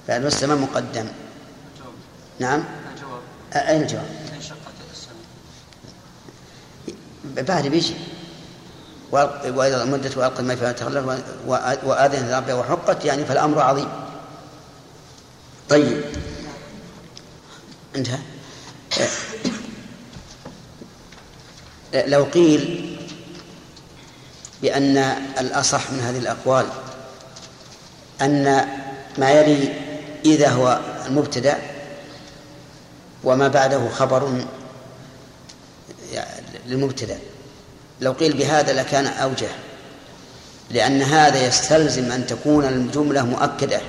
فاعله 0.09 0.27
السماء 0.27 0.57
مقدم. 0.57 1.07
نعم. 2.41 2.64
أين 3.55 3.82
الجواب؟ 3.82 4.05
بعد 7.36 7.66
بيجي. 7.66 7.95
وإذا 9.12 9.84
مدت 9.84 10.16
وألقى 10.16 10.43
ما 10.43 10.57
فيها 10.57 10.72
تخلف 10.72 11.05
وآذن 11.84 12.34
ربها 12.34 12.55
وحقت 12.55 13.05
يعني 13.05 13.24
فالأمر 13.24 13.61
عظيم. 13.61 13.88
طيب. 15.68 16.05
انتهى. 17.97 18.18
لو 21.95 22.24
قيل 22.24 22.97
بأن 24.62 24.97
الأصح 25.38 25.93
من 25.93 26.01
هذه 26.01 26.18
الأقوال 26.18 26.66
أن 28.22 28.68
ما 29.18 29.30
يلي 29.30 29.72
إذا 30.24 30.49
هو 30.49 30.80
المبتدأ 31.07 31.59
وما 33.25 33.49
بعده 33.49 33.89
خبر 33.89 34.45
للمبتدأ 36.66 37.18
لو 38.01 38.12
قيل 38.12 38.33
بهذا 38.33 38.73
لكان 38.73 39.07
أوجه 39.07 39.49
لأن 40.71 41.03
هذا 41.03 41.47
يستلزم 41.47 42.12
أن 42.12 42.27
تكون 42.27 42.64
الجملة 42.64 43.23
مؤكدة. 43.23 43.81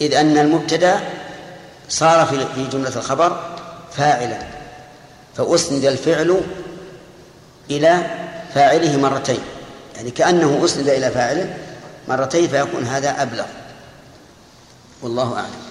إذ 0.00 0.14
أن 0.14 0.38
المبتدأ 0.38 1.00
صار 1.88 2.26
في 2.54 2.66
جملة 2.72 2.96
الخبر 2.96 3.56
فاعلا 3.92 4.38
فأسند 5.36 5.84
الفعل 5.84 6.40
إلى 7.70 8.06
فاعله 8.54 8.96
مرتين. 8.96 9.40
يعني 9.96 10.10
كأنه 10.10 10.64
أسند 10.64 10.88
إلى 10.88 11.10
فاعله 11.10 11.56
مرتين 12.08 12.48
فيكون 12.48 12.84
هذا 12.84 13.22
أبلغ. 13.22 13.46
والله 15.02 15.36
أعلم. 15.36 15.69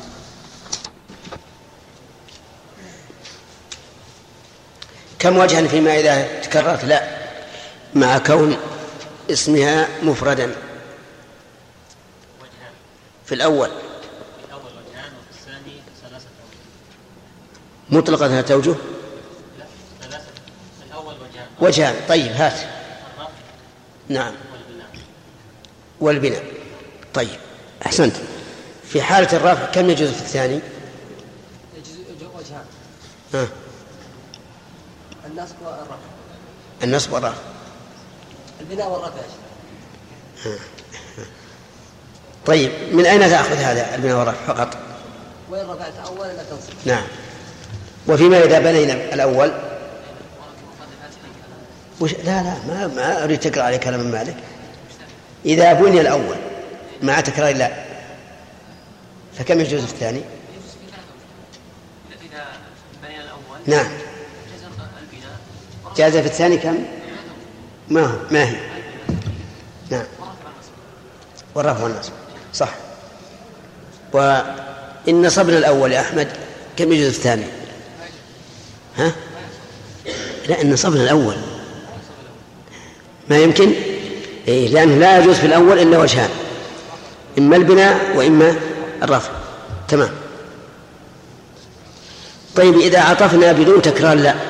كم 5.20 5.38
وجها 5.38 5.68
فيما 5.68 6.00
إذا 6.00 6.40
تكررت؟ 6.42 6.86
لا. 6.86 7.08
مع 7.94 8.18
كون 8.18 8.58
اسمها 9.32 9.88
مفردا. 10.04 10.56
في 13.26 13.36
الأول. 13.36 13.70
مطلقة 17.90 18.28
ثلاثة 18.28 18.54
أوجه 18.54 18.76
وجهان. 21.60 21.96
طيب 22.10 22.32
هات. 22.32 22.60
نعم. 24.10 24.34
والبناء. 26.00 26.44
طيب 27.14 27.40
أحسنت. 27.86 28.16
في 28.90 29.02
حالة 29.02 29.38
الرفع 29.38 29.66
كم 29.66 29.90
يجوز 29.90 30.10
في 30.10 30.22
الثاني؟ 30.22 30.60
يجوز 31.76 32.30
وجهان. 32.36 32.66
ها. 33.34 33.48
النصب 35.40 35.56
والرفع. 35.62 35.96
النصب 36.84 37.14
والرفع. 37.14 37.38
البناء 38.62 38.90
والرفع 38.90 39.18
يا 39.18 39.24
شيخ. 40.44 40.62
طيب 42.48 42.72
من 42.92 43.06
أين 43.06 43.20
تأخذ 43.20 43.56
هذا 43.56 43.96
البناء 43.96 44.18
والرفع 44.18 44.54
فقط؟ 44.54 44.78
وإن 45.50 45.70
رفعت 45.70 45.94
أولا 46.06 46.34
لا 46.34 46.44
تنصب. 46.44 46.74
نعم. 46.86 47.04
وفيما 48.08 48.44
إذا 48.44 48.60
بنينا 48.60 48.94
الأول؟ 48.94 49.52
وش؟ 52.00 52.14
لا 52.14 52.44
لا 52.44 52.54
ما 52.68 52.88
ما 52.88 53.24
أريد 53.24 53.40
تقرأ 53.40 53.64
عليه 53.64 53.78
كلام 53.78 54.00
مالك. 54.00 54.38
إذا 55.46 55.74
بني 55.74 56.02
الأول 56.02 56.38
مع 57.02 57.20
تكرار 57.20 57.56
لا 57.56 57.86
فكم 59.38 59.60
يجوز 59.60 59.86
في 59.86 59.94
الثاني؟ 59.94 60.22
إذا 62.22 62.46
بنينا 63.04 63.24
الأول 63.24 63.60
نعم. 63.68 64.09
جاز 66.00 66.18
في 66.18 66.26
الثاني 66.26 66.58
كم؟ 66.58 66.78
ما 67.90 68.06
هو 68.06 68.16
ما 68.32 68.44
هي؟ 68.50 68.56
نعم 69.90 70.06
والرفع 71.56 71.84
والنصب 71.84 72.12
صح 72.54 72.70
وإن 74.14 75.26
نصبنا 75.26 75.58
الأول 75.58 75.92
يا 75.92 76.00
أحمد 76.02 76.28
كم 76.78 76.92
يجوز 76.92 77.08
الثاني؟ 77.08 77.44
ها؟ 78.98 79.12
لا 80.50 80.62
إن 80.62 80.74
نصبنا 80.74 81.04
الأول 81.04 81.36
ما 83.30 83.38
يمكن؟ 83.38 83.72
إيه 84.48 84.68
لأنه 84.68 84.96
لا 84.96 85.20
يجوز 85.20 85.36
في 85.36 85.46
الأول 85.46 85.80
إلا 85.80 85.98
وجهان 85.98 86.30
إما 87.38 87.56
البناء 87.56 88.00
وإما 88.16 88.56
الرفع 89.04 89.32
تمام 89.88 90.12
طيب 92.56 92.78
إذا 92.78 93.00
عطفنا 93.00 93.52
بدون 93.52 93.82
تكرار 93.82 94.18
لا 94.18 94.49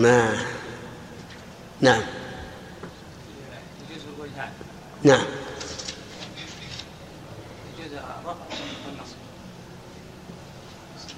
ما 0.00 0.46
نعم 1.80 2.02
نعم 5.02 5.24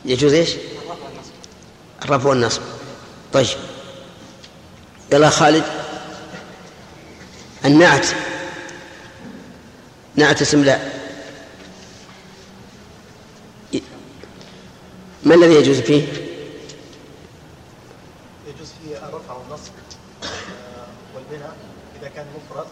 يجوز 0.05 0.33
إيش؟ 0.33 0.51
الرفع 2.05 2.28
والنصب. 2.28 2.62
طيب. 3.33 3.47
يلا 5.12 5.30
خالد. 5.30 5.64
النعت 7.64 8.07
نعت 10.16 10.43
اسم 10.43 10.64
لا. 10.64 10.93
ما 15.24 15.35
الذي 15.35 15.55
يجوز 15.55 15.80
فيه؟ 15.80 16.03
يجوز 18.47 18.72
فيه 18.83 18.97
الرفع 19.09 19.35
والنصب 19.35 19.72
آه، 20.22 20.87
والبناء 21.14 21.57
إذا 22.01 22.09
كان 22.09 22.26
مفرد 22.37 22.66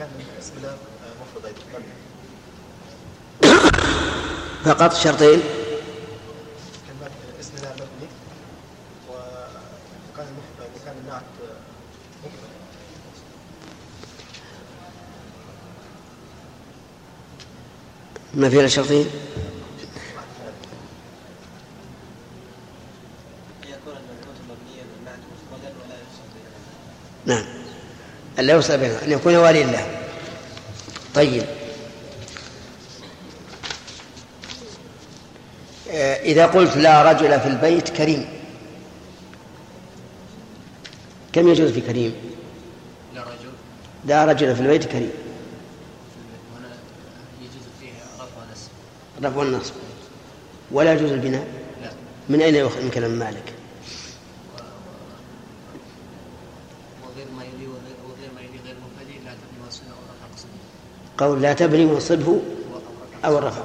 مفرد 0.00 1.44
أيضا 1.44 1.82
فقط 4.64 4.94
شرطين. 4.94 5.40
كان 6.86 7.10
اسم 7.40 7.52
الله 7.56 7.72
مبني 7.72 8.08
وكان 9.10 10.26
المف- 10.26 10.82
وكان 10.82 10.94
النعت 11.04 11.22
مفرد 12.24 12.50
ما 18.34 18.50
في 18.50 18.60
الا 18.60 18.68
شرطين. 18.68 19.06
نعم. 27.26 27.55
أن 28.38 28.44
لا 28.44 28.52
يوصل 28.52 28.78
بينهم 28.78 28.96
أن 28.96 29.12
يكون 29.12 29.36
واليا 29.36 29.66
له 29.66 29.86
طيب. 31.14 31.44
آه، 35.90 36.14
إذا 36.22 36.46
قلت 36.46 36.76
لا 36.76 37.12
رجل 37.12 37.40
في 37.40 37.48
البيت 37.48 37.88
كريم. 37.88 38.28
كم 41.32 41.48
يجوز 41.48 41.70
في 41.70 41.80
كريم؟ 41.80 42.14
لا 43.14 43.22
رجل. 43.22 43.50
لا 44.04 44.24
رجل 44.24 44.56
في 44.56 44.62
البيت 44.62 44.84
كريم. 44.84 45.10
يجوز 47.40 47.66
فيه 47.80 47.92
رفع 48.16 48.42
الرفع 49.18 49.38
والنصب 49.38 49.74
ولا 50.70 50.92
يجوز 50.92 51.12
البناء؟ 51.12 51.46
لا. 51.82 51.90
من 52.28 52.42
أين 52.42 52.90
كلام 52.90 53.10
مالك؟ 53.10 53.52
وغير 57.02 57.26
ما 57.36 57.44
يلي 57.44 57.66
وغير, 57.66 57.96
وغير 58.08 58.30
ما 58.34 58.40
يلي 58.40 58.58
غير 58.64 58.74
مفردي 58.74 59.18
لا 59.24 59.32
تبني 59.32 59.66
وصلنا 59.68 59.90
ورفع 59.90 60.34
قصده 60.34 60.48
قول 61.18 61.42
لا 61.42 61.52
تبني 61.52 61.84
وانصبه 61.84 62.40
أو 63.24 63.38
الرفع 63.38 63.62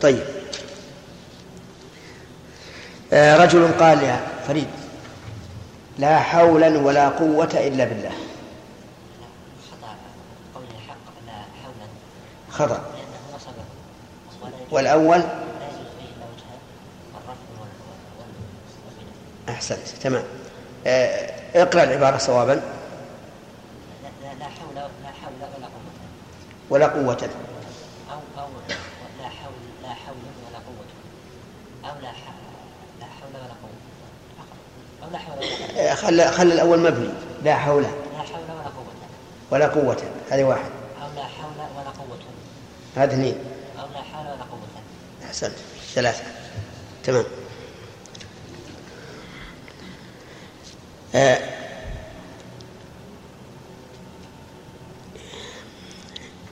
طيب. 0.00 0.22
آه، 3.12 3.36
رجل 3.36 3.68
قال 3.80 4.02
يا 4.02 4.26
فريد 4.48 4.66
لا 5.98 6.18
حولا 6.18 6.78
ولا 6.78 7.08
قوة 7.08 7.48
إلا 7.54 7.84
بالله. 7.84 8.12
خطأ. 12.50 12.84
والأول؟ 14.70 15.22
أحسنت 19.48 19.88
تمام. 20.02 20.24
آه، 20.86 21.30
اقرأ 21.54 21.82
العبارة 21.82 22.18
صوابا 22.18 22.52
لا, 22.52 22.60
لا, 24.22 24.34
لا 24.38 24.44
حول 24.44 24.74
لا 24.74 25.08
حول 25.08 25.32
ولا 25.40 25.66
قوة 25.66 25.94
ولا 26.70 26.86
قوة. 26.86 27.28
أو 28.10 28.18
أو 28.42 28.48
لا 29.18 29.28
حول 29.28 29.52
لا 29.82 29.88
حول 29.88 30.14
ولا 30.48 30.58
قوة. 30.58 30.86
أو 31.84 32.00
لا 32.02 32.08
ح- 32.08 32.34
لا 33.00 33.06
حول 33.06 33.30
ولا 33.30 33.54
قوة. 33.62 33.78
أو 35.04 35.10
لا 35.12 35.18
حول 35.18 35.36
ولا 35.38 35.46
قوة. 35.46 35.90
آه، 35.90 35.94
خل 35.94 36.28
خل 36.32 36.52
الأول 36.52 36.78
مبني. 36.78 37.08
لا 37.44 37.56
حول. 37.56 37.82
لا 37.82 37.88
حول 38.22 38.42
ولا 38.42 38.68
قوة. 38.68 38.94
ولا 39.50 39.66
قوة. 39.66 40.02
هذه 40.30 40.44
واحد. 40.44 40.70
أو 41.02 41.08
لا 41.16 41.22
حول 41.24 41.52
ولا 41.76 41.90
قوة. 41.90 42.18
هذه 42.96 43.12
اثنين. 43.12 43.36
أو 43.80 43.86
لا 43.86 44.02
حول 44.02 44.26
ولا 44.26 44.44
قوة. 44.44 44.68
أحسنت. 45.24 45.54
ثلاثة. 45.94 46.24
تمام. 47.04 47.24
آه، 51.14 51.53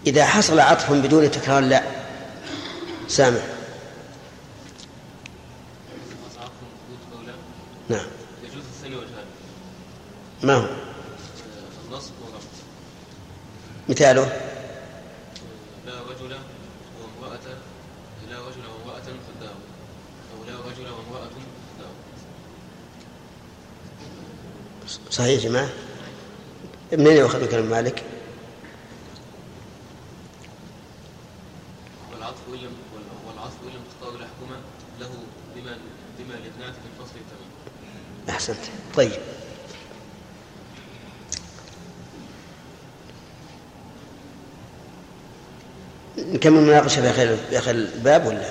إذا 0.06 0.26
حصل 0.26 0.60
عطف 0.60 0.92
بدون 0.92 1.30
تكرار 1.30 1.60
لا. 1.62 1.82
سامع. 3.08 3.40
نعم. 7.88 8.06
يجوز 8.44 8.62
الثاني 8.74 8.96
وجهان 8.96 9.24
ما 10.42 10.54
هو؟ 10.54 10.66
النصب 11.90 12.12
مثاله؟ 13.88 14.22
لا 15.86 15.92
رجل 16.10 16.36
وامرأة 17.02 17.40
لا 18.30 18.38
رجل 18.38 18.60
وامرأة 18.66 19.02
فالدار 19.02 19.54
أو 20.38 20.44
لا 20.46 20.54
رجل 20.70 20.82
وامرأة 20.90 21.28
فالدار 21.28 21.92
صحيح 25.10 25.42
يا 25.44 25.48
جماعة. 25.48 25.68
منين 26.92 27.16
يؤخذ 27.16 27.40
من 27.40 27.46
كلام 27.48 27.64
مالك 27.64 28.02
والعطف 32.12 32.38
إن 32.48 32.54
لم 32.54 32.72
وال- 32.94 33.26
والعطف 33.28 33.54
إن 33.62 33.68
لم 33.68 33.82
تختار 33.90 34.14
الحكومة 34.14 34.56
له 35.00 35.10
بما 35.56 35.78
بما 36.18 36.32
للنعت 36.34 36.72
في 36.74 36.88
الفصل 37.00 37.14
التمام 37.16 37.50
أحسنت 38.28 38.58
طيب. 38.96 39.10
نكمل 46.18 46.58
المناقشة 46.58 47.02
في 47.02 47.10
آخر 47.10 47.36
في 47.50 47.58
آخر 47.58 47.70
الباب 47.70 48.26
ولا؟ 48.26 48.42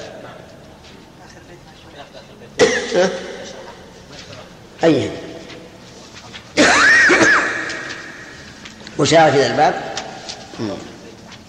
أي 4.83 5.11
وشاء 8.97 9.31
في 9.31 9.37
ذا 9.37 9.47
الباب. 9.47 9.93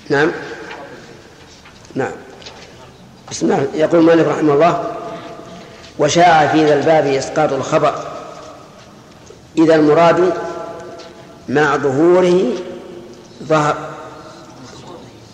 نعم. 0.08 0.32
نعم. 1.94 2.12
بسم 3.30 3.46
الله. 3.46 3.68
يقول 3.74 4.02
مالك 4.02 4.26
رحمه 4.26 4.54
الله 4.54 4.96
وشاع 5.98 6.46
في 6.46 6.64
ذا 6.64 6.74
الباب 6.74 7.06
إسقاط 7.06 7.52
الخبر. 7.52 8.11
إذا 9.58 9.74
المراد 9.74 10.32
مع 11.48 11.76
ظهوره 11.76 12.44
ظهر 13.42 13.76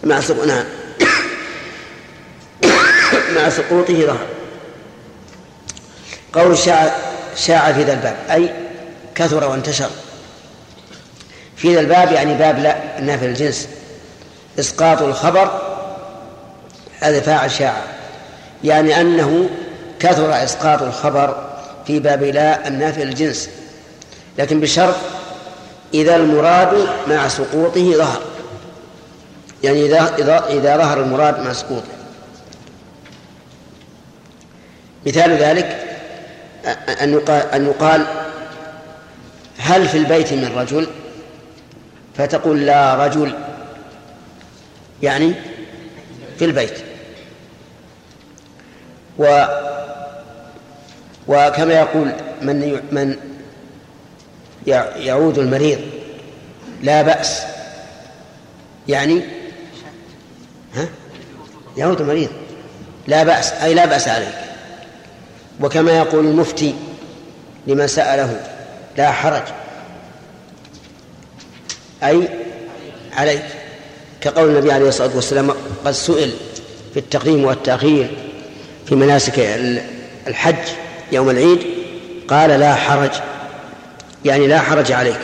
مع 0.04 0.20
سقوط 0.20 0.46
نعم. 0.46 0.64
مع 3.36 3.48
سقوطه 3.48 4.06
ظهر. 4.06 4.26
قول 6.32 6.58
شاع 6.58 6.96
شاع 7.36 7.72
في 7.72 7.82
ذا 7.82 7.92
الباب 7.92 8.16
أي 8.30 8.50
كثر 9.14 9.44
وانتشر. 9.44 9.90
في 11.56 11.74
ذا 11.74 11.80
الباب 11.80 12.12
يعني 12.12 12.34
باب 12.34 12.58
لا 12.58 12.98
النافية 12.98 13.26
الجنس 13.26 13.68
إسقاط 14.58 15.02
الخبر 15.02 15.60
هذا 17.00 17.20
فاعل 17.20 17.50
شاع. 17.50 17.82
يعني 18.64 19.00
أنه 19.00 19.48
كثر 20.00 20.44
إسقاط 20.44 20.82
الخبر 20.82 21.48
في 21.86 21.98
باب 21.98 22.22
لا 22.22 22.68
النافع 22.68 23.02
الجنس 23.02 23.50
لكن 24.39 24.61
بشرط 24.61 24.95
إذا 25.95 26.16
المراد 26.16 26.89
مع 27.09 27.28
سقوطه 27.28 27.93
ظهر. 27.93 28.22
يعني 29.64 29.86
إذا 29.86 30.14
إذا 30.18 30.47
إذا 30.49 30.76
ظهر 30.76 31.01
المراد 31.01 31.41
مع 31.41 31.53
سقوطه. 31.53 31.99
مثال 35.07 35.30
ذلك 35.30 35.84
أن 37.03 37.12
يقال, 37.12 37.43
أن 37.43 37.66
يقال 37.66 38.07
هل 39.59 39.89
في 39.89 39.99
البيت 39.99 40.32
من 40.32 40.53
رجل؟ 40.57 40.86
فتقول 42.16 42.66
لا 42.66 43.07
رجل. 43.07 43.32
يعني 45.03 45.34
في 46.39 46.45
البيت. 46.45 46.74
و 49.18 49.45
وكما 51.28 51.74
يقول 51.74 52.12
من 52.43 52.80
من 52.93 53.27
يعود 54.66 55.38
المريض. 55.38 55.78
لا 56.82 57.02
بأس. 57.02 57.42
يعني؟ 58.88 59.22
ها؟ 60.74 60.88
يعود 61.76 62.00
المريض. 62.00 62.28
لا 63.06 63.24
بأس. 63.24 63.52
أي 63.52 63.74
لا 63.74 63.86
بأس 63.86 64.09
عليك. 64.09 64.34
وكما 65.61 65.98
يقول 65.98 66.26
المفتي 66.26 66.74
لمن 67.66 67.86
سأله 67.86 68.40
لا 68.96 69.12
حرج. 69.12 69.42
أي 72.02 72.28
عليك. 73.16 73.44
كقول 74.20 74.48
النبي 74.48 74.72
عليه 74.72 74.88
الصلاة 74.88 75.16
والسلام 75.16 75.54
قد 75.84 75.92
سئل 75.92 76.32
في 76.94 77.00
التقديم 77.00 77.44
والتأخير 77.44 78.11
في 78.86 78.94
مناسك 78.94 79.38
الحج 80.26 80.68
يوم 81.12 81.30
العيد 81.30 81.66
قال 82.28 82.50
لا 82.50 82.74
حرج. 82.74 83.11
يعني 84.24 84.46
لا 84.46 84.60
حرج 84.60 84.92
عليك. 84.92 85.20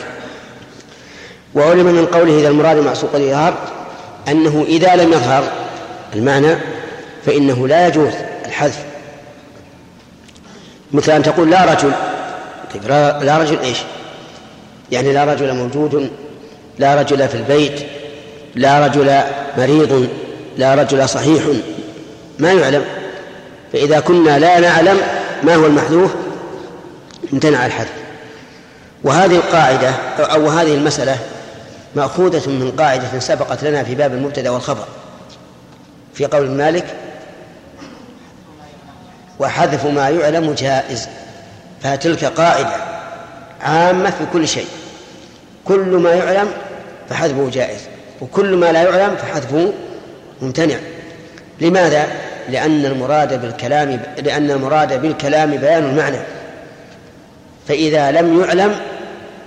وعلم 1.55 1.85
من 1.85 2.05
قوله 2.05 2.39
إذا 2.39 2.47
المراد 2.47 2.77
مع 2.77 2.93
سوق 2.93 3.15
الإظهار 3.15 3.57
أنه 4.27 4.65
إذا 4.67 4.95
لم 4.95 5.13
يظهر 5.13 5.43
المعنى 6.15 6.55
فإنه 7.25 7.67
لا 7.67 7.87
يجوز 7.87 8.13
الحذف. 8.45 8.79
مثل 10.91 11.11
أن 11.11 11.23
تقول 11.23 11.51
لا 11.51 11.73
رجل. 11.73 11.91
طيب 12.73 12.87
لا 13.23 13.37
رجل 13.37 13.59
إيش؟ 13.59 13.77
يعني 14.91 15.13
لا 15.13 15.23
رجل 15.23 15.53
موجود 15.53 16.09
لا 16.79 16.95
رجل 16.95 17.27
في 17.27 17.35
البيت 17.35 17.81
لا 18.55 18.87
رجل 18.87 19.19
مريض 19.57 20.09
لا 20.57 20.75
رجل 20.75 21.09
صحيح. 21.09 21.43
ما 22.39 22.51
يعلم. 22.51 22.85
فإذا 23.73 23.99
كنا 23.99 24.39
لا 24.39 24.59
نعلم 24.59 24.97
ما 25.43 25.55
هو 25.55 25.65
المحذوف 25.65 26.11
امتنع 27.33 27.65
الحذف. 27.65 28.04
وهذه 29.05 29.35
القاعدة 29.35 29.89
أو 30.19 30.49
هذه 30.49 30.73
المسألة 30.73 31.17
مأخوذة 31.95 32.49
من 32.49 32.71
قاعدة 32.71 33.19
سبقت 33.19 33.63
لنا 33.63 33.83
في 33.83 33.95
باب 33.95 34.13
المبتدأ 34.13 34.49
والخبر. 34.49 34.85
في 36.13 36.25
قول 36.25 36.49
مالك 36.49 36.85
وحذف 39.39 39.85
ما 39.85 40.09
يعلم 40.09 40.53
جائز. 40.53 41.07
فتلك 41.83 42.25
قاعدة 42.25 42.75
عامة 43.61 44.09
في 44.09 44.25
كل 44.33 44.47
شيء. 44.47 44.67
كل 45.65 45.79
ما 45.79 46.13
يعلم 46.13 46.47
فحذفه 47.09 47.49
جائز 47.49 47.79
وكل 48.21 48.55
ما 48.55 48.71
لا 48.71 48.83
يعلم 48.83 49.15
فحذفه 49.15 49.73
ممتنع. 50.41 50.75
لماذا؟ 51.61 52.07
لأن 52.49 52.85
المراد 52.85 53.41
بالكلام 53.41 53.99
لأن 54.17 54.51
المراد 54.51 55.01
بالكلام 55.01 55.57
بيان 55.57 55.83
المعنى. 55.83 56.19
فإذا 57.67 58.11
لم 58.11 58.41
يعلم 58.41 58.75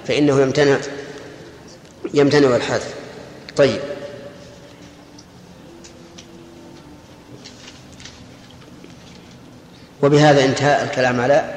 فإنه 0.09 0.41
يمتنع 0.41 0.79
يمتنع 2.15 2.57
الحذف 2.57 2.95
طيب. 3.57 3.81
وبهذا 10.03 10.45
انتهى 10.45 10.83
الكلام 10.83 11.21
على 11.21 11.55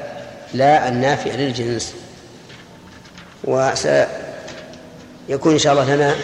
لا 0.54 0.88
النافع 0.88 1.30
للجنس. 1.30 1.94
وسيكون 3.44 4.02
إن 5.52 5.58
شاء 5.58 5.72
الله 5.72 5.94
لنا 5.94 6.14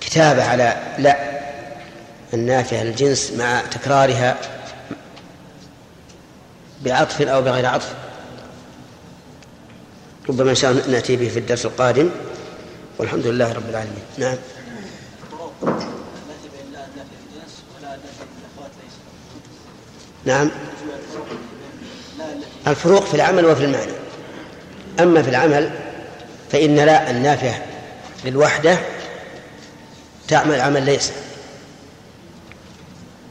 كتابة 0.00 0.44
على 0.44 0.76
لا 0.98 1.16
النافع 2.34 2.82
للجنس 2.82 3.32
مع 3.32 3.60
تكرارها 3.70 4.36
بعطف 6.82 7.22
أو 7.22 7.42
بغير 7.42 7.66
عطف. 7.66 8.05
ربما 10.28 10.50
إن 10.50 10.54
شاء 10.54 10.70
الله 10.70 10.86
نأتي 10.86 11.16
به 11.16 11.28
في 11.28 11.38
الدرس 11.38 11.66
القادم. 11.66 12.10
والحمد 12.98 13.26
لله 13.26 13.52
رب 13.52 13.68
العالمين. 13.70 14.02
نعم. 14.18 14.36
نعم. 20.24 20.50
الفروق 22.66 23.04
في 23.04 23.14
العمل 23.14 23.44
وفي 23.44 23.64
المعنى. 23.64 23.92
أما 25.00 25.22
في 25.22 25.30
العمل 25.30 25.70
فإن 26.52 26.76
لا 26.76 27.10
النافع 27.10 27.58
للوحدة 28.24 28.78
تعمل 30.28 30.60
عمل 30.60 30.82
ليس. 30.82 31.12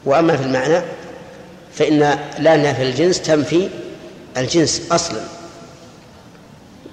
وأما 0.06 0.38
في 0.38 0.44
المعنى 0.44 0.82
فإن 1.76 2.00
لا 2.40 2.56
النافع 2.56 2.84
للجنس 2.84 3.22
تنفي 3.22 3.70
الجنس 4.38 4.82
أصلا. 4.92 5.35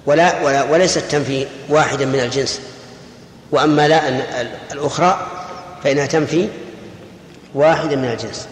ولا, 0.07 0.43
ولا 0.43 0.62
وليست 0.62 0.99
تنفي 0.99 1.47
واحدا 1.69 2.07
من 2.07 2.20
الجنس. 2.20 2.61
وأما 3.51 3.89
لا 3.89 4.09
الأخرى 4.73 5.27
فإنها 5.85 6.07
تنفي 6.07 6.49
واحدا 7.55 7.97
من 7.97 8.09
الجنس. 8.09 8.47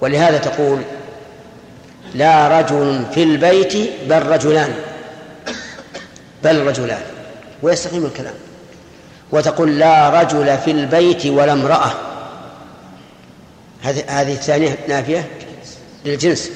ولهذا 0.00 0.38
تقول 0.38 0.82
لا 2.14 2.60
رجل 2.60 3.04
في 3.14 3.22
البيت 3.22 3.90
بل 4.08 4.22
رجلان. 4.22 4.74
بل 6.44 6.66
رجلان. 6.66 7.02
ويستقيم 7.62 8.04
الكلام. 8.04 8.34
وتقول 9.32 9.78
لا 9.78 10.22
رجل 10.22 10.58
في 10.58 10.70
البيت 10.70 11.26
ولا 11.26 11.52
امرأة. 11.52 11.90
هذه 13.82 14.04
هذه 14.06 14.32
الثانية 14.32 14.78
نافية 14.88 15.28
للجنس. 16.04 16.50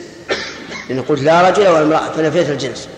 لأن 0.88 1.02
قلت 1.02 1.22
لا 1.22 1.48
رجل 1.48 1.68
ولا 1.68 1.82
امرأة 1.82 2.12
فنفيت 2.12 2.50
الجنس. 2.50 2.88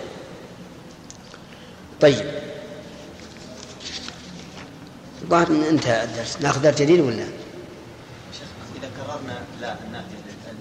طيب. 2.03 2.27
الظاهر 5.23 5.47
إن 5.47 5.63
انتهى 5.63 6.05
الدرس 6.05 6.37
ناخذ 6.41 6.63
درس 6.63 6.75
جديد 6.75 7.01
ولا؟ 7.01 7.25
شيخ 8.33 8.49
إذا 8.77 8.89
كررنا 8.97 9.39
لا 9.61 9.77
النافيه 9.87 10.17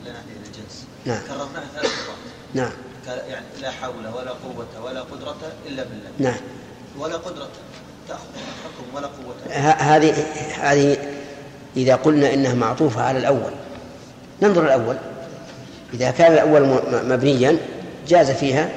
لنافيه 0.06 0.34
للجنس 0.46 0.86
نعم. 1.06 1.22
كررناها 1.28 1.66
ثلاث 1.76 1.86
مرات. 1.86 2.18
نعم. 2.54 2.72
يعني 3.08 3.46
لا 3.62 3.72
حول 3.72 4.08
ولا 4.08 4.32
قوة 4.32 4.86
ولا 4.86 5.02
قدرة 5.02 5.38
إلا 5.68 5.84
بالله. 5.84 6.10
نعم. 6.20 6.40
ولا 6.98 7.16
قدرة 7.16 7.50
تأخذ 8.08 8.22
حكم 8.64 8.96
ولا 8.96 9.08
قوة. 9.08 9.54
هذه 9.78 10.26
هذه 10.62 10.98
إذا 11.78 11.96
قلنا 11.96 12.34
إنها 12.34 12.54
معطوفة 12.54 13.02
على 13.02 13.20
الأول 13.20 13.52
ننظر 14.42 14.66
الأول. 14.66 14.98
إذا 15.94 16.12
كان 16.12 16.34
الأول 16.34 16.82
مبنيا 16.92 17.58
جاز 18.08 18.32
فيها 18.32 18.70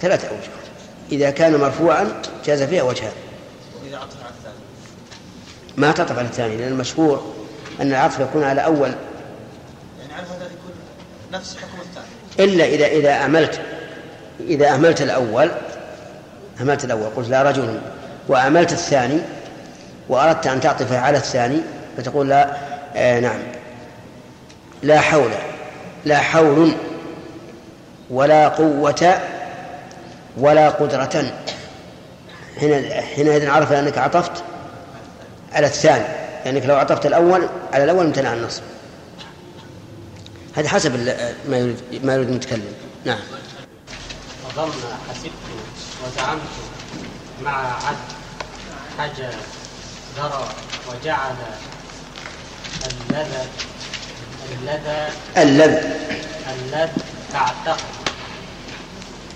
ثلاثة 0.00 0.28
أوجه. 0.28 0.61
إذا 1.12 1.30
كان 1.30 1.56
مرفوعا 1.56 2.22
جاز 2.46 2.62
فيها 2.62 2.82
وجهان. 2.82 3.12
وإذا 3.82 3.96
عطف 3.96 4.16
على 4.22 4.34
الثاني. 4.38 4.56
ما 5.76 5.92
تعطف 5.92 6.18
على 6.18 6.28
الثاني 6.28 6.56
لأن 6.56 6.72
المشهور 6.72 7.32
أن 7.80 7.90
العطف 7.90 8.20
يكون 8.20 8.44
على 8.44 8.64
أول. 8.64 8.92
يعني 10.00 10.14
على 10.14 10.26
هذا 10.26 10.44
يكون 10.44 10.72
نفس 11.32 11.56
حكم 11.56 11.80
الثاني. 11.80 12.52
إلا 12.52 12.64
إذا 12.64 12.86
إذا 12.86 13.24
أهملت 13.24 13.60
إذا 14.40 14.74
أهملت 14.74 15.02
الأول 15.02 15.50
أهملت 16.60 16.84
الأول 16.84 17.10
قلت 17.16 17.28
لا 17.28 17.42
رجل 17.42 17.80
وأهملت 18.28 18.72
الثاني 18.72 19.18
وأردت 20.08 20.46
أن 20.46 20.60
تعطف 20.60 20.92
على 20.92 21.18
الثاني 21.18 21.60
فتقول 21.96 22.28
لا 22.28 22.56
آه 22.96 23.20
نعم. 23.20 23.40
لا 24.82 25.00
حول 25.00 25.30
لا 26.04 26.18
حول 26.18 26.72
ولا 28.10 28.48
قوة 28.48 29.20
ولا 30.36 30.68
قدرة. 30.68 31.32
حين 32.60 32.90
حينئذ 32.92 33.50
عرف 33.50 33.72
أنك 33.72 33.98
عطفت 33.98 34.44
على 35.52 35.66
الثاني 35.66 36.04
لأنك 36.44 36.66
لو 36.66 36.76
عطفت 36.76 37.06
الأول 37.06 37.48
على 37.72 37.84
الأول 37.84 38.06
امتنع 38.06 38.32
النصب. 38.32 38.62
هذا 40.54 40.68
حسب 40.68 40.96
ما 41.48 41.56
يريد 41.56 42.04
ما 42.04 42.14
يريد 42.14 42.28
المتكلم. 42.28 42.74
نعم. 43.04 43.18
وضم 44.44 44.70
حسبت 45.10 45.32
وزعمت 46.04 46.40
مع 47.42 47.86
عد 47.86 47.96
حجى 48.98 49.28
ذرى 50.16 50.48
وجعل 50.88 51.34
اللذ 52.86 53.34
اللذ 54.52 54.88
اللذ 55.36 55.84
اللذ 56.52 56.90
تعتقد. 57.32 58.01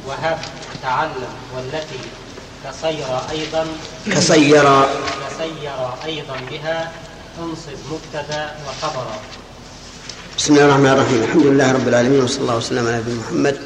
وهب 0.07 0.39
تعلم 0.83 1.35
والتي 1.57 1.99
كصير 2.65 3.07
أيضا 3.31 3.67
كصير. 4.07 4.65
كصير 5.27 5.73
أيضا 6.05 6.37
بها 6.51 6.93
انصب 7.39 7.79
مبتدا 7.93 8.55
وخبرا. 8.69 9.19
بسم 10.39 10.55
الله 10.55 10.65
الرحمن 10.65 10.87
الرحيم. 10.87 11.23
الحمد 11.23 11.47
لله 11.47 11.73
رب 11.73 11.89
العالمين 11.89 12.25
وصلى 12.25 12.41
الله 12.41 12.57
وسلم 12.57 12.87
على 12.87 12.97
نبينا 12.97 13.21
محمد. 13.21 13.61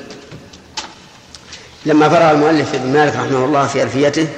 لما 1.86 2.08
فرغ 2.08 2.30
المؤلف 2.30 2.74
ابن 2.74 2.92
مالك 2.92 3.16
رحمه 3.16 3.44
الله 3.44 3.66
في 3.66 3.82
ألفيته 3.82 4.28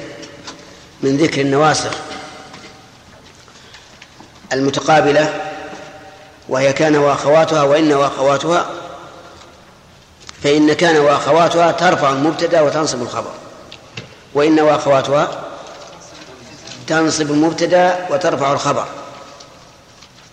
من 1.03 1.17
ذكر 1.17 1.41
النواسخ 1.41 1.91
المتقابلة 4.53 5.41
وهي 6.49 6.73
كان 6.73 6.97
وأخواتها 6.97 7.63
وإن 7.63 7.93
وأخواتها 7.93 8.71
فإن 10.43 10.73
كان 10.73 10.97
وأخواتها 10.97 11.73
ترفع 11.73 12.11
المبتدأ 12.11 12.61
وتنصب 12.61 13.03
الخبر. 13.03 13.33
وإن 14.35 14.61
وأخواتها 14.61 15.45
تنصب 16.87 17.31
المبتدأ 17.31 18.07
وترفع 18.11 18.53
الخبر. 18.53 18.87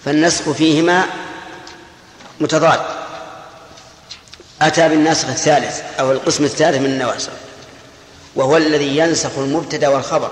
فالنسخ 0.05 0.51
فيهما 0.51 1.05
متضاد. 2.39 2.79
أتى 4.61 4.89
بالنسخ 4.89 5.27
الثالث 5.27 5.81
أو 5.99 6.11
القسم 6.11 6.43
الثالث 6.43 6.77
من 6.77 6.85
النواسخ 6.85 7.31
وهو 8.35 8.57
الذي 8.57 8.97
ينسخ 8.97 9.37
المبتدأ 9.37 9.87
والخبر. 9.87 10.31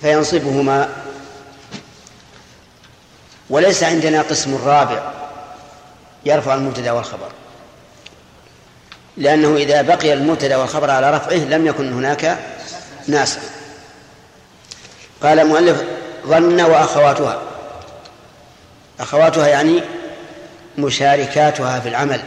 فينصبهما. 0.00 0.88
وليس 3.50 3.82
عندنا 3.82 4.22
قسم 4.22 4.58
رابع 4.64 5.12
يرفع 6.24 6.54
المبتدأ 6.54 6.92
والخبر. 6.92 7.28
لأنه 9.16 9.56
إذا 9.56 9.82
بقي 9.82 10.12
المبتدأ 10.12 10.56
والخبر 10.56 10.90
على 10.90 11.10
رفعه 11.10 11.36
لم 11.36 11.66
يكن 11.66 11.92
هناك 11.92 12.38
ناسخ 13.08 13.40
قال 15.22 15.38
المؤلف 15.38 15.82
ظن 16.26 16.60
وأخواتها. 16.60 17.42
أخواتها 19.00 19.46
يعني 19.46 19.82
مشاركاتها 20.78 21.80
في 21.80 21.88
العمل. 21.88 22.22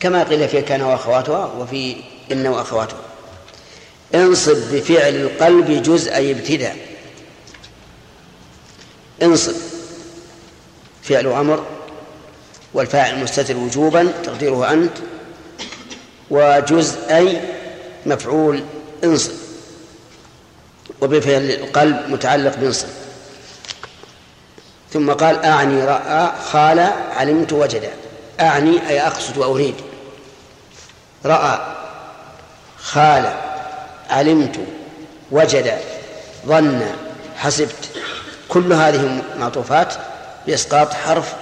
كما 0.00 0.22
قيل 0.22 0.48
في 0.48 0.62
كان 0.62 0.82
وأخواتها 0.82 1.44
وفي 1.46 1.96
إن 2.32 2.46
وأخواتها. 2.46 3.00
انصب 4.14 4.56
بفعل 4.72 5.14
القلب 5.14 5.82
جزء 5.82 6.30
ابتداء. 6.30 6.76
انصب. 9.22 9.54
فعل 11.02 11.26
أمر 11.26 11.66
والفاعل 12.74 13.22
مستتر 13.22 13.56
وجوبا 13.56 14.12
تقديره 14.24 14.72
أنت 14.72 14.92
وجزء 16.30 17.40
مفعول 18.06 18.64
انصب. 19.04 19.32
وبفعل 21.00 21.50
القلب 21.50 21.96
متعلق 22.08 22.56
بانصب. 22.56 22.88
ثم 24.92 25.12
قال 25.12 25.44
أعني 25.44 25.84
رأى 25.84 26.32
خال 26.50 26.78
علمت 27.16 27.52
وجد. 27.52 27.90
أعني 28.40 28.88
أي 28.88 29.06
أقصد 29.06 29.38
وأريد. 29.38 29.74
رأى 31.24 31.58
خال 32.78 33.34
علمت 34.10 34.60
وجد 35.30 35.78
ظن 36.46 36.82
حسبت. 37.36 37.90
كل 38.48 38.72
هذه 38.72 39.22
معطوفات 39.38 39.94
بإسقاط 40.46 40.94
حرف 40.94 41.34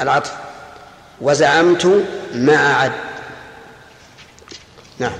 العطف. 0.00 0.32
وزعمت 1.20 2.04
مع 2.34 2.82
عد 2.82 2.92
نعم. 4.98 5.12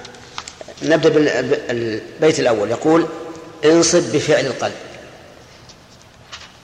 نبدأ 0.83 1.09
بالبيت 1.09 2.41
الأول. 2.41 2.71
يقول 2.71 3.07
انصب 3.65 4.03
بفعل 4.13 4.47
القلب. 4.47 4.75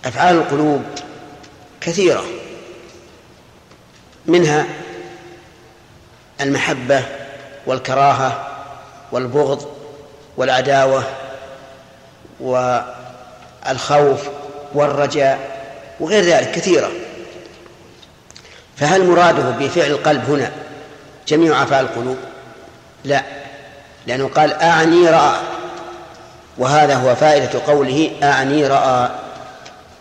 أفعال 0.04 0.36
القلوب 0.36 0.82
كثيرة. 1.80 2.24
منها 4.26 4.66
المحبة 6.40 7.02
والكراهة 7.66 8.48
والبغض 9.12 9.74
والعداوة 10.36 11.04
والخوف 12.40 14.20
والرجاء 14.74 15.66
وغير 16.00 16.24
ذلك. 16.24 16.50
كثيرة. 16.52 16.90
فهل 18.76 19.06
مراده 19.06 19.50
بفعل 19.50 19.90
القلب 19.90 20.30
هنا 20.30 20.52
جميع 21.28 21.62
أفعال 21.62 21.84
القلوب؟ 21.86 22.16
لا 23.04 23.22
لأنه 24.06 24.28
قال 24.28 24.52
أعني 24.52 25.08
رأى 25.08 25.40
وهذا 26.58 26.94
هو 26.94 27.14
فائدة 27.14 27.60
قوله 27.66 28.10
أعني 28.22 28.66
رأى 28.66 29.10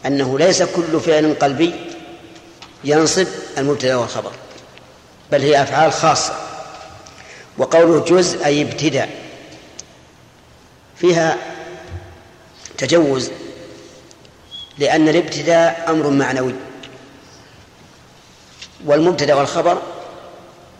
أنه 0.05 0.39
ليس 0.39 0.63
كل 0.63 0.99
فعل 0.99 1.35
قلبي 1.41 1.73
ينصب 2.83 3.27
المبتدأ 3.57 3.95
والخبر 3.95 4.31
بل 5.31 5.41
هي 5.41 5.63
أفعال 5.63 5.93
خاصة 5.93 6.33
وقوله 7.57 8.05
جزء 8.05 8.45
أي 8.45 8.61
ابتداء 8.61 9.09
فيها 10.95 11.37
تجوز 12.77 13.31
لأن 14.77 15.09
الابتداء 15.09 15.85
أمر 15.89 16.09
معنوي. 16.09 16.53
والمبتدأ 18.85 19.33
والخبر 19.33 19.81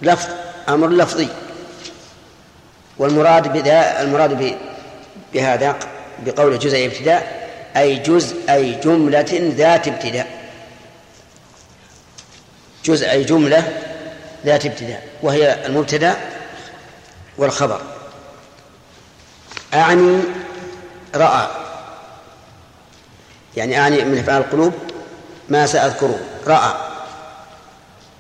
لفظ 0.01 0.30
أمر 0.69 0.88
لفظي. 0.88 1.27
والمراد 2.97 3.53
بذا 3.53 4.01
المراد 4.01 4.57
بهذا 5.34 5.75
بقول 6.25 6.59
جزء 6.59 6.85
ابتداء 6.85 7.49
أي 7.77 7.95
جزء 7.95 8.53
أي 8.53 8.71
جملة 8.75 9.53
ذات 9.55 9.88
ابتداء. 9.88 10.27
جزء 12.85 13.11
أي 13.11 13.23
جملة 13.23 13.81
ذات 14.45 14.65
ابتداء 14.65 15.03
وهي 15.21 15.65
المبتدأ 15.65 16.15
والخبر. 17.38 17.81
أعني 19.73 20.19
رأى. 21.15 21.47
يعني 23.57 23.80
أعني 23.80 24.03
من 24.03 24.17
أفعال 24.17 24.41
القلوب 24.41 24.73
ما 25.49 25.65
سأذكره 25.65 26.19
رأى. 26.47 26.92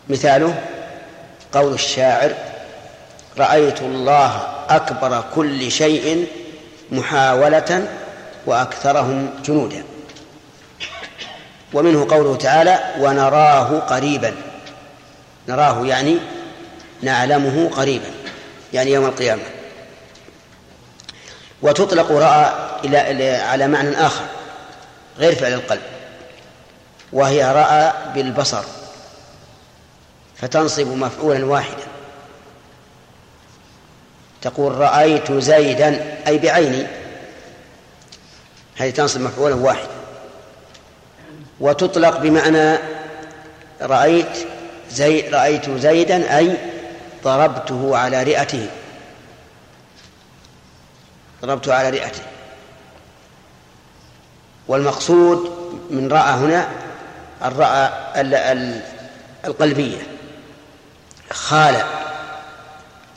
مثاله 0.09 0.61
قول 1.53 1.73
الشاعر 1.73 2.33
رأيت 3.37 3.81
الله 3.81 4.47
أكبر 4.69 5.23
كل 5.35 5.71
شيء 5.71 6.27
محاولة 6.91 7.87
وأكثرهم 8.45 9.29
جنودا. 9.45 9.83
ومنه 11.73 12.07
قوله 12.09 12.35
تعالى 12.35 12.79
ونراه 12.99 13.79
قريبا. 13.79 14.35
نراه 15.47 15.85
يعني 15.85 16.17
نعلمه 17.01 17.69
قريبا 17.69 18.11
يعني 18.73 18.91
يوم 18.91 19.05
القيامة. 19.05 19.43
وتطلق 21.61 22.11
رأى 22.11 22.53
إلى 22.85 23.35
على 23.35 23.67
معنى 23.67 24.05
آخر 24.05 24.25
غير 25.17 25.35
فعل 25.35 25.53
القلب 25.53 25.81
وهي 27.13 27.43
رأى 27.51 27.93
بالبصر. 28.15 28.63
فتنصب 30.35 30.87
مفعولا 30.87 31.45
واحدا. 31.45 31.83
تقول 34.41 34.77
رأيت 34.77 35.31
زيدا 35.31 36.17
أي 36.27 36.37
بعيني. 36.37 36.87
هذه 38.75 38.89
تنصب 38.89 39.21
مفعولا 39.21 39.55
واحدا. 39.55 39.91
وتطلق 41.59 42.17
بمعنى 42.17 42.77
رأيت 43.81 44.47
زي 44.91 45.29
رأيت 45.29 45.69
زيدا 45.69 46.37
أي 46.37 46.57
ضربته 47.23 47.97
على 47.97 48.23
رئته. 48.23 48.67
ضربته 51.41 51.73
على 51.73 51.89
رئته. 51.89 52.23
والمقصود 54.67 55.39
من 55.89 56.11
رأى 56.11 56.33
هنا 56.33 56.69
الرأى 57.45 57.89
القلبية. 59.45 60.12
خال 61.33 61.83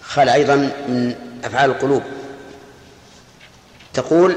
خال 0.03 0.29
أيضا 0.29 0.57
من 0.89 1.15
أفعال 1.45 1.71
القلوب. 1.71 2.03
تقول 3.95 4.37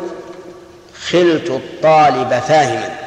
خلت 1.10 1.49
الطالب 1.49 2.39
فاهما 2.47 2.99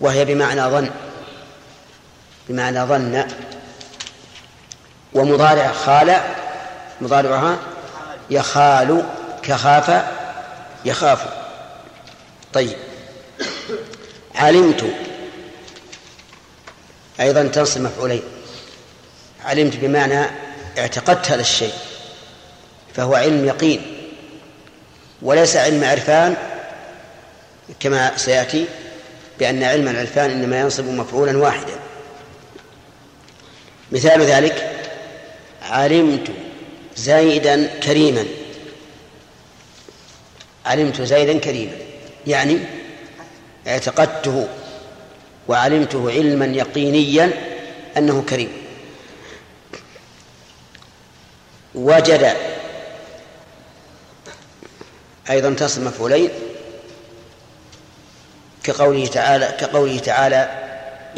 وهي 0.00 0.24
بمعنى 0.24 0.62
ظن 0.62 0.90
بمعنى 2.48 2.84
ظن 2.84 3.28
ومضارع 5.12 5.72
خال 5.72 6.20
مضارعها 7.00 7.58
يخال 8.30 9.06
كخاف 9.42 10.04
يخاف. 10.84 11.26
طيب. 12.52 12.76
علمت 14.34 14.84
أيضا 17.20 17.42
تنصب 17.42 17.80
مفعولين. 17.80 18.22
علمت 19.44 19.76
بمعنى 19.76 20.26
اعتقدت 20.78 21.30
هذا 21.30 21.40
الشيء 21.40 21.72
فهو 22.94 23.14
علم 23.14 23.46
يقين 23.46 23.82
وليس 25.22 25.56
علم 25.56 25.84
عرفان 25.84 26.36
كما 27.80 28.16
سيأتي 28.16 28.66
بأن 29.38 29.62
علم 29.62 29.88
العرفان 29.88 30.30
إنما 30.30 30.60
ينصب 30.60 30.84
مفعولا 30.84 31.38
واحدا. 31.38 31.74
مثال 33.92 34.22
ذلك 34.22 34.70
علمت 35.62 36.28
زيدا 36.96 37.66
كريما. 37.66 38.24
علمت 40.66 41.02
زيدا 41.02 41.38
كريما 41.38 41.72
يعني 42.26 42.58
اعتقدته 43.68 44.48
وعلمته 45.48 46.10
علما 46.10 46.46
يقينيا 46.46 47.30
أنه 47.96 48.24
كريم. 48.28 48.61
وجد 51.74 52.36
أيضا 55.30 55.54
تصل 55.54 55.84
مفعولين 55.84 56.30
كقوله 58.64 59.06
تعالى 59.06 59.54
كقوله 59.60 59.98
تعالى 59.98 60.62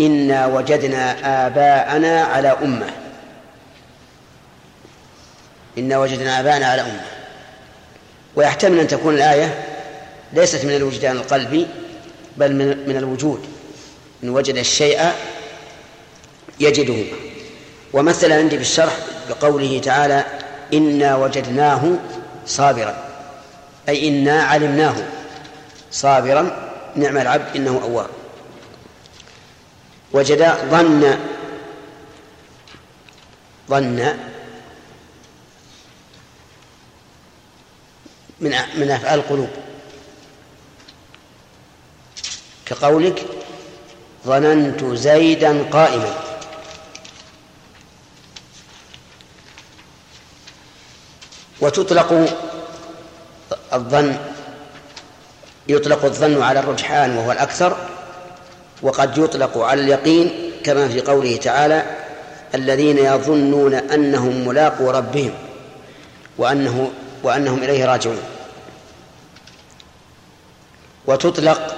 انا 0.01 0.47
وجدنا 0.47 1.47
اباءنا 1.47 2.22
على 2.22 2.48
امه. 2.48 2.90
انا 5.78 5.98
وجدنا 5.98 6.40
اباءنا 6.40 6.66
على 6.66 6.82
امه. 6.82 7.05
ويحتمل 8.36 8.81
أن 8.81 8.89
تكون 8.89 9.14
الآية 9.14 9.64
ليست 10.32 10.64
من 10.64 10.76
الوجدان 10.76 11.16
القلبي 11.16 11.66
بل 12.36 12.52
من, 12.52 12.89
من 12.89 12.97
الوجود. 12.97 13.47
إن 14.24 14.28
وجد 14.28 14.56
الشيء 14.56 15.12
يجده. 16.60 17.05
ومثل 17.93 18.32
عندي 18.32 18.56
بالشرح 18.56 18.97
بقوله 19.28 19.78
تعالى 19.85 20.24
إنا 20.74 21.16
وجدناه 21.16 21.98
صابرا. 22.46 22.96
أي 23.88 24.09
إنا 24.09 24.42
علمناه 24.42 24.94
صابرا. 25.90 26.72
نعم 26.96 27.18
العبد 27.18 27.56
إنه 27.56 27.80
أواب. 27.82 28.10
وجد 30.12 30.55
ظن 30.70 31.18
ظن 33.68 34.16
من 38.40 38.55
من 38.76 38.90
أفعال 38.90 39.18
القلوب. 39.18 39.48
كقولك 42.66 43.26
ظننت 44.26 44.84
زيدا 44.84 45.62
قائما. 45.70 46.23
وتطلق 51.60 52.36
الظن 53.72 54.16
يطلق 55.68 56.05
الظن 56.05 56.43
على 56.43 56.60
الرجحان 56.60 57.16
وهو 57.16 57.32
الأكثر 57.32 57.76
وقد 58.82 59.18
يطلق 59.18 59.59
على 59.59 59.81
اليقين 59.81 60.52
كما 60.64 60.89
في 60.89 61.01
قوله 61.01 61.36
تعالى 61.36 61.97
الذين 62.55 62.98
يظنون 62.98 63.74
أنهم 63.74 64.48
ملاقو 64.48 64.90
ربهم 64.90 65.35
وأنه 66.39 66.90
وأنهم 67.22 67.62
إليه 67.62 67.85
راجعون. 67.85 68.22
وتطلق 71.06 71.76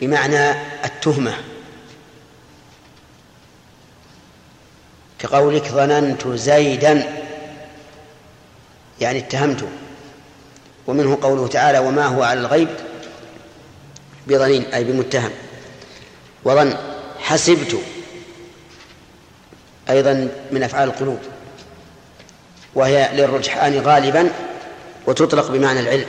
بمعنى 0.00 0.50
التهمة 0.84 1.34
كقولك 5.18 5.68
ظننت 5.68 6.28
زيدا. 6.28 7.17
يعني 9.00 9.18
اتهمته. 9.18 9.68
ومنه 10.86 11.18
قوله 11.22 11.48
تعالى 11.48 11.78
وما 11.78 12.06
هو 12.06 12.22
على 12.22 12.40
الغيب 12.40 12.68
بظنين 14.26 14.64
أي 14.74 14.84
بمتهم. 14.84 15.30
وظن 16.44 16.76
حسبت 17.20 17.78
أيضا 19.90 20.28
من 20.50 20.62
أفعال 20.62 20.88
القلوب. 20.88 21.18
وهي 22.74 23.10
للرجحان 23.12 23.78
غالبا 23.78 24.30
وتطلق 25.06 25.50
بمعنى 25.50 25.80
العلم. 25.80 26.06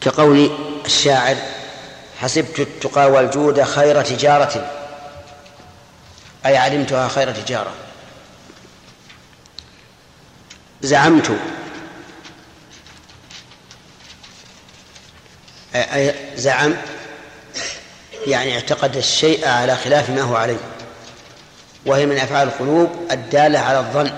كقول 0.00 0.50
الشاعر 0.86 1.36
حسبت 2.18 2.60
التقى 2.60 3.10
والجود 3.10 3.62
خير 3.62 4.02
تجارة 4.02 4.70
أي 6.46 6.56
علمتها 6.56 7.08
خير 7.08 7.32
تجارة. 7.32 7.72
زعمت. 10.82 11.38
زعم 16.34 16.74
يعني 18.26 18.54
اعتقد 18.54 18.96
الشيء 18.96 19.48
على 19.48 19.76
خلاف 19.76 20.10
ما 20.10 20.22
هو 20.22 20.36
عليه 20.36 20.58
وهي 21.86 22.06
من 22.06 22.18
أفعال 22.18 22.48
القلوب 22.48 22.90
الدالة 23.10 23.58
على 23.58 23.78
الظن. 23.78 24.12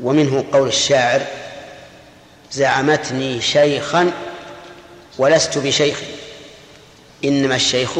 ومنه 0.00 0.44
قول 0.52 0.68
الشاعر 0.68 1.26
زعمتني 2.52 3.40
شيخا 3.40 4.12
ولست 5.18 5.58
بشيخ 5.58 6.00
إنما 7.24 7.56
الشيخ 7.56 7.90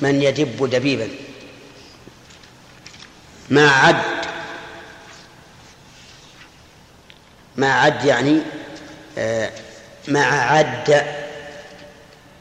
من 0.00 0.22
يدب 0.22 0.70
دبيبا. 0.70 1.08
ما 3.50 3.70
عد 3.70 4.17
ما 7.58 7.72
عد 7.72 8.04
يعني 8.04 8.40
آه، 9.18 9.50
مع 10.08 10.52
عد 10.52 11.04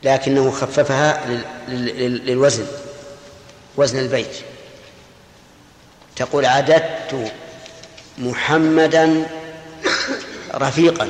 لكنه 0.03 0.51
خففها 0.51 1.25
للوزن 1.67 2.67
وزن 3.77 3.99
البيت. 3.99 4.35
تقول 6.15 6.45
عددت 6.45 7.31
محمدا 8.17 9.27
رفيقا. 10.53 11.09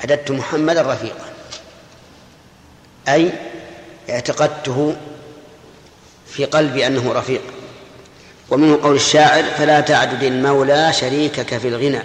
عددت 0.00 0.30
محمدا 0.30 0.82
رفيقا. 0.82 1.28
أي 3.08 3.32
اعتقدته 4.10 4.96
في 6.26 6.44
قلبي 6.44 6.86
أنه 6.86 7.12
رفيق. 7.12 7.42
ومنه 8.50 8.82
قول 8.82 8.96
الشاعر 8.96 9.44
فلا 9.44 9.80
تعدد 9.80 10.22
المولى 10.22 10.92
شريكك 10.92 11.58
في 11.58 11.68
الغنى 11.68 12.02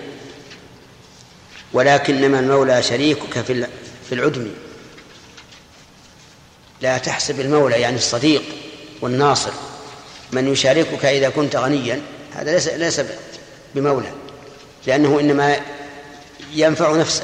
ولكنما 1.74 2.40
المولى 2.40 2.84
شريكك 2.84 3.42
في 3.42 3.68
في 4.10 4.16
العدم. 4.16 4.48
لا 6.82 6.98
تحسب 6.98 7.40
المولى 7.40 7.82
يعني 7.82 7.96
الصديق 7.96 8.44
والناصر. 9.02 9.52
من 10.32 10.48
يشاركك 10.48 11.06
إذا 11.06 11.30
كنت 11.30 11.56
غنيا 11.56 12.02
هذا 12.36 12.52
ليس 12.52 12.68
ليس 12.68 13.02
بمولى 13.76 14.12
لأنه 14.88 15.20
إنما 15.20 15.60
ينفع 16.54 16.96
نفسه. 16.96 17.24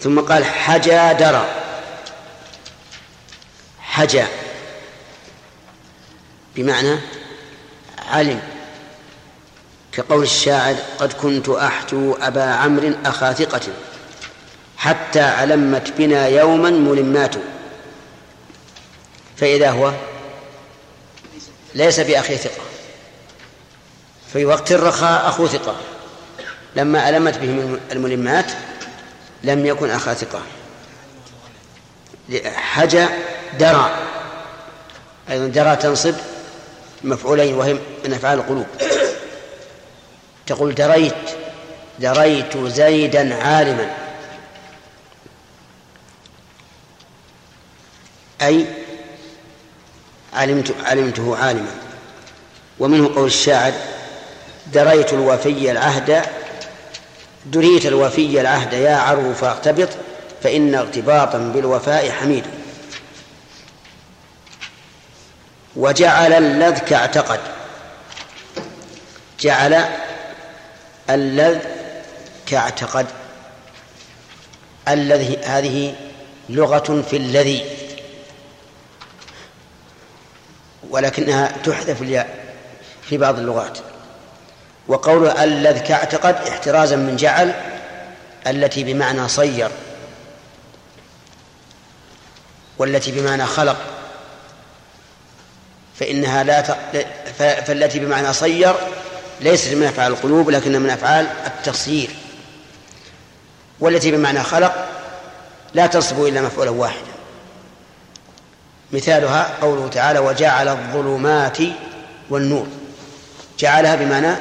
ثم 0.00 0.20
قال 0.20 0.44
حجا 0.44 1.12
درى 1.12 1.46
حجا. 3.80 4.26
بمعنى 6.56 6.98
علم. 7.98 8.40
كقول 9.92 10.22
الشاعر 10.22 10.74
قد 10.98 11.12
كنت 11.12 11.48
أحجو 11.48 12.14
أبا 12.14 12.42
عمرو 12.42 12.92
أخا 13.04 13.32
ثقة 13.32 13.60
حتى 14.76 15.20
علمت 15.20 15.92
بنا 15.98 16.26
يوما 16.26 16.70
ملمات. 16.70 17.34
فإذا 19.36 19.70
هو 19.70 19.92
ليس 21.74 22.00
بأخي 22.00 22.36
ثقة 22.36 22.62
في 24.32 24.44
وقت 24.44 24.72
الرخاء 24.72 25.28
أخو 25.28 25.46
ثقة. 25.46 25.76
لما 26.76 27.08
ألمت 27.08 27.38
بهم 27.38 27.80
الملمات 27.92 28.52
لم 29.44 29.66
يكن 29.66 29.90
أخا 29.90 30.14
ثقة. 30.14 30.42
حجى 32.54 33.06
درى. 33.58 33.90
أيضا 35.30 35.46
درى 35.46 35.76
تنصب 35.76 36.14
مفعولين 37.04 37.54
وهم 37.54 37.78
من 38.04 38.12
أفعال 38.12 38.38
القلوب. 38.38 38.66
تقول 40.46 40.74
دريت 40.74 41.14
دريت 41.98 42.56
زيدا 42.56 43.34
عالما. 43.34 43.90
أي 48.42 48.66
علمت 50.32 50.74
علمته 50.84 51.36
عالما. 51.36 51.70
ومنه 52.78 53.14
قول 53.14 53.26
الشاعر 53.26 53.72
دريت 54.72 55.12
الوفي 55.12 55.70
العهد 55.70 56.22
دريت 57.46 57.86
الوفي 57.86 58.40
العهد 58.40 58.72
يا 58.72 58.96
عرو 58.96 59.34
فاغتبط 59.34 59.88
فإن 60.42 60.74
اغتباطا 60.74 61.38
بالوفاء 61.38 62.10
حميد. 62.10 62.44
وجعل 65.76 66.32
اللذ 66.32 66.78
كاعتقد 66.78 67.40
جعل 69.40 69.84
اللذ 71.10 71.58
كاعتقد 72.46 73.06
الذي 74.88 75.38
هذه 75.44 75.94
لغة 76.48 77.04
في 77.10 77.16
الذي. 77.16 77.64
ولكنها 80.90 81.52
تحذف 81.64 82.02
الياء 82.02 82.54
في 83.02 83.18
بعض 83.18 83.38
اللغات. 83.38 83.78
وقول 84.88 85.28
اللذ 85.28 85.78
كاعتقد 85.78 86.34
احترازا 86.34 86.96
من 86.96 87.16
جعل 87.16 87.54
التي 88.46 88.84
بمعنى 88.84 89.28
صير. 89.28 89.70
والتي 92.78 93.12
بمعنى 93.12 93.46
خلق. 93.46 93.99
فإنها 96.00 96.42
لا 96.42 96.60
ت... 96.60 96.76
فالتي 97.38 97.98
بمعنى 97.98 98.32
صير 98.32 98.74
ليست 99.40 99.74
من 99.74 99.86
أفعال 99.86 100.12
القلوب 100.12 100.50
لكنها 100.50 100.78
من 100.78 100.90
أفعال 100.90 101.26
التصيير 101.46 102.10
والتي 103.80 104.10
بمعنى 104.10 104.42
خلق 104.42 104.88
لا 105.74 105.86
تصب 105.86 106.24
إلا 106.24 106.42
مفعولا 106.42 106.70
واحدا. 106.70 107.10
مثالها 108.92 109.50
قوله 109.62 109.88
تعالى 109.88 110.18
وجعل 110.18 110.68
الظلمات 110.68 111.58
والنور. 112.30 112.66
جعلها 113.58 113.96
بمعنى 113.96 114.36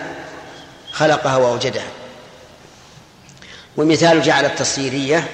خلقها 0.92 1.38
وأوجدها. 1.38 1.88
ومثال 3.78 4.22
جعل 4.22 4.46
التصيرية 4.46 5.28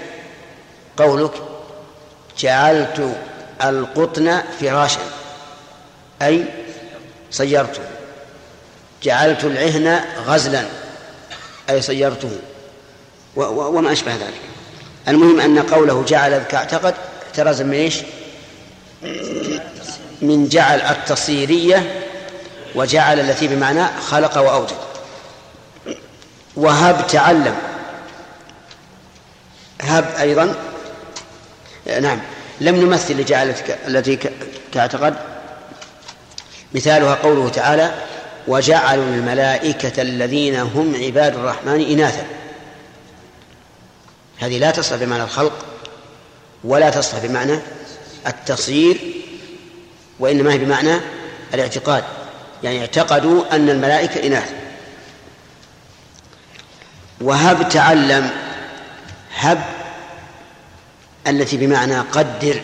قولك 0.98 1.32
جعلت 2.40 3.16
القطن 3.64 4.42
فراشا. 4.60 5.00
أي 6.22 6.46
صيرته 7.32 7.82
جعلت 9.04 9.44
العهن 9.44 10.06
غزلا. 10.26 10.64
أي 11.70 11.82
صيرته 11.82 12.32
وما 13.36 13.92
أشبه 13.92 14.16
ذلك. 14.16 14.42
المهم 15.08 15.40
أن 15.40 15.60
قوله 15.60 16.04
جعل 16.08 16.44
كاعتقد 16.44 16.94
احترازا 17.26 17.64
من 17.64 17.74
إيش؟ 17.74 18.02
من 20.22 20.48
جعل 20.48 20.82
التصيرية 20.82 22.04
وجعل 22.76 23.20
التي 23.20 23.48
بمعنى 23.48 23.86
خلق 24.02 24.38
وأوجد. 24.38 24.78
وهب 26.56 27.08
تعلم. 27.08 27.56
هب 29.82 30.06
أيضا. 30.20 30.56
نعم. 32.02 32.20
لم 32.62 32.76
نمثل 32.76 33.14
لجعلتك 33.22 33.78
التي 33.88 34.20
كاعتقد. 34.74 35.35
مثالها 36.74 37.16
قوله 37.16 37.50
تعالى 37.50 37.94
وجعلوا 38.48 39.06
الملائكة 39.06 40.02
الذين 40.02 40.56
هم 40.56 40.96
عباد 41.04 41.36
الرحمن 41.36 41.82
إناثا. 41.82 42.26
هذه 44.40 44.60
لا 44.60 44.72
تصلح 44.72 45.04
بمعنى 45.04 45.24
الخلق 45.24 45.66
ولا 46.64 46.90
تصلح 46.90 47.26
بمعنى 47.26 47.60
التصير 48.28 48.98
وإنما 50.20 50.54
هي 50.54 50.58
بمعنى 50.58 51.00
الاعتقاد. 51.54 52.04
يعني 52.64 52.82
اعتقدوا 52.82 53.56
أن 53.56 53.70
الملائكة 53.70 54.28
إناث 54.28 54.54
وهب 57.22 57.70
تعلم 57.70 58.30
هب 59.36 59.64
التي 61.28 61.58
بمعنى 61.58 62.00
قدر 62.00 62.62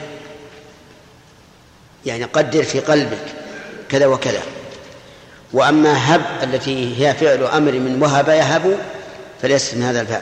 يعني 2.06 2.24
قدر 2.24 2.64
في 2.64 2.80
قلبك. 2.80 3.41
كذا 3.92 4.08
وكذا. 4.08 4.42
وأما 5.54 6.16
هب 6.16 6.22
التي 6.44 7.08
هي 7.08 7.14
فعل 7.14 7.44
أمر 7.44 7.72
من 7.72 8.04
وهب 8.04 8.30
يهب 8.30 8.78
فليست 9.42 9.76
من 9.76 9.84
هذا 9.84 10.02
الباب 10.02 10.22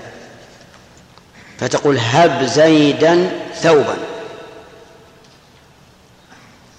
فتقول 1.59 1.97
هب 1.99 2.43
زيدا 2.43 3.31
ثوبا. 3.55 3.97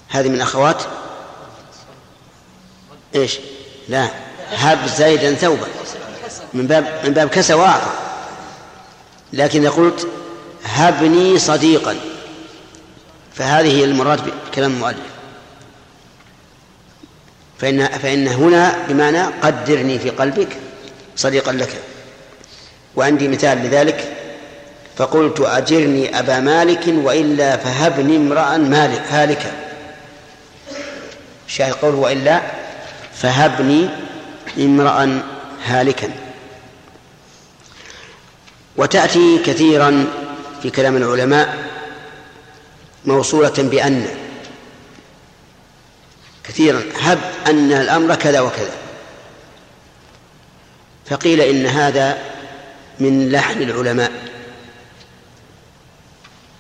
هذه 0.08 0.28
من 0.28 0.40
أخوات؟ 0.40 0.82
إيش؟ 3.14 3.38
لا. 3.88 4.08
هب 4.52 4.86
زيدا 4.86 5.34
ثوبا. 5.34 5.66
من 6.54 6.66
باب 6.66 7.00
من 7.04 7.12
باب 7.12 7.28
كسى 7.28 7.54
وأعطى 7.54 7.90
لكن 9.32 9.60
إذا 9.60 9.70
قلت 9.70 10.08
هبني 10.64 11.38
صديقا 11.38 11.96
فهذه 13.34 13.84
المراد 13.84 14.20
بكلام 14.48 14.72
المؤلف. 14.72 15.19
فإن 17.60 17.86
فإن 17.86 18.28
هنا 18.28 18.76
بمعنى 18.88 19.22
قدرني 19.42 19.98
في 19.98 20.10
قلبك 20.10 20.48
صديقا 21.16 21.52
لك 21.52 21.70
وعندي 22.96 23.28
مثال 23.28 23.58
لذلك 23.58 24.16
فقلت 24.96 25.40
أجرني 25.40 26.18
أبا 26.18 26.40
مالك 26.40 26.84
وإلا 26.86 27.56
فهبني 27.56 28.16
امرأ 28.16 28.56
مالك 28.56 29.02
هالكا 29.10 29.52
الشاهد 31.48 31.72
قول 31.72 31.94
وإلا 31.94 32.40
فهبني 33.14 33.88
امرأ 34.58 35.22
هالكا. 35.64 36.10
وتأتي 38.76 39.38
كثيرا 39.46 40.06
في 40.62 40.70
كلام 40.70 40.96
العلماء 40.96 41.56
موصولة 43.04 43.54
بأن 43.58 44.06
كثيرا 46.50 46.82
هب 47.00 47.18
أن 47.46 47.72
الأمر 47.72 48.14
كذا 48.14 48.40
وكذا. 48.40 48.74
فقيل 51.06 51.40
إن 51.40 51.66
هذا 51.66 52.18
من 53.00 53.32
لحن 53.32 53.62
العلماء 53.62 54.12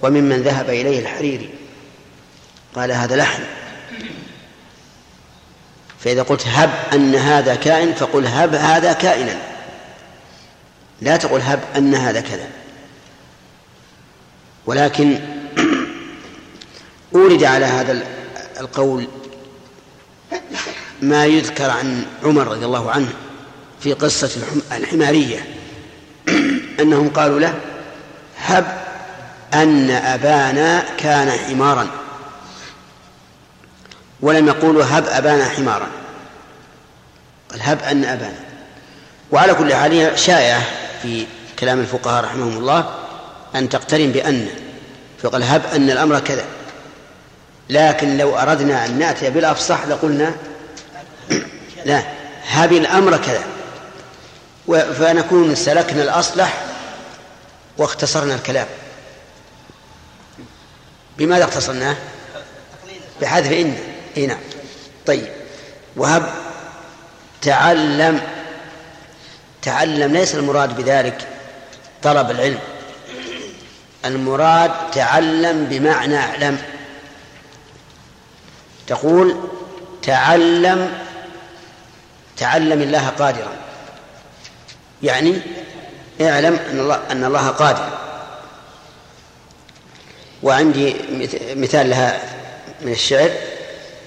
وممن 0.02 0.42
ذهب 0.42 0.70
إليه 0.70 1.00
الحريري. 1.00 1.50
قال 2.74 2.92
هذا 2.92 3.16
لحن. 3.16 3.42
فإذا 6.00 6.22
قلت 6.22 6.46
هب 6.46 6.70
أن 6.92 7.14
هذا 7.14 7.54
كائن 7.54 7.94
فقل 7.94 8.26
هب 8.26 8.54
هذا 8.54 8.92
كائنا. 8.92 9.38
لا 11.00 11.16
تقل 11.16 11.40
هب 11.40 11.60
أن 11.76 11.94
هذا 11.94 12.20
كذا. 12.20 12.48
ولكن 14.66 15.18
أورد 17.14 17.44
على 17.44 17.64
هذا 17.64 18.06
القول 18.60 19.08
ما 21.02 21.26
يذكر 21.26 21.70
عن 21.70 22.06
عمر 22.24 22.46
رضي 22.46 22.64
الله 22.64 22.90
عنه 22.90 23.08
في 23.80 23.92
قصة 23.92 24.30
الحمارية. 24.72 25.46
أنهم 26.80 27.08
قالوا 27.08 27.40
له 27.40 27.54
هب 28.38 28.78
أن 29.54 29.90
أبانا 29.90 30.84
كان 30.98 31.30
حمارا. 31.30 31.86
ولم 34.20 34.48
يقولوا 34.48 34.84
هب 34.84 35.04
أبانا 35.06 35.48
حمارا. 35.48 35.86
قال 37.50 37.60
هب 37.62 37.82
أن 37.82 38.04
أبانا. 38.04 38.40
وعلى 39.30 39.54
كل 39.54 39.74
حال 39.74 40.18
شائعة 40.18 40.62
في 41.02 41.26
كلام 41.58 41.80
الفقهاء 41.80 42.24
رحمهم 42.24 42.58
الله 42.58 42.94
أن 43.54 43.68
تقترن 43.68 44.12
بأن. 44.12 44.48
فقال 45.22 45.42
هب 45.42 45.62
أن 45.74 45.90
الأمر 45.90 46.18
كذا. 46.20 46.44
لكن 47.70 48.16
لو 48.16 48.36
أردنا 48.36 48.86
أن 48.86 48.98
نأتي 48.98 49.30
بالأفصح 49.30 49.86
لقلنا 49.86 50.34
لا 51.84 52.02
هب 52.46 52.72
الأمر 52.72 53.16
كذا. 53.16 53.44
فنكون 54.92 55.54
سلكنا 55.54 56.02
الأصلح 56.02 56.64
واختصرنا 57.78 58.34
الكلام. 58.34 58.66
بماذا 61.18 61.44
اختصرناه 61.44 61.96
بحذف 63.20 63.52
إن. 63.52 63.78
إي 64.16 64.26
نعم. 64.26 64.40
طيب. 65.06 65.28
وهب 65.96 66.30
تعلم 67.42 68.20
تعلم 69.62 70.12
ليس 70.12 70.34
المراد 70.34 70.76
بذلك 70.76 71.28
طلب 72.02 72.30
العلم. 72.30 72.58
المراد 74.04 74.70
تعلم 74.92 75.64
بمعنى 75.64 76.18
أعلم. 76.18 76.58
تقول 78.90 79.36
تعلم 80.02 80.98
تعلم 82.36 82.82
الله 82.82 83.08
قادرا. 83.08 83.52
يعني 85.02 85.40
اعلم 86.20 86.54
أن 86.70 86.80
الله 86.80 87.00
أن 87.10 87.24
الله 87.24 87.48
قادر. 87.48 87.88
وعندي 90.42 90.96
مثال 91.56 91.90
لها 91.90 92.20
من 92.80 92.92
الشعر. 92.92 93.30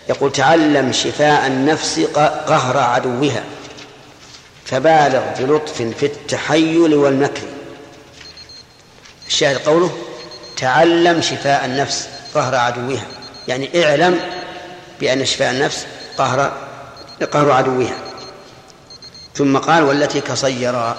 يقول 0.10 0.32
تعلم 0.32 0.92
شفاء 0.92 1.48
النفس 1.48 2.00
قهر 2.48 2.78
عدوها. 2.78 3.44
فبالغ 4.66 5.24
بلطف 5.40 5.82
في 5.82 6.06
التحيل 6.06 6.94
والمكر. 6.94 7.48
الشاهد 9.28 9.58
قوله 9.58 9.98
تعلم 10.58 11.22
شفاء 11.22 11.66
النفس 11.66 12.10
قهر 12.36 12.56
عدوها. 12.56 13.06
يعني 13.48 13.86
اعلم 13.86 14.33
بأن 15.04 15.26
شفاء 15.26 15.52
النفس 15.52 15.86
قهر 16.18 16.52
قهر 17.32 17.52
عدوها. 17.52 17.98
ثم 19.36 19.58
قال 19.58 19.84
والتي 19.84 20.22
كصيرا 20.22 20.98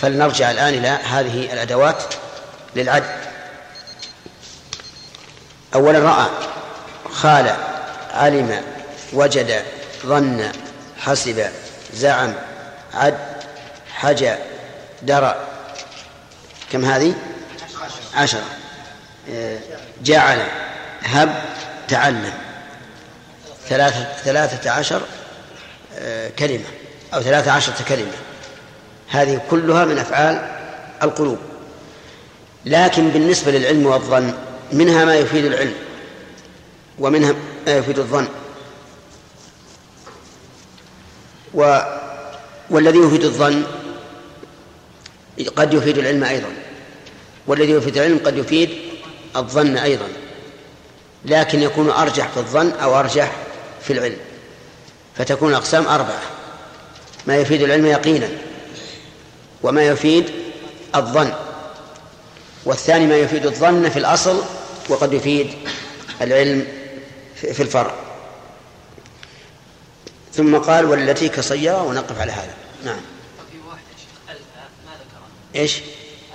فلنرجع 0.00 0.50
الآن 0.50 0.74
إلى 0.74 0.88
هذه 0.88 1.52
الأدوات 1.52 2.02
للعد. 2.76 3.04
أولا 5.74 5.98
رأى 5.98 6.26
خال 7.12 7.56
علم 8.14 8.62
وجد 9.12 9.62
ظن 10.06 10.52
حسب 10.98 11.46
زعم 11.94 12.34
عد 12.94 13.18
حجى 13.94 14.34
درى. 15.02 15.34
كم 16.72 16.84
هذه؟ 16.84 17.14
عشرة. 18.14 18.44
جعل 20.02 20.46
هب 21.02 21.42
تعلم. 21.88 22.49
ثلاثة, 23.70 24.06
ثلاثة 24.24 24.70
عشر 24.70 25.02
كلمة 26.38 26.64
أو 27.14 27.22
ثلاثة 27.22 27.50
عشرة 27.50 27.84
كلمة. 27.88 28.12
هذه 29.08 29.40
كلها 29.50 29.84
من 29.84 29.98
أفعال 29.98 30.48
القلوب. 31.02 31.38
لكن 32.66 33.08
بالنسبة 33.08 33.52
للعلم 33.52 33.86
والظن 33.86 34.34
منها 34.72 35.04
ما 35.04 35.14
يفيد 35.14 35.44
العلم 35.44 35.74
ومنها 36.98 37.34
ما 37.66 37.72
يفيد 37.76 37.98
الظن. 37.98 38.28
و 41.54 41.80
والذي 42.70 42.98
يفيد 42.98 43.24
الظن 43.24 43.64
قد 45.56 45.74
يفيد 45.74 45.98
العلم 45.98 46.24
أيضا. 46.24 46.48
والذي 47.46 47.72
يفيد 47.72 47.96
العلم 47.96 48.20
قد 48.24 48.36
يفيد 48.36 48.70
الظن 49.36 49.76
أيضا. 49.76 50.08
لكن 51.24 51.62
يكون 51.62 51.90
أرجح 51.90 52.28
في 52.28 52.36
الظن 52.36 52.70
أو 52.70 53.00
أرجح 53.00 53.32
في 53.82 53.92
العلم 53.92 54.18
فتكون 55.16 55.50
الأقسام 55.50 55.86
أربعة 55.86 56.22
ما 57.26 57.36
يفيد 57.36 57.62
العلم 57.62 57.86
يقينا 57.86 58.28
وما 59.62 59.82
يفيد 59.82 60.30
الظن 60.94 61.32
والثاني 62.64 63.06
ما 63.06 63.16
يفيد 63.16 63.46
الظن 63.46 63.88
في 63.88 63.98
الأصل 63.98 64.42
وقد 64.88 65.12
يفيد 65.12 65.54
العلم 66.22 66.66
في 67.34 67.62
الفرع. 67.62 67.94
ثم 70.32 70.56
قال 70.56 70.84
والتي 70.84 71.28
كصيرة 71.28 71.82
ونقف 71.82 72.20
على 72.20 72.32
هذا. 72.32 72.54
نعم. 72.84 73.00
في 73.52 73.58
واحد 73.68 73.80
يا 73.92 73.96
شيخ 73.98 74.30
ألف 74.30 74.40
ما 74.86 74.92
ذكر 74.92 75.60
إيش؟ 75.60 75.76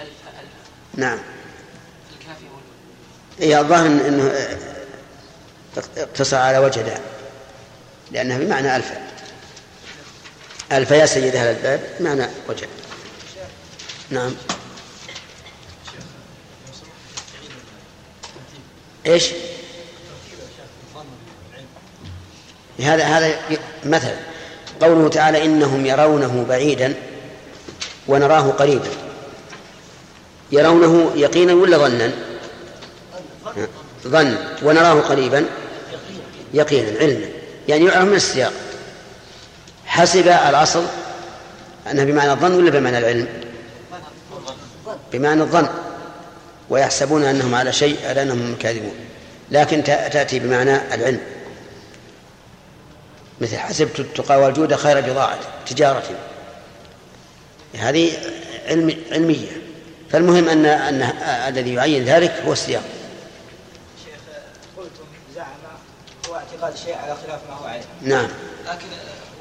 ألف 0.01 0.09
ألف. 0.39 0.49
نعم. 0.95 1.19
الكافي 2.11 2.45
هو 2.45 2.59
هي 3.39 3.59
الظاهر 3.59 3.85
إنه 3.85 4.33
اقتصر 5.97 6.37
على 6.37 6.57
وجه 6.57 6.79
داء. 6.79 7.01
لأنها 8.11 8.37
بمعنى 8.37 8.75
ألف. 8.75 8.91
ألف 10.71 10.91
يا 10.91 11.05
سيد 11.05 11.35
أهل 11.35 11.47
الباب 11.47 11.89
بمعنى 11.99 12.27
وجه. 12.49 12.67
نعم. 14.09 14.35
إيش؟ 19.05 19.29
هذا 22.79 23.03
هذا 23.03 23.39
مثل. 23.85 24.15
قوله 24.81 25.09
تعالى 25.09 25.45
إنهم 25.45 25.85
يرونه 25.85 26.45
بعيدا 26.49 26.93
ونراه 28.07 28.51
قريبا. 28.51 28.89
يرونه 30.51 31.11
يقينا 31.15 31.53
ولا 31.53 31.77
ظنا؟ 31.77 32.11
ظن. 34.07 34.37
ونراه 34.63 35.01
قريبا. 35.01 35.45
يقينا 36.53 36.99
علما. 36.99 37.44
يعني 37.67 37.85
يعرف 37.85 38.07
من 38.07 38.15
السياق. 38.15 38.53
حسب 39.85 40.27
الأصل 40.27 40.85
انها 41.91 42.05
بمعنى 42.05 42.31
الظن 42.31 42.53
ولا 42.53 42.69
بمعنى 42.69 42.97
العلم؟ 42.97 43.27
بمعنى 45.13 45.41
الظن. 45.41 45.67
ويحسبون 46.69 47.23
أنهم 47.23 47.55
على 47.55 47.73
شيء 47.73 48.07
على 48.07 48.21
أنهم 48.21 48.55
كاذبون. 48.59 48.95
لكن 49.51 49.83
تأتي 49.83 50.39
بمعنى 50.39 50.95
العلم. 50.95 51.21
مثل 53.41 53.57
حسبت 53.57 53.99
التقى 53.99 54.39
والجود 54.39 54.75
خير 54.75 55.01
بضاعة 55.01 55.39
تجارة. 55.65 56.03
هذه 57.77 58.11
علم 58.67 58.97
علمية. 59.11 59.65
فالمهم 60.11 60.49
أن 60.49 60.65
أن 60.65 61.01
الذي 61.47 61.73
يعين 61.73 62.05
ذلك 62.05 62.31
هو 62.45 62.53
السياق 62.53 62.83
شيخ 64.05 64.15
قلتم 64.77 65.05
زعم 65.35 65.45
اعتقاد 66.65 66.73
الشيء 66.73 66.95
على 66.95 67.15
خلاف 67.27 67.39
ما 67.49 67.55
هو 67.55 67.65
عليه. 67.65 67.83
نعم. 68.01 68.27
لكن 68.67 68.85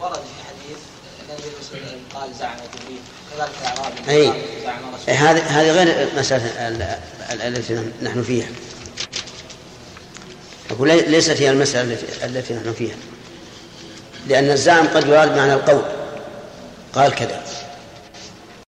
ورد 0.00 0.14
في 0.14 0.44
حديث 0.48 0.78
النبي 1.22 1.42
صلى 1.42 1.78
الله 1.78 1.86
عليه 1.86 1.86
وسلم 1.86 2.00
قال 2.14 2.34
زعم 2.34 2.56
جبريل 2.56 3.00
كذلك 3.30 3.50
أعرابي 3.64 4.00
رسول 4.00 5.14
هذه 5.14 5.60
هذه 5.60 5.70
غير 5.70 6.08
المسألة 6.08 7.00
التي 7.32 7.92
نحن 8.02 8.22
فيها. 8.22 8.46
أقول 10.70 10.88
ليست 10.88 11.40
هي 11.40 11.50
المسألة 11.50 11.98
التي 12.24 12.54
نحن 12.54 12.72
فيها. 12.72 12.96
لأن 14.26 14.50
الزعم 14.50 14.88
قد 14.88 15.08
يراد 15.08 15.36
معنى 15.36 15.54
القول. 15.54 15.82
قال 16.94 17.14
كذا. 17.14 17.42